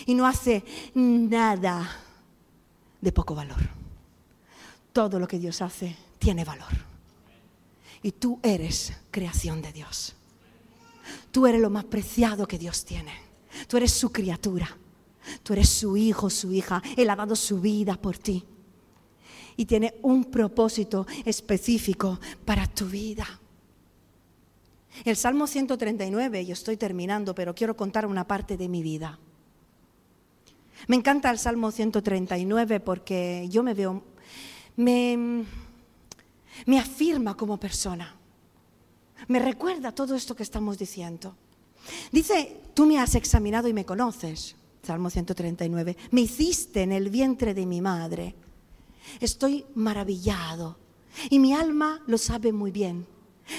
Y 0.07 0.15
no 0.15 0.27
hace 0.27 0.65
nada 0.95 1.89
de 3.01 3.13
poco 3.13 3.35
valor. 3.35 3.61
Todo 4.93 5.19
lo 5.19 5.27
que 5.27 5.39
Dios 5.39 5.61
hace 5.63 5.97
tiene 6.19 6.45
valor. 6.45 6.73
Y 8.03 8.13
tú 8.13 8.39
eres 8.43 8.93
creación 9.11 9.63
de 9.63 9.73
Dios. 9.73 10.15
Tú 11.31 11.47
eres 11.47 11.61
lo 11.61 11.71
más 11.71 11.85
preciado 11.85 12.47
que 12.47 12.59
Dios 12.59 12.85
tiene. 12.85 13.13
Tú 13.69 13.77
eres 13.77 13.93
su 13.93 14.11
criatura. 14.11 14.77
Tú 15.43 15.53
eres 15.53 15.69
su 15.69 15.97
hijo, 15.97 16.31
su 16.31 16.53
hija. 16.53 16.83
Él 16.97 17.11
ha 17.11 17.17
dado 17.17 17.37
su 17.37 17.61
vida 17.61 17.97
por 18.01 18.19
ti. 18.19 18.45
Y 19.57 19.67
tiene 19.67 19.95
un 20.03 20.25
propósito 20.25 21.07
específico 21.25 22.19
para 22.45 22.67
tu 22.67 22.87
vida. 22.87 23.41
El 25.05 25.17
Salmo 25.17 25.47
139, 25.47 26.47
yo 26.47 26.53
estoy 26.53 26.77
terminando, 26.77 27.35
pero 27.35 27.55
quiero 27.55 27.77
contar 27.77 28.07
una 28.07 28.27
parte 28.27 28.57
de 28.57 28.69
mi 28.69 28.83
vida. 28.83 29.19
Me 30.87 30.97
encanta 30.97 31.31
el 31.31 31.39
Salmo 31.39 31.71
139 31.71 32.81
porque 32.81 33.47
yo 33.51 33.63
me 33.63 33.75
veo, 33.75 34.03
me, 34.77 35.45
me 36.67 36.79
afirma 36.79 37.37
como 37.37 37.59
persona. 37.59 38.17
Me 39.29 39.39
recuerda 39.39 39.93
todo 39.93 40.15
esto 40.15 40.35
que 40.35 40.43
estamos 40.43 40.79
diciendo. 40.79 41.37
Dice, 42.11 42.61
tú 42.75 42.87
me 42.87 42.99
has 42.99 43.15
examinado 43.15 43.69
y 43.69 43.73
me 43.73 43.85
conoces. 43.85 44.57
Salmo 44.83 45.11
139. 45.11 45.97
Me 46.11 46.23
hiciste 46.23 46.83
en 46.83 46.93
el 46.93 47.11
vientre 47.11 47.55
de 47.55 47.67
mi 47.67 47.81
madre. 47.81 48.35
Estoy 49.21 49.65
maravillado 49.75 50.77
y 51.31 51.39
mi 51.39 51.55
alma 51.55 52.03
lo 52.07 52.19
sabe 52.19 52.53
muy 52.53 52.71
bien. 52.71 53.07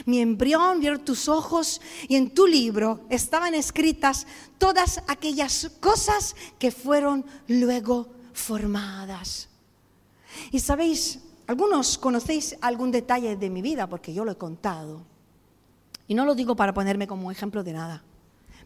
Mi 0.05 0.19
embrión 0.19 0.79
vieron 0.79 1.03
tus 1.03 1.27
ojos 1.27 1.81
y 2.07 2.15
en 2.15 2.31
tu 2.31 2.47
libro 2.47 3.01
estaban 3.09 3.53
escritas 3.53 4.27
todas 4.57 5.03
aquellas 5.07 5.71
cosas 5.79 6.35
que 6.59 6.71
fueron 6.71 7.25
luego 7.47 8.07
formadas. 8.33 9.49
Y 10.51 10.59
sabéis, 10.59 11.19
algunos 11.47 11.97
conocéis 11.97 12.55
algún 12.61 12.91
detalle 12.91 13.35
de 13.35 13.49
mi 13.49 13.61
vida 13.61 13.87
porque 13.87 14.13
yo 14.13 14.25
lo 14.25 14.31
he 14.31 14.37
contado. 14.37 15.03
Y 16.07 16.15
no 16.15 16.25
lo 16.25 16.35
digo 16.35 16.55
para 16.55 16.73
ponerme 16.73 17.07
como 17.07 17.31
ejemplo 17.31 17.63
de 17.63 17.73
nada, 17.73 18.03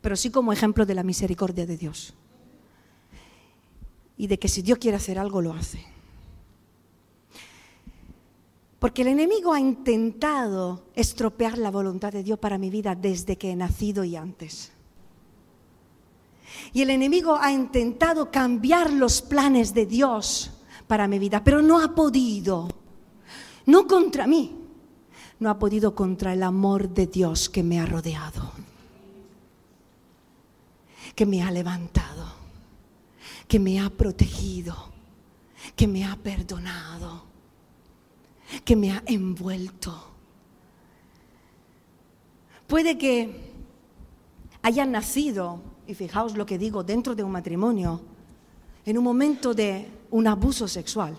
pero 0.01 0.15
sí 0.15 0.31
como 0.31 0.53
ejemplo 0.53 0.85
de 0.85 0.95
la 0.95 1.03
misericordia 1.03 1.65
de 1.65 1.77
Dios. 1.77 2.13
Y 4.17 4.27
de 4.27 4.39
que 4.39 4.47
si 4.47 4.61
Dios 4.61 4.79
quiere 4.79 4.97
hacer 4.97 5.19
algo, 5.19 5.41
lo 5.41 5.53
hace. 5.53 5.96
Porque 8.79 9.01
el 9.01 9.07
enemigo 9.07 9.53
ha 9.53 9.59
intentado 9.59 10.83
estropear 10.93 11.57
la 11.57 11.71
voluntad 11.71 12.13
de 12.13 12.23
Dios 12.23 12.37
para 12.37 12.57
mi 12.57 12.69
vida 12.69 12.93
desde 12.93 13.37
que 13.37 13.51
he 13.51 13.55
nacido 13.55 14.03
y 14.03 14.15
antes. 14.15 14.71
Y 16.73 16.83
el 16.83 16.91
enemigo 16.91 17.37
ha 17.39 17.51
intentado 17.51 18.29
cambiar 18.29 18.93
los 18.93 19.21
planes 19.21 19.73
de 19.73 19.85
Dios 19.87 20.51
para 20.85 21.07
mi 21.07 21.17
vida, 21.17 21.43
pero 21.43 21.61
no 21.61 21.81
ha 21.81 21.95
podido. 21.95 22.67
No 23.65 23.87
contra 23.87 24.27
mí, 24.27 24.55
no 25.39 25.49
ha 25.49 25.57
podido 25.57 25.95
contra 25.95 26.33
el 26.33 26.43
amor 26.43 26.89
de 26.89 27.07
Dios 27.07 27.49
que 27.49 27.63
me 27.63 27.79
ha 27.79 27.85
rodeado, 27.85 28.51
que 31.15 31.25
me 31.25 31.41
ha 31.41 31.51
levantado, 31.51 32.27
que 33.47 33.59
me 33.59 33.79
ha 33.79 33.89
protegido, 33.89 34.75
que 35.75 35.87
me 35.87 36.05
ha 36.05 36.15
perdonado 36.15 37.26
que 38.63 38.75
me 38.75 38.91
ha 38.91 39.03
envuelto. 39.05 40.03
Puede 42.67 42.97
que 42.97 43.53
haya 44.61 44.85
nacido, 44.85 45.61
y 45.87 45.95
fijaos 45.95 46.35
lo 46.35 46.45
que 46.45 46.57
digo, 46.57 46.83
dentro 46.83 47.15
de 47.15 47.23
un 47.23 47.31
matrimonio, 47.31 48.01
en 48.85 48.97
un 48.97 49.03
momento 49.03 49.53
de 49.53 49.89
un 50.11 50.27
abuso 50.27 50.67
sexual. 50.67 51.17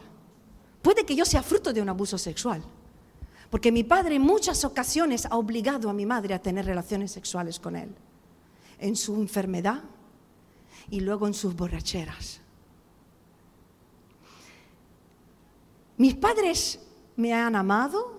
Puede 0.83 1.05
que 1.05 1.17
yo 1.17 1.25
sea 1.25 1.43
fruto 1.43 1.73
de 1.73 1.81
un 1.81 1.89
abuso 1.89 2.19
sexual, 2.19 2.63
porque 3.51 3.73
mi 3.73 3.85
padre 3.85 4.17
en 4.17 4.23
muchas 4.23 4.65
ocasiones 4.65 5.27
ha 5.27 5.37
obligado 5.37 5.89
a 5.89 5.95
mi 5.95 6.07
madre 6.07 6.35
a 6.35 6.43
tener 6.43 6.67
relaciones 6.67 7.13
sexuales 7.13 7.59
con 7.59 7.77
él, 7.77 7.95
en 8.79 8.97
su 8.97 9.17
enfermedad 9.17 9.83
y 10.91 11.01
luego 11.01 11.27
en 11.27 11.35
sus 11.35 11.55
borracheras. 11.55 12.41
Mis 15.97 16.15
padres 16.15 16.79
me 17.19 17.35
han 17.35 17.57
amado, 17.57 18.17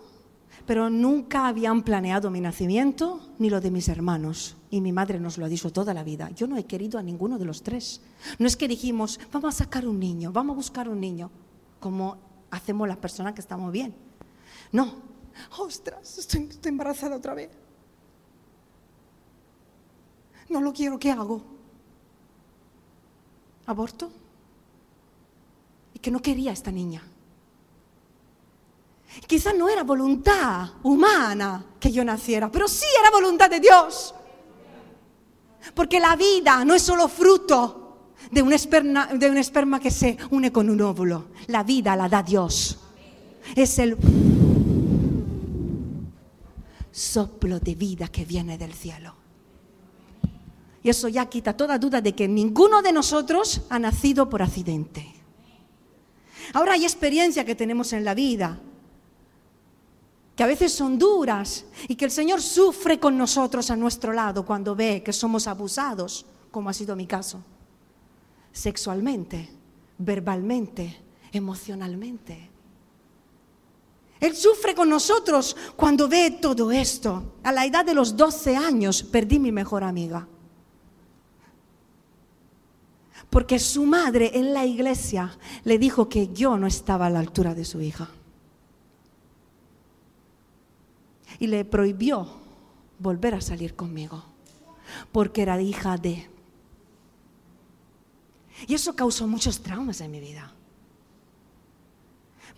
pero 0.66 0.90
nunca 0.90 1.48
habían 1.48 1.84
planeado 1.84 2.30
mi 2.30 2.42
nacimiento 2.42 3.22
ni 3.40 3.50
lo 3.50 3.62
de 3.62 3.72
mis 3.72 3.88
hermanos. 3.88 4.58
Y 4.70 4.82
mi 4.82 4.92
madre 4.92 5.20
nos 5.20 5.38
lo 5.38 5.46
ha 5.46 5.50
dicho 5.50 5.72
toda 5.72 5.94
la 5.94 6.04
vida. 6.04 6.30
Yo 6.32 6.48
no 6.48 6.58
he 6.58 6.66
querido 6.66 7.00
a 7.00 7.02
ninguno 7.02 7.40
de 7.40 7.46
los 7.46 7.64
tres. 7.64 8.02
No 8.38 8.46
es 8.46 8.58
que 8.58 8.68
dijimos, 8.68 9.20
vamos 9.32 9.56
a 9.56 9.64
sacar 9.64 9.88
un 9.88 10.00
niño, 10.00 10.34
vamos 10.34 10.54
a 10.54 10.58
buscar 10.58 10.90
un 10.90 11.00
niño, 11.00 11.32
como 11.80 12.18
hacemos 12.52 12.88
las 12.88 12.98
personas 12.98 13.34
que 13.34 13.42
estamos 13.42 13.72
bien. 13.72 13.96
No, 14.74 14.94
ostras, 15.58 16.18
estoy, 16.18 16.50
embarazada 16.66 17.16
otra 17.16 17.34
vez. 17.34 17.50
No 20.50 20.60
lo 20.60 20.74
quiero, 20.74 21.00
¿qué 21.00 21.12
hago? 21.12 21.42
¿Aborto? 23.66 24.12
Y 25.94 26.00
que 26.00 26.12
no 26.12 26.22
quería 26.22 26.52
esta 26.52 26.72
niña. 26.72 27.02
Quizás 29.28 29.56
no 29.56 29.70
era 29.70 29.84
voluntad 29.84 30.70
humana 30.84 31.66
que 31.80 31.92
yo 31.92 32.04
naciera, 32.04 32.52
pero 32.52 32.68
sí 32.68 32.86
era 33.00 33.12
voluntad 33.12 33.50
de 33.50 33.60
Dios. 33.60 34.14
Porque 35.74 36.00
la 36.00 36.16
vida 36.16 36.64
no 36.66 36.74
es 36.74 36.82
solo 36.82 37.08
fruto, 37.08 37.80
de 38.32 38.42
un, 38.42 38.54
esperma, 38.54 39.08
de 39.08 39.30
un 39.30 39.38
esperma 39.38 39.80
que 39.80 39.92
se 39.92 40.18
une 40.30 40.52
con 40.52 40.70
un 40.70 40.82
óvulo. 40.82 41.28
La 41.48 41.64
vida 41.64 41.96
la 41.96 42.10
da 42.10 42.22
Dios. 42.22 42.78
Es 43.56 43.80
el 43.80 43.98
soplo 46.92 47.60
de 47.60 47.76
vida 47.76 48.08
que 48.08 48.26
viene 48.26 48.58
del 48.58 48.74
cielo. 48.74 49.16
Y 50.84 50.90
eso 50.90 51.08
ya 51.08 51.26
quita 51.26 51.58
toda 51.58 51.78
duda 51.78 52.02
de 52.02 52.14
que 52.14 52.28
ninguno 52.28 52.82
de 52.82 52.94
nosotros 52.94 53.62
ha 53.70 53.80
nacido 53.80 54.30
por 54.30 54.42
accidente. 54.42 55.14
Ahora 56.54 56.74
hay 56.74 56.84
experiencias 56.84 57.46
que 57.46 57.56
tenemos 57.56 57.94
en 57.94 58.06
la 58.06 58.14
vida, 58.14 58.60
que 60.40 60.44
a 60.44 60.48
veces 60.48 60.72
son 60.72 60.98
duras 60.98 61.66
y 61.90 61.96
que 61.96 62.06
el 62.06 62.12
Señor 62.12 62.42
sufre 62.42 62.98
con 62.98 63.18
nosotros 63.18 63.70
a 63.72 63.76
nuestro 63.76 64.14
lado 64.14 64.46
cuando 64.46 64.74
ve 64.74 65.04
que 65.04 65.12
somos 65.12 65.48
abusados, 65.48 66.26
como 66.50 66.70
ha 66.70 66.74
sido 66.74 66.96
mi 66.96 67.06
caso, 67.06 67.44
sexualmente, 68.54 69.50
verbalmente, 69.98 70.96
emocionalmente. 71.34 72.50
Él 74.22 74.34
sufre 74.34 74.74
con 74.74 74.88
nosotros 74.90 75.58
cuando 75.76 76.08
ve 76.08 76.32
todo 76.42 76.72
esto. 76.72 77.34
A 77.44 77.52
la 77.52 77.66
edad 77.66 77.84
de 77.84 77.94
los 77.94 78.16
12 78.16 78.56
años 78.56 79.04
perdí 79.04 79.40
mi 79.40 79.52
mejor 79.52 79.84
amiga. 79.84 80.26
Porque 83.30 83.60
su 83.60 83.86
madre 83.86 84.32
en 84.36 84.54
la 84.54 84.66
iglesia 84.66 85.38
le 85.66 85.78
dijo 85.78 86.08
que 86.08 86.30
yo 86.30 86.56
no 86.56 86.66
estaba 86.66 87.08
a 87.08 87.10
la 87.10 87.20
altura 87.20 87.54
de 87.54 87.66
su 87.66 87.82
hija. 87.82 88.10
Y 91.38 91.48
le 91.48 91.66
prohibió 91.66 92.28
volver 92.98 93.36
a 93.36 93.42
salir 93.42 93.76
conmigo. 93.76 94.24
Porque 95.12 95.42
era 95.42 95.62
hija 95.62 95.98
de... 95.98 96.30
Y 98.68 98.74
eso 98.74 98.96
causó 98.96 99.28
muchos 99.28 99.62
traumas 99.62 100.02
en 100.02 100.12
mi 100.12 100.20
vida 100.20 100.54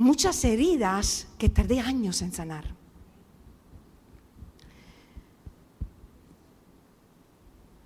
muchas 0.01 0.43
heridas 0.43 1.27
que 1.37 1.47
tardé 1.47 1.79
años 1.79 2.21
en 2.23 2.33
sanar. 2.33 2.65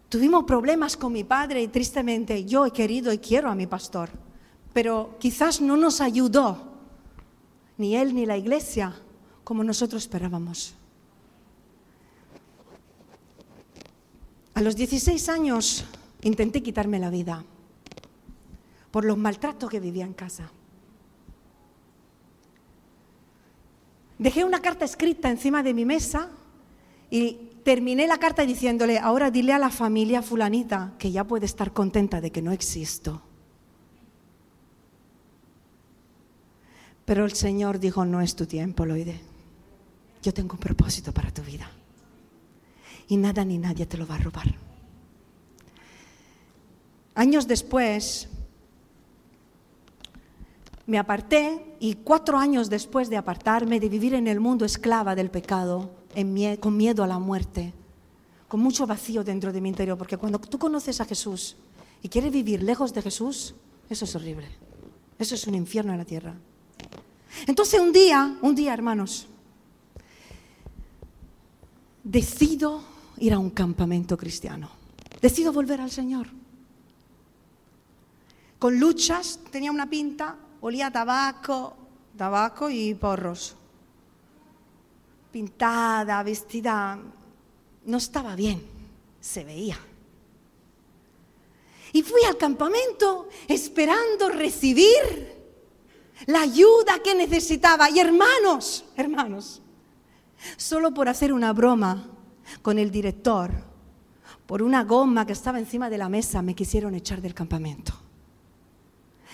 Tuvimos 0.07 0.45
problemas 0.45 0.95
con 0.95 1.11
mi 1.11 1.25
padre 1.25 1.61
y 1.61 1.67
tristemente 1.67 2.45
yo 2.45 2.65
he 2.65 2.71
querido 2.71 3.11
y 3.11 3.17
quiero 3.17 3.49
a 3.49 3.55
mi 3.55 3.67
pastor, 3.67 4.09
pero 4.71 5.17
quizás 5.19 5.59
no 5.59 5.75
nos 5.75 5.99
ayudó 5.99 6.73
ni 7.77 7.97
él 7.97 8.15
ni 8.15 8.25
la 8.25 8.37
iglesia 8.37 8.95
como 9.45 9.63
nosotros 9.63 10.03
esperábamos. 10.03 10.73
A 14.55 14.61
los 14.61 14.75
16 14.75 15.29
años 15.29 15.85
intenté 16.23 16.63
quitarme 16.63 16.99
la 16.99 17.09
vida 17.09 17.45
por 18.89 19.05
los 19.05 19.17
maltratos 19.17 19.69
que 19.69 19.79
vivía 19.79 20.03
en 20.03 20.13
casa. 20.13 20.49
Dejé 24.17 24.43
una 24.43 24.61
carta 24.61 24.83
escrita 24.83 25.29
encima 25.29 25.61
de 25.61 25.73
mi 25.73 25.85
mesa 25.85 26.29
y 27.11 27.51
terminé 27.63 28.07
la 28.07 28.17
carta 28.17 28.45
diciéndole, 28.45 28.97
ahora 28.97 29.29
dile 29.29 29.53
a 29.53 29.59
la 29.59 29.69
familia 29.69 30.21
fulanita 30.21 30.93
que 30.97 31.11
ya 31.11 31.23
puede 31.23 31.45
estar 31.45 31.71
contenta 31.71 32.19
de 32.19 32.31
que 32.31 32.41
no 32.41 32.51
existo. 32.51 33.21
Pero 37.03 37.25
el 37.25 37.33
Señor 37.33 37.79
dijo, 37.79 38.05
no 38.05 38.21
es 38.21 38.35
tu 38.35 38.47
tiempo, 38.47 38.85
Loide. 38.85 39.34
Yo 40.25 40.33
tengo 40.33 40.53
un 40.53 40.59
propósito 40.59 41.11
para 41.11 41.31
tu 41.31 41.43
vida. 41.43 41.69
Y 43.07 43.15
nada 43.15 43.45
ni 43.45 43.59
nadie 43.59 43.85
te 43.85 43.95
lo 43.95 44.07
va 44.07 44.15
a 44.15 44.17
robar. 44.17 44.55
Años 47.13 47.47
después, 47.47 48.27
me 50.87 50.97
aparté 50.97 51.77
y 51.79 51.93
cuatro 51.93 52.39
años 52.39 52.71
después 52.71 53.07
de 53.11 53.17
apartarme, 53.17 53.79
de 53.79 53.87
vivir 53.87 54.15
en 54.15 54.25
el 54.27 54.39
mundo 54.39 54.65
esclava 54.65 55.13
del 55.13 55.29
pecado, 55.29 55.91
con 56.59 56.75
miedo 56.75 57.03
a 57.03 57.07
la 57.07 57.19
muerte, 57.19 57.71
con 58.47 58.61
mucho 58.61 58.87
vacío 58.87 59.23
dentro 59.23 59.53
de 59.53 59.61
mi 59.61 59.69
interior, 59.69 59.95
porque 59.95 60.17
cuando 60.17 60.39
tú 60.39 60.57
conoces 60.57 61.01
a 61.01 61.05
Jesús 61.05 61.55
y 62.01 62.09
quieres 62.09 62.31
vivir 62.31 62.63
lejos 62.63 62.95
de 62.95 63.03
Jesús, 63.03 63.53
eso 63.91 64.05
es 64.05 64.15
horrible. 64.15 64.47
Eso 65.19 65.35
es 65.35 65.45
un 65.45 65.53
infierno 65.53 65.91
en 65.91 65.99
la 65.99 66.05
tierra. 66.05 66.33
Entonces 67.45 67.79
un 67.79 67.91
día, 67.91 68.39
un 68.41 68.55
día 68.55 68.73
hermanos, 68.73 69.27
decido 72.05 72.83
ir 73.17 73.33
a 73.33 73.39
un 73.39 73.49
campamento 73.49 74.15
cristiano. 74.15 74.69
Decido 75.19 75.51
volver 75.51 75.81
al 75.81 75.91
Señor. 75.91 76.27
Con 78.59 78.79
luchas, 78.79 79.39
tenía 79.51 79.71
una 79.71 79.89
pinta, 79.89 80.37
olía 80.61 80.91
tabaco, 80.91 81.75
tabaco 82.15 82.69
y 82.69 82.93
porros. 82.93 83.55
Pintada, 85.31 86.23
vestida, 86.23 86.97
no 87.85 87.97
estaba 87.97 88.35
bien, 88.35 88.61
se 89.19 89.43
veía. 89.43 89.77
Y 91.91 92.03
fui 92.03 92.23
al 92.23 92.37
campamento 92.37 93.29
esperando 93.47 94.29
recibir 94.29 95.33
la 96.27 96.41
ayuda 96.41 96.99
que 97.03 97.15
necesitaba. 97.15 97.89
Y 97.89 97.99
hermanos, 97.99 98.85
hermanos, 98.95 99.61
solo 100.57 100.93
por 100.93 101.09
hacer 101.09 101.33
una 101.33 101.53
broma 101.53 102.07
con 102.61 102.79
el 102.79 102.91
director, 102.91 103.51
por 104.45 104.61
una 104.61 104.83
goma 104.83 105.25
que 105.25 105.33
estaba 105.33 105.59
encima 105.59 105.89
de 105.89 105.97
la 105.97 106.09
mesa, 106.09 106.41
me 106.41 106.55
quisieron 106.55 106.95
echar 106.95 107.21
del 107.21 107.33
campamento 107.33 108.05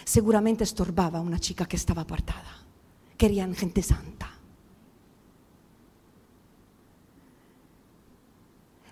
seguramente 0.05 0.63
estorbaba 0.63 1.19
a 1.19 1.21
una 1.21 1.39
chica 1.39 1.65
que 1.65 1.75
estaba 1.75 2.01
apartada. 2.01 2.65
Querían 3.17 3.55
gente 3.55 3.83
santa. 3.83 4.29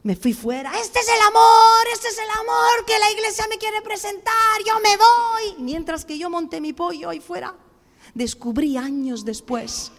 Me 0.01 0.15
fui 0.15 0.33
fuera, 0.33 0.71
este 0.79 0.99
es 0.99 1.09
el 1.09 1.21
amor, 1.27 1.85
este 1.93 2.07
es 2.07 2.17
el 2.17 2.29
amor 2.29 2.85
que 2.87 2.97
la 2.97 3.11
iglesia 3.11 3.45
me 3.49 3.57
quiere 3.57 3.81
presentar, 3.81 4.63
yo 4.65 4.79
me 4.79 4.95
voy. 4.95 5.63
Mientras 5.63 6.05
que 6.05 6.17
yo 6.17 6.29
monté 6.29 6.61
mi 6.61 6.71
pollo 6.71 7.09
ahí 7.09 7.19
fuera, 7.19 7.53
descubrí 8.13 8.77
años 8.77 9.25
después 9.25 9.91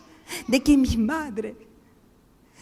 de 0.47 0.63
que 0.63 0.77
mi 0.77 0.97
madre 0.97 1.55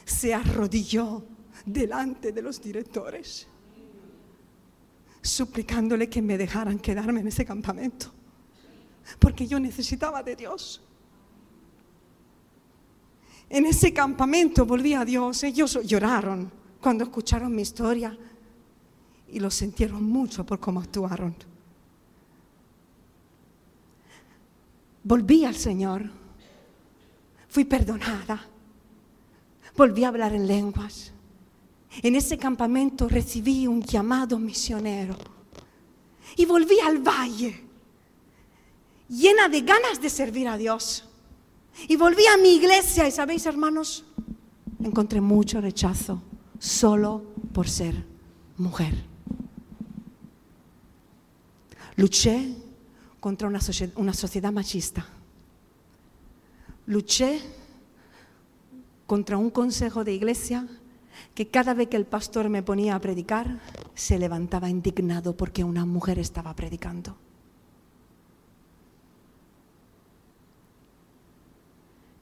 se 0.08 0.34
arrodilló 0.34 1.24
delante 1.64 2.32
de 2.32 2.42
los 2.42 2.60
directores, 2.60 3.46
suplicándole 5.22 6.08
que 6.08 6.22
me 6.22 6.38
dejaran 6.38 6.78
quedarme 6.78 7.20
en 7.20 7.28
ese 7.28 7.44
campamento 7.44 8.18
porque 9.18 9.46
yo 9.46 9.58
necesitaba 9.58 10.22
de 10.22 10.36
Dios. 10.36 10.82
En 13.48 13.64
ese 13.64 13.94
campamento 13.94 14.66
volví 14.66 14.92
a 14.92 15.04
Dios, 15.04 15.42
ellos 15.42 15.78
lloraron 15.84 16.50
cuando 16.80 17.04
escucharon 17.04 17.54
mi 17.54 17.62
historia 17.62 18.16
y 19.28 19.40
lo 19.40 19.50
sintieron 19.50 20.02
mucho 20.04 20.44
por 20.44 20.60
cómo 20.60 20.80
actuaron. 20.80 21.34
Volví 25.02 25.46
al 25.46 25.54
Señor, 25.54 26.10
fui 27.48 27.64
perdonada, 27.64 28.46
volví 29.78 30.02
a 30.04 30.08
hablar 30.08 30.34
en 30.34 30.46
lenguas. 30.46 31.12
En 32.02 32.16
ese 32.16 32.36
campamento 32.36 33.08
recibí 33.08 33.66
un 33.66 33.80
llamado 33.82 34.38
misionero 34.38 35.16
y 36.36 36.44
volví 36.44 36.78
al 36.80 36.98
valle 36.98 37.64
llena 39.08 39.48
de 39.48 39.62
ganas 39.62 40.02
de 40.02 40.10
servir 40.10 40.48
a 40.48 40.58
Dios. 40.58 41.04
Y 41.88 41.96
volví 41.96 42.26
a 42.26 42.36
mi 42.36 42.56
iglesia 42.56 43.06
y 43.06 43.12
sabéis, 43.12 43.46
hermanos, 43.46 44.04
encontré 44.82 45.20
mucho 45.20 45.60
rechazo 45.60 46.20
solo 46.58 47.22
por 47.52 47.68
ser 47.68 47.94
mujer. 48.56 48.94
Luché 51.96 52.52
contra 53.20 53.46
una, 53.48 53.60
sociedad 53.60 54.52
machista. 54.52 55.06
Luché 56.86 57.40
contra 59.08 59.36
un 59.36 59.50
consejo 59.50 60.04
de 60.04 60.14
iglesia 60.14 60.68
que 61.34 61.48
cada 61.48 61.74
vez 61.74 61.88
que 61.88 61.96
el 61.96 62.06
pastor 62.06 62.48
me 62.48 62.62
ponía 62.62 62.94
a 62.94 63.00
predicar, 63.00 63.58
se 63.96 64.20
levantaba 64.20 64.70
indignado 64.70 65.36
porque 65.36 65.64
una 65.64 65.84
mujer 65.84 66.20
estaba 66.20 66.54
predicando. 66.54 67.16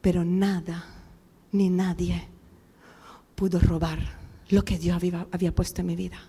pero 0.06 0.24
nada 0.24 0.84
ni 1.50 1.68
nadie 1.68 2.28
pudo 3.34 3.58
robar 3.58 3.98
lo 4.50 4.64
que 4.64 4.78
Dios 4.78 5.02
había, 5.32 5.52
puesto 5.52 5.80
en 5.80 5.86
mi 5.88 5.96
vida. 5.96 6.20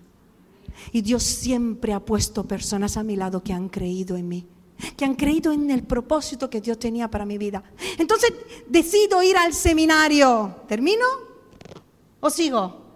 Y 0.91 1.01
Dios 1.01 1.21
siempre 1.21 1.93
ha 1.93 1.99
puesto 1.99 2.47
personas 2.47 2.97
a 2.97 3.03
mi 3.03 3.15
lado 3.15 3.43
que 3.43 3.53
han 3.53 3.69
creído 3.69 4.17
en 4.17 4.29
mí, 4.29 4.47
que 4.95 5.05
han 5.05 5.15
creído 5.15 5.51
en 5.51 5.69
el 5.71 5.83
propósito 5.83 6.49
que 6.49 6.61
Dios 6.61 6.79
tenía 6.79 7.09
para 7.09 7.25
mi 7.25 7.37
vida. 7.37 7.63
Entonces 7.97 8.33
decido 8.67 9.21
ir 9.23 9.37
al 9.37 9.53
seminario. 9.53 10.55
¿Termino 10.67 11.05
o 12.19 12.29
sigo? 12.29 12.87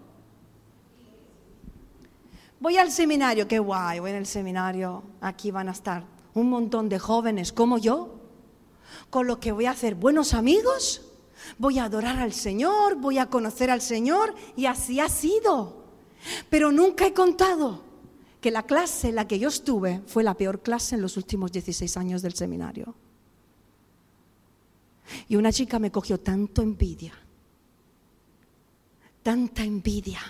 voy 2.62 2.76
al 2.76 2.92
seminario, 2.92 3.48
qué 3.48 3.58
guay, 3.58 3.98
voy 3.98 4.12
al 4.12 4.24
seminario, 4.24 5.02
aquí 5.20 5.50
van 5.50 5.68
a 5.68 5.72
estar 5.72 6.04
un 6.32 6.48
montón 6.48 6.88
de 6.88 7.00
jóvenes 7.00 7.52
como 7.52 7.76
yo, 7.76 8.20
con 9.10 9.26
lo 9.26 9.40
que 9.40 9.50
voy 9.50 9.66
a 9.66 9.72
hacer 9.72 9.96
buenos 9.96 10.32
amigos, 10.32 11.02
voy 11.58 11.80
a 11.80 11.84
adorar 11.86 12.20
al 12.20 12.32
Señor, 12.32 12.94
voy 12.94 13.18
a 13.18 13.26
conocer 13.26 13.68
al 13.68 13.80
Señor, 13.80 14.32
y 14.54 14.66
así 14.66 15.00
ha 15.00 15.08
sido. 15.08 15.82
Pero 16.48 16.70
nunca 16.70 17.04
he 17.04 17.12
contado 17.12 17.82
que 18.42 18.50
la 18.50 18.64
clase 18.64 19.10
en 19.10 19.14
la 19.14 19.28
que 19.28 19.38
yo 19.38 19.48
estuve 19.48 20.02
fue 20.04 20.24
la 20.24 20.34
peor 20.34 20.62
clase 20.62 20.96
en 20.96 21.00
los 21.00 21.16
últimos 21.16 21.52
16 21.52 21.96
años 21.96 22.22
del 22.22 22.34
seminario. 22.34 22.92
Y 25.28 25.36
una 25.36 25.52
chica 25.52 25.78
me 25.78 25.92
cogió 25.92 26.18
tanto 26.18 26.60
envidia, 26.60 27.12
tanta 29.22 29.62
envidia, 29.62 30.20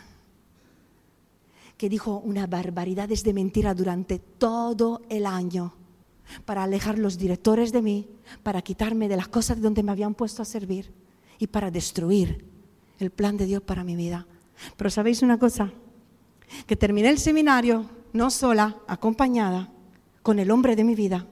que 1.78 1.88
dijo 1.88 2.18
una 2.18 2.46
barbaridades 2.46 3.24
de 3.24 3.32
mentira 3.32 3.72
durante 3.72 4.18
todo 4.18 5.00
el 5.08 5.24
año 5.24 5.72
para 6.44 6.64
alejar 6.64 6.98
los 6.98 7.16
directores 7.16 7.72
de 7.72 7.80
mí, 7.80 8.10
para 8.42 8.60
quitarme 8.60 9.08
de 9.08 9.16
las 9.16 9.28
cosas 9.28 9.58
donde 9.62 9.82
me 9.82 9.90
habían 9.90 10.14
puesto 10.14 10.42
a 10.42 10.44
servir 10.44 10.92
y 11.38 11.46
para 11.46 11.70
destruir 11.70 12.44
el 12.98 13.10
plan 13.10 13.38
de 13.38 13.46
Dios 13.46 13.62
para 13.62 13.84
mi 13.84 13.96
vida. 13.96 14.26
Pero 14.76 14.90
sabéis 14.90 15.22
una 15.22 15.38
cosa, 15.38 15.72
que 16.66 16.76
terminé 16.76 17.08
el 17.08 17.18
seminario 17.18 18.01
no 18.12 18.30
sola, 18.30 18.78
acompañada 18.86 19.70
con 20.22 20.38
el 20.38 20.50
hombre 20.50 20.76
de 20.76 20.84
mi 20.84 20.94
vida. 20.94 21.26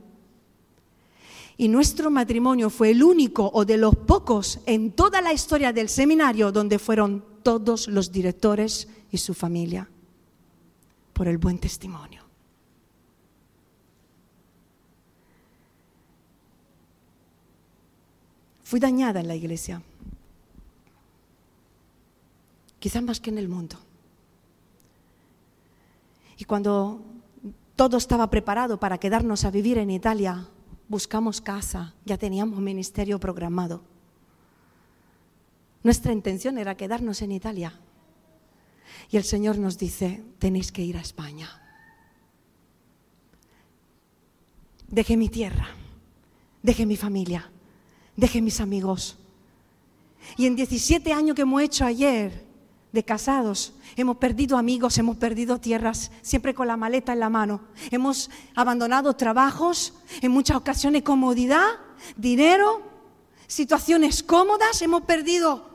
Y 1.56 1.68
nuestro 1.68 2.10
matrimonio 2.10 2.70
fue 2.70 2.90
el 2.90 3.02
único 3.02 3.50
o 3.52 3.64
de 3.64 3.76
los 3.76 3.94
pocos 3.94 4.60
en 4.66 4.92
toda 4.92 5.20
la 5.20 5.32
historia 5.32 5.72
del 5.72 5.88
seminario 5.88 6.52
donde 6.52 6.78
fueron 6.78 7.24
todos 7.42 7.86
los 7.88 8.10
directores 8.10 8.88
y 9.10 9.18
su 9.18 9.34
familia 9.34 9.88
por 11.12 11.28
el 11.28 11.38
buen 11.38 11.58
testimonio. 11.58 12.24
Fui 18.62 18.78
dañada 18.78 19.20
en 19.20 19.28
la 19.28 19.34
iglesia, 19.34 19.82
quizás 22.78 23.02
más 23.02 23.20
que 23.20 23.30
en 23.30 23.38
el 23.38 23.48
mundo. 23.48 23.76
Y 26.40 26.46
cuando 26.46 27.04
todo 27.76 27.98
estaba 27.98 28.30
preparado 28.30 28.80
para 28.80 28.96
quedarnos 28.96 29.44
a 29.44 29.50
vivir 29.50 29.76
en 29.76 29.90
Italia, 29.90 30.48
buscamos 30.88 31.42
casa, 31.42 31.94
ya 32.06 32.16
teníamos 32.16 32.60
ministerio 32.60 33.20
programado. 33.20 33.82
Nuestra 35.82 36.14
intención 36.14 36.56
era 36.56 36.78
quedarnos 36.78 37.20
en 37.20 37.32
Italia. 37.32 37.78
Y 39.10 39.18
el 39.18 39.24
Señor 39.24 39.58
nos 39.58 39.76
dice, 39.76 40.24
tenéis 40.38 40.72
que 40.72 40.82
ir 40.82 40.96
a 40.96 41.02
España. 41.02 41.50
Dejé 44.88 45.18
mi 45.18 45.28
tierra, 45.28 45.68
dejé 46.62 46.86
mi 46.86 46.96
familia, 46.96 47.50
dejé 48.16 48.40
mis 48.40 48.62
amigos. 48.62 49.18
Y 50.38 50.46
en 50.46 50.56
17 50.56 51.12
años 51.12 51.36
que 51.36 51.42
hemos 51.42 51.60
hecho 51.60 51.84
ayer 51.84 52.49
de 52.92 53.04
casados, 53.04 53.72
hemos 53.96 54.16
perdido 54.16 54.56
amigos, 54.56 54.98
hemos 54.98 55.16
perdido 55.16 55.60
tierras, 55.60 56.10
siempre 56.22 56.54
con 56.54 56.66
la 56.66 56.76
maleta 56.76 57.12
en 57.12 57.20
la 57.20 57.30
mano. 57.30 57.60
Hemos 57.90 58.30
abandonado 58.54 59.14
trabajos, 59.14 59.94
en 60.20 60.32
muchas 60.32 60.56
ocasiones 60.56 61.02
comodidad, 61.02 61.66
dinero, 62.16 62.82
situaciones 63.46 64.22
cómodas, 64.22 64.82
hemos 64.82 65.02
perdido 65.02 65.70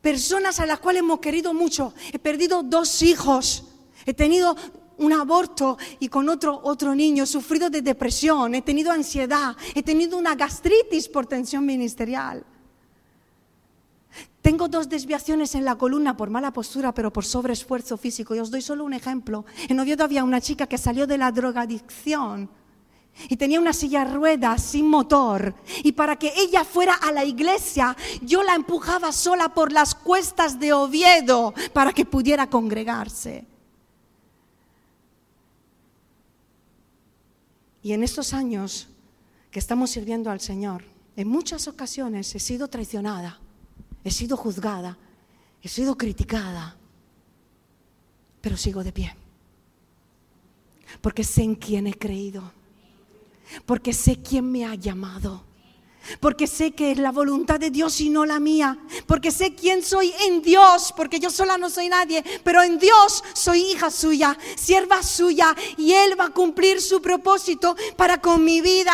personas 0.00 0.60
a 0.60 0.66
las 0.66 0.80
cuales 0.80 1.00
hemos 1.00 1.20
querido 1.20 1.54
mucho. 1.54 1.94
He 2.12 2.18
perdido 2.18 2.62
dos 2.62 3.02
hijos, 3.02 3.64
he 4.06 4.14
tenido 4.14 4.56
un 4.98 5.12
aborto 5.12 5.78
y 5.98 6.08
con 6.08 6.28
otro, 6.28 6.60
otro 6.62 6.94
niño, 6.94 7.24
he 7.24 7.26
sufrido 7.26 7.70
de 7.70 7.82
depresión, 7.82 8.54
he 8.54 8.62
tenido 8.62 8.92
ansiedad, 8.92 9.56
he 9.74 9.82
tenido 9.82 10.16
una 10.16 10.34
gastritis 10.34 11.08
por 11.08 11.26
tensión 11.26 11.66
ministerial. 11.66 12.44
Tengo 14.40 14.68
dos 14.68 14.88
desviaciones 14.88 15.54
en 15.54 15.64
la 15.64 15.76
columna 15.76 16.16
por 16.16 16.30
mala 16.30 16.52
postura, 16.52 16.92
pero 16.92 17.12
por 17.12 17.24
sobreesfuerzo 17.24 17.96
físico. 17.96 18.34
Y 18.34 18.40
os 18.40 18.50
doy 18.50 18.62
solo 18.62 18.84
un 18.84 18.92
ejemplo. 18.92 19.44
En 19.68 19.78
Oviedo 19.78 20.04
había 20.04 20.24
una 20.24 20.40
chica 20.40 20.66
que 20.66 20.78
salió 20.78 21.06
de 21.06 21.18
la 21.18 21.30
drogadicción 21.32 22.50
y 23.28 23.36
tenía 23.36 23.60
una 23.60 23.72
silla 23.72 24.04
ruedas 24.04 24.62
sin 24.62 24.88
motor. 24.88 25.54
Y 25.84 25.92
para 25.92 26.16
que 26.16 26.32
ella 26.36 26.64
fuera 26.64 26.94
a 26.94 27.12
la 27.12 27.24
iglesia, 27.24 27.96
yo 28.22 28.42
la 28.42 28.54
empujaba 28.54 29.12
sola 29.12 29.54
por 29.54 29.72
las 29.72 29.94
cuestas 29.94 30.58
de 30.58 30.72
Oviedo 30.72 31.54
para 31.72 31.92
que 31.92 32.04
pudiera 32.04 32.48
congregarse. 32.48 33.44
Y 37.82 37.92
en 37.92 38.02
estos 38.02 38.32
años 38.32 38.88
que 39.50 39.58
estamos 39.58 39.90
sirviendo 39.90 40.30
al 40.30 40.40
Señor, 40.40 40.84
en 41.16 41.28
muchas 41.28 41.68
ocasiones 41.68 42.34
he 42.34 42.40
sido 42.40 42.68
traicionada, 42.68 43.40
he 44.04 44.10
sido 44.10 44.36
juzgada, 44.36 44.98
he 45.62 45.68
sido 45.68 45.96
criticada, 45.96 46.76
pero 48.40 48.56
sigo 48.56 48.82
de 48.82 48.92
pie. 48.92 49.16
Porque 51.00 51.24
sé 51.24 51.42
en 51.42 51.54
quién 51.54 51.86
he 51.86 51.94
creído, 51.94 52.52
porque 53.66 53.92
sé 53.92 54.20
quién 54.22 54.50
me 54.50 54.66
ha 54.66 54.74
llamado 54.74 55.44
porque 56.20 56.46
sé 56.46 56.72
que 56.72 56.92
es 56.92 56.98
la 56.98 57.12
voluntad 57.12 57.60
de 57.60 57.70
Dios 57.70 58.00
y 58.00 58.10
no 58.10 58.26
la 58.26 58.40
mía, 58.40 58.78
porque 59.06 59.30
sé 59.30 59.54
quién 59.54 59.82
soy 59.82 60.12
en 60.26 60.42
Dios, 60.42 60.92
porque 60.96 61.20
yo 61.20 61.30
sola 61.30 61.58
no 61.58 61.70
soy 61.70 61.88
nadie, 61.88 62.24
pero 62.42 62.62
en 62.62 62.78
Dios 62.78 63.22
soy 63.34 63.62
hija 63.62 63.90
suya, 63.90 64.36
sierva 64.56 65.02
suya, 65.02 65.54
y 65.76 65.92
Él 65.92 66.18
va 66.18 66.26
a 66.26 66.32
cumplir 66.32 66.80
su 66.80 67.00
propósito 67.00 67.76
para 67.96 68.20
con 68.20 68.44
mi 68.44 68.60
vida. 68.60 68.92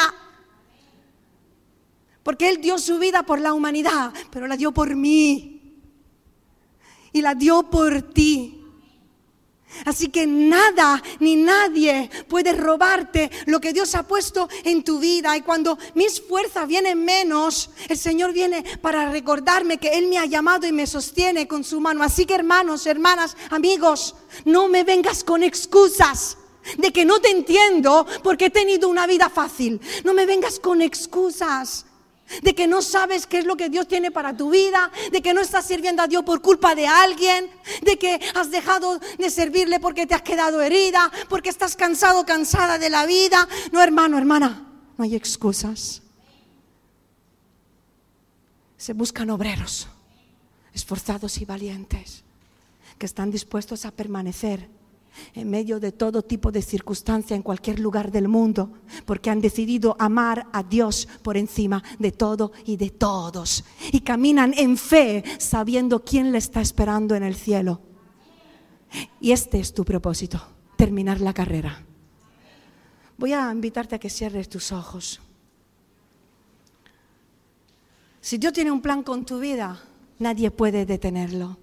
Porque 2.28 2.50
Él 2.50 2.60
dio 2.60 2.76
su 2.76 2.98
vida 2.98 3.22
por 3.22 3.40
la 3.40 3.54
humanidad, 3.54 4.12
pero 4.30 4.46
la 4.46 4.58
dio 4.58 4.70
por 4.70 4.94
mí, 4.94 5.80
y 7.10 7.22
la 7.22 7.34
dio 7.34 7.62
por 7.70 8.02
ti. 8.02 8.62
Así 9.86 10.08
que 10.08 10.26
nada 10.26 11.02
ni 11.20 11.36
nadie 11.36 12.10
puede 12.28 12.52
robarte 12.52 13.30
lo 13.46 13.62
que 13.62 13.72
Dios 13.72 13.94
ha 13.94 14.02
puesto 14.02 14.46
en 14.64 14.84
tu 14.84 14.98
vida. 14.98 15.38
Y 15.38 15.40
cuando 15.40 15.78
mis 15.94 16.20
fuerzas 16.20 16.68
vienen 16.68 17.02
menos, 17.02 17.70
el 17.88 17.96
Señor 17.96 18.34
viene 18.34 18.62
para 18.82 19.10
recordarme 19.10 19.78
que 19.78 19.96
Él 19.96 20.08
me 20.08 20.18
ha 20.18 20.26
llamado 20.26 20.66
y 20.66 20.72
me 20.72 20.86
sostiene 20.86 21.48
con 21.48 21.64
su 21.64 21.80
mano. 21.80 22.02
Así 22.02 22.26
que 22.26 22.34
hermanos, 22.34 22.84
hermanas, 22.84 23.38
amigos, 23.48 24.14
no 24.44 24.68
me 24.68 24.84
vengas 24.84 25.24
con 25.24 25.42
excusas 25.42 26.36
de 26.76 26.92
que 26.92 27.06
no 27.06 27.22
te 27.22 27.30
entiendo 27.30 28.06
porque 28.22 28.44
he 28.44 28.50
tenido 28.50 28.90
una 28.90 29.06
vida 29.06 29.30
fácil. 29.30 29.80
No 30.04 30.12
me 30.12 30.26
vengas 30.26 30.60
con 30.60 30.82
excusas 30.82 31.86
de 32.42 32.54
que 32.54 32.66
no 32.66 32.82
sabes 32.82 33.26
qué 33.26 33.38
es 33.38 33.44
lo 33.44 33.56
que 33.56 33.68
Dios 33.68 33.88
tiene 33.88 34.10
para 34.10 34.36
tu 34.36 34.50
vida, 34.50 34.90
de 35.12 35.22
que 35.22 35.34
no 35.34 35.40
estás 35.40 35.66
sirviendo 35.66 36.02
a 36.02 36.06
Dios 36.06 36.24
por 36.24 36.42
culpa 36.42 36.74
de 36.74 36.86
alguien, 36.86 37.50
de 37.82 37.98
que 37.98 38.20
has 38.34 38.50
dejado 38.50 38.98
de 39.18 39.30
servirle 39.30 39.80
porque 39.80 40.06
te 40.06 40.14
has 40.14 40.22
quedado 40.22 40.60
herida, 40.60 41.10
porque 41.28 41.48
estás 41.48 41.76
cansado, 41.76 42.24
cansada 42.24 42.78
de 42.78 42.90
la 42.90 43.06
vida. 43.06 43.48
No, 43.72 43.82
hermano, 43.82 44.18
hermana, 44.18 44.66
no 44.96 45.04
hay 45.04 45.14
excusas. 45.14 46.02
Se 48.76 48.92
buscan 48.92 49.30
obreros, 49.30 49.88
esforzados 50.72 51.38
y 51.38 51.44
valientes, 51.44 52.22
que 52.98 53.06
están 53.06 53.30
dispuestos 53.30 53.84
a 53.84 53.90
permanecer 53.90 54.68
en 55.34 55.50
medio 55.50 55.80
de 55.80 55.92
todo 55.92 56.22
tipo 56.22 56.50
de 56.52 56.62
circunstancia 56.62 57.34
en 57.36 57.42
cualquier 57.42 57.78
lugar 57.78 58.10
del 58.10 58.28
mundo, 58.28 58.72
porque 59.04 59.30
han 59.30 59.40
decidido 59.40 59.96
amar 59.98 60.46
a 60.52 60.62
Dios 60.62 61.08
por 61.22 61.36
encima 61.36 61.82
de 61.98 62.12
todo 62.12 62.52
y 62.64 62.76
de 62.76 62.90
todos. 62.90 63.64
Y 63.92 64.00
caminan 64.00 64.54
en 64.56 64.76
fe 64.76 65.24
sabiendo 65.38 66.04
quién 66.04 66.32
le 66.32 66.38
está 66.38 66.60
esperando 66.60 67.14
en 67.14 67.22
el 67.22 67.34
cielo. 67.34 67.80
Y 69.20 69.32
este 69.32 69.60
es 69.60 69.74
tu 69.74 69.84
propósito, 69.84 70.40
terminar 70.76 71.20
la 71.20 71.34
carrera. 71.34 71.84
Voy 73.16 73.32
a 73.32 73.50
invitarte 73.52 73.96
a 73.96 73.98
que 73.98 74.10
cierres 74.10 74.48
tus 74.48 74.72
ojos. 74.72 75.20
Si 78.20 78.38
Dios 78.38 78.52
tiene 78.52 78.70
un 78.70 78.80
plan 78.80 79.02
con 79.02 79.24
tu 79.24 79.40
vida, 79.40 79.80
nadie 80.18 80.50
puede 80.50 80.86
detenerlo. 80.86 81.56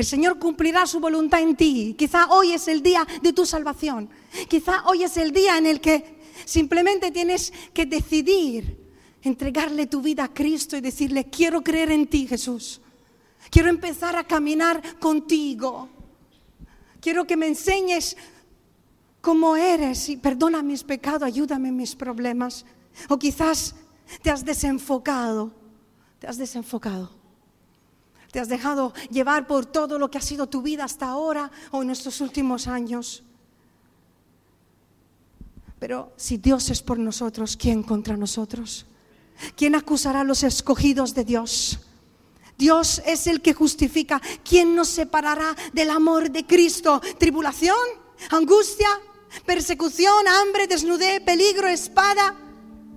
El 0.00 0.06
Señor 0.06 0.38
cumplirá 0.38 0.86
su 0.86 0.98
voluntad 0.98 1.42
en 1.42 1.54
ti. 1.54 1.94
Quizá 1.98 2.28
hoy 2.30 2.52
es 2.52 2.68
el 2.68 2.82
día 2.82 3.06
de 3.20 3.34
tu 3.34 3.44
salvación. 3.44 4.08
Quizá 4.48 4.82
hoy 4.86 5.04
es 5.04 5.18
el 5.18 5.30
día 5.30 5.58
en 5.58 5.66
el 5.66 5.78
que 5.78 6.18
simplemente 6.46 7.10
tienes 7.10 7.52
que 7.74 7.84
decidir 7.84 8.78
entregarle 9.20 9.88
tu 9.88 10.00
vida 10.00 10.24
a 10.24 10.32
Cristo 10.32 10.74
y 10.74 10.80
decirle, 10.80 11.28
quiero 11.28 11.62
creer 11.62 11.90
en 11.90 12.06
ti, 12.06 12.26
Jesús. 12.26 12.80
Quiero 13.50 13.68
empezar 13.68 14.16
a 14.16 14.24
caminar 14.24 14.98
contigo. 14.98 15.90
Quiero 17.02 17.26
que 17.26 17.36
me 17.36 17.48
enseñes 17.48 18.16
cómo 19.20 19.54
eres 19.54 20.08
y 20.08 20.16
perdona 20.16 20.62
mis 20.62 20.82
pecados, 20.82 21.24
ayúdame 21.24 21.68
en 21.68 21.76
mis 21.76 21.94
problemas. 21.94 22.64
O 23.10 23.18
quizás 23.18 23.74
te 24.22 24.30
has 24.30 24.46
desenfocado, 24.46 25.52
te 26.18 26.26
has 26.26 26.38
desenfocado. 26.38 27.19
Te 28.30 28.40
has 28.40 28.48
dejado 28.48 28.92
llevar 29.10 29.46
por 29.46 29.66
todo 29.66 29.98
lo 29.98 30.10
que 30.10 30.18
ha 30.18 30.22
sido 30.22 30.48
tu 30.48 30.62
vida 30.62 30.84
hasta 30.84 31.06
ahora 31.06 31.50
o 31.72 31.82
en 31.82 31.90
estos 31.90 32.20
últimos 32.20 32.68
años. 32.68 33.24
Pero 35.78 36.12
si 36.16 36.36
Dios 36.36 36.70
es 36.70 36.82
por 36.82 36.98
nosotros, 36.98 37.56
¿quién 37.56 37.82
contra 37.82 38.16
nosotros? 38.16 38.86
¿Quién 39.56 39.74
acusará 39.74 40.20
a 40.20 40.24
los 40.24 40.42
escogidos 40.42 41.14
de 41.14 41.24
Dios? 41.24 41.80
Dios 42.58 43.00
es 43.06 43.26
el 43.26 43.40
que 43.40 43.54
justifica. 43.54 44.20
¿Quién 44.44 44.76
nos 44.76 44.88
separará 44.88 45.56
del 45.72 45.90
amor 45.90 46.30
de 46.30 46.46
Cristo? 46.46 47.00
¿Tribulación? 47.18 47.76
¿Angustia? 48.30 48.88
¿Persecución? 49.46 50.28
¿Hambre? 50.28 50.66
¿Desnudez? 50.66 51.22
¿Peligro? 51.22 51.66
¿Espada? 51.68 52.36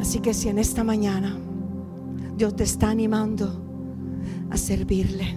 Así 0.00 0.20
que 0.20 0.34
si 0.34 0.48
en 0.48 0.58
esta 0.58 0.82
mañana 0.82 1.36
Dios 2.36 2.56
te 2.56 2.64
está 2.64 2.88
animando 2.90 3.62
a 4.50 4.56
servirle, 4.56 5.36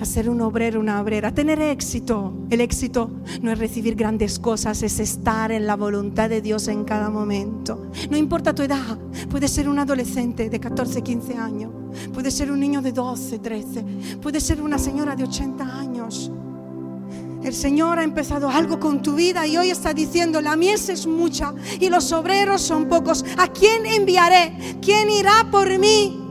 a 0.00 0.04
ser 0.04 0.28
un 0.30 0.40
obrero, 0.40 0.80
una 0.80 1.00
obrera, 1.00 1.28
a 1.28 1.34
tener 1.34 1.60
éxito. 1.60 2.32
El 2.50 2.60
éxito 2.60 3.10
no 3.42 3.50
es 3.50 3.58
recibir 3.58 3.94
grandes 3.94 4.38
cosas, 4.38 4.82
es 4.82 5.00
estar 5.00 5.52
en 5.52 5.66
la 5.66 5.76
voluntad 5.76 6.28
de 6.28 6.40
Dios 6.40 6.68
en 6.68 6.84
cada 6.84 7.10
momento. 7.10 7.90
No 8.10 8.16
importa 8.16 8.54
tu 8.54 8.62
edad, 8.62 8.98
puede 9.30 9.48
ser 9.48 9.68
un 9.68 9.78
adolescente 9.78 10.48
de 10.48 10.60
14, 10.60 11.02
15 11.02 11.34
años, 11.36 11.72
puede 12.12 12.30
ser 12.30 12.50
un 12.50 12.60
niño 12.60 12.82
de 12.82 12.92
12, 12.92 13.38
13, 13.38 13.84
puede 14.20 14.40
ser 14.40 14.62
una 14.62 14.78
señora 14.78 15.16
de 15.16 15.24
80 15.24 15.78
años. 15.78 16.30
El 17.44 17.52
Señor 17.52 17.98
ha 17.98 18.04
empezado 18.04 18.48
algo 18.48 18.80
con 18.80 19.02
tu 19.02 19.14
vida 19.14 19.46
y 19.46 19.58
hoy 19.58 19.68
está 19.68 19.92
diciendo, 19.92 20.40
la 20.40 20.56
mies 20.56 20.88
es 20.88 21.06
mucha 21.06 21.52
y 21.78 21.90
los 21.90 22.10
obreros 22.10 22.62
son 22.62 22.88
pocos. 22.88 23.22
¿A 23.36 23.48
quién 23.48 23.84
enviaré? 23.84 24.78
¿Quién 24.80 25.10
irá 25.10 25.46
por 25.50 25.78
mí? 25.78 26.22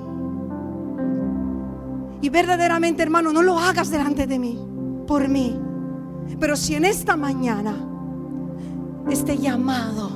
Y 2.19 2.29
verdaderamente, 2.29 3.03
hermano, 3.03 3.31
no 3.31 3.43
lo 3.43 3.59
hagas 3.59 3.91
delante 3.91 4.25
de 4.25 4.39
mí, 4.39 4.57
por 5.05 5.29
mí. 5.29 5.55
Pero 6.39 6.55
si 6.55 6.73
en 6.73 6.85
esta 6.85 7.15
mañana 7.15 7.75
este 9.07 9.37
llamado 9.37 10.09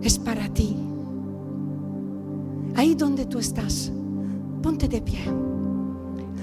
es 0.00 0.16
para 0.16 0.48
ti, 0.48 0.76
ahí 2.76 2.94
donde 2.94 3.26
tú 3.26 3.40
estás, 3.40 3.90
ponte 4.62 4.86
de 4.86 5.02
pie. 5.02 5.24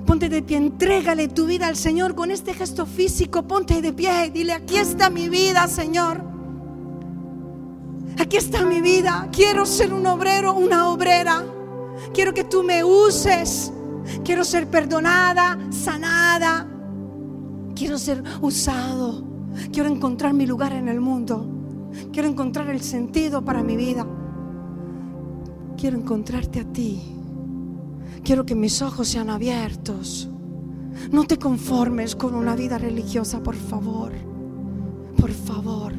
Ponte 0.06 0.30
de 0.30 0.44
pie, 0.44 0.58
entrégale 0.58 1.28
tu 1.28 1.48
vida 1.48 1.68
al 1.68 1.76
Señor 1.76 2.14
con 2.14 2.30
este 2.30 2.54
gesto 2.54 2.86
físico. 2.86 3.44
Ponte 3.44 3.82
de 3.82 3.92
pie, 3.92 4.30
dile, 4.32 4.54
aquí 4.54 4.78
está 4.78 5.10
mi 5.10 5.30
vida, 5.30 5.68
Señor. 5.68 6.22
Aquí 8.20 8.38
está 8.38 8.64
mi 8.66 8.82
vida. 8.82 9.28
Quiero 9.32 9.66
ser 9.66 9.94
un 9.94 10.06
obrero, 10.06 10.54
una 10.54 10.90
obrera. 10.90 11.44
Quiero 12.14 12.34
que 12.34 12.44
tú 12.44 12.64
me 12.64 12.84
uses. 12.84 13.72
Quiero 14.24 14.44
ser 14.44 14.68
perdonada, 14.68 15.58
sanada. 15.72 16.68
Quiero 17.76 17.98
ser 17.98 18.24
usado. 18.42 19.24
Quiero 19.72 19.90
encontrar 19.90 20.34
mi 20.34 20.46
lugar 20.46 20.74
en 20.74 20.88
el 20.88 21.02
mundo. 21.02 21.48
Quiero 22.14 22.28
encontrar 22.28 22.70
el 22.70 22.82
sentido 22.82 23.44
para 23.44 23.64
mi 23.64 23.76
vida. 23.76 24.06
Quiero 25.78 25.98
encontrarte 25.98 26.60
a 26.60 26.66
ti. 26.66 27.15
Quiero 28.26 28.44
que 28.44 28.56
mis 28.56 28.82
ojos 28.82 29.10
sean 29.10 29.30
abiertos. 29.30 30.28
No 31.12 31.26
te 31.26 31.38
conformes 31.38 32.16
con 32.16 32.34
una 32.34 32.56
vida 32.56 32.80
religiosa, 32.80 33.44
por 33.44 33.54
favor. 33.54 34.14
Por 35.16 35.30
favor. 35.30 35.94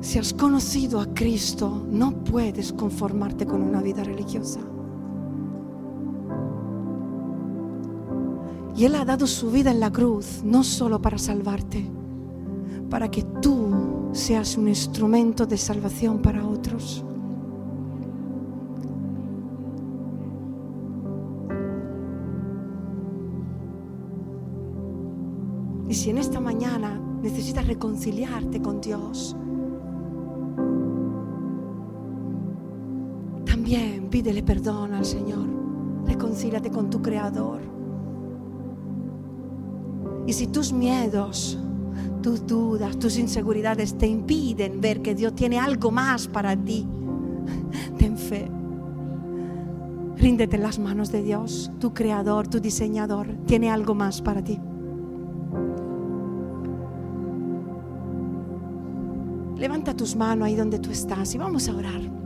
Si 0.00 0.16
has 0.20 0.32
conocido 0.32 1.00
a 1.00 1.12
Cristo, 1.12 1.84
no 1.90 2.22
puedes 2.22 2.72
conformarte 2.72 3.46
con 3.46 3.62
una 3.62 3.82
vida 3.82 4.04
religiosa. 4.04 4.60
Y 8.76 8.84
Él 8.84 8.94
ha 8.94 9.04
dado 9.04 9.26
su 9.26 9.50
vida 9.50 9.72
en 9.72 9.80
la 9.80 9.90
cruz, 9.90 10.40
no 10.44 10.62
solo 10.62 11.02
para 11.02 11.18
salvarte, 11.18 11.84
para 12.88 13.10
que 13.10 13.24
tú 13.42 14.08
seas 14.12 14.56
un 14.56 14.68
instrumento 14.68 15.46
de 15.46 15.58
salvación 15.58 16.22
para 16.22 16.46
otros. 16.46 17.04
Si 26.00 26.08
en 26.08 26.16
esta 26.16 26.40
mañana 26.40 26.98
necesitas 27.20 27.66
reconciliarte 27.66 28.62
con 28.62 28.80
Dios, 28.80 29.36
también 33.44 34.08
pídele 34.08 34.42
perdón 34.42 34.94
al 34.94 35.04
Señor. 35.04 35.46
Reconcíliate 36.06 36.70
con 36.70 36.88
tu 36.88 37.02
Creador. 37.02 37.60
Y 40.26 40.32
si 40.32 40.46
tus 40.46 40.72
miedos, 40.72 41.58
tus 42.22 42.46
dudas, 42.46 42.98
tus 42.98 43.18
inseguridades 43.18 43.98
te 43.98 44.06
impiden 44.06 44.80
ver 44.80 45.02
que 45.02 45.14
Dios 45.14 45.34
tiene 45.34 45.58
algo 45.58 45.90
más 45.90 46.28
para 46.28 46.56
ti, 46.56 46.88
ten 47.98 48.16
fe. 48.16 48.50
Ríndete 50.16 50.56
en 50.56 50.62
las 50.62 50.78
manos 50.78 51.12
de 51.12 51.22
Dios, 51.22 51.70
tu 51.78 51.92
creador, 51.92 52.48
tu 52.48 52.58
diseñador, 52.58 53.36
tiene 53.44 53.70
algo 53.70 53.94
más 53.94 54.22
para 54.22 54.42
ti. 54.42 54.58
Levanta 59.60 59.94
tus 59.94 60.16
manos 60.16 60.46
ahí 60.46 60.56
donde 60.56 60.78
tú 60.78 60.90
estás 60.90 61.34
y 61.34 61.38
vamos 61.38 61.68
a 61.68 61.76
orar. 61.76 62.19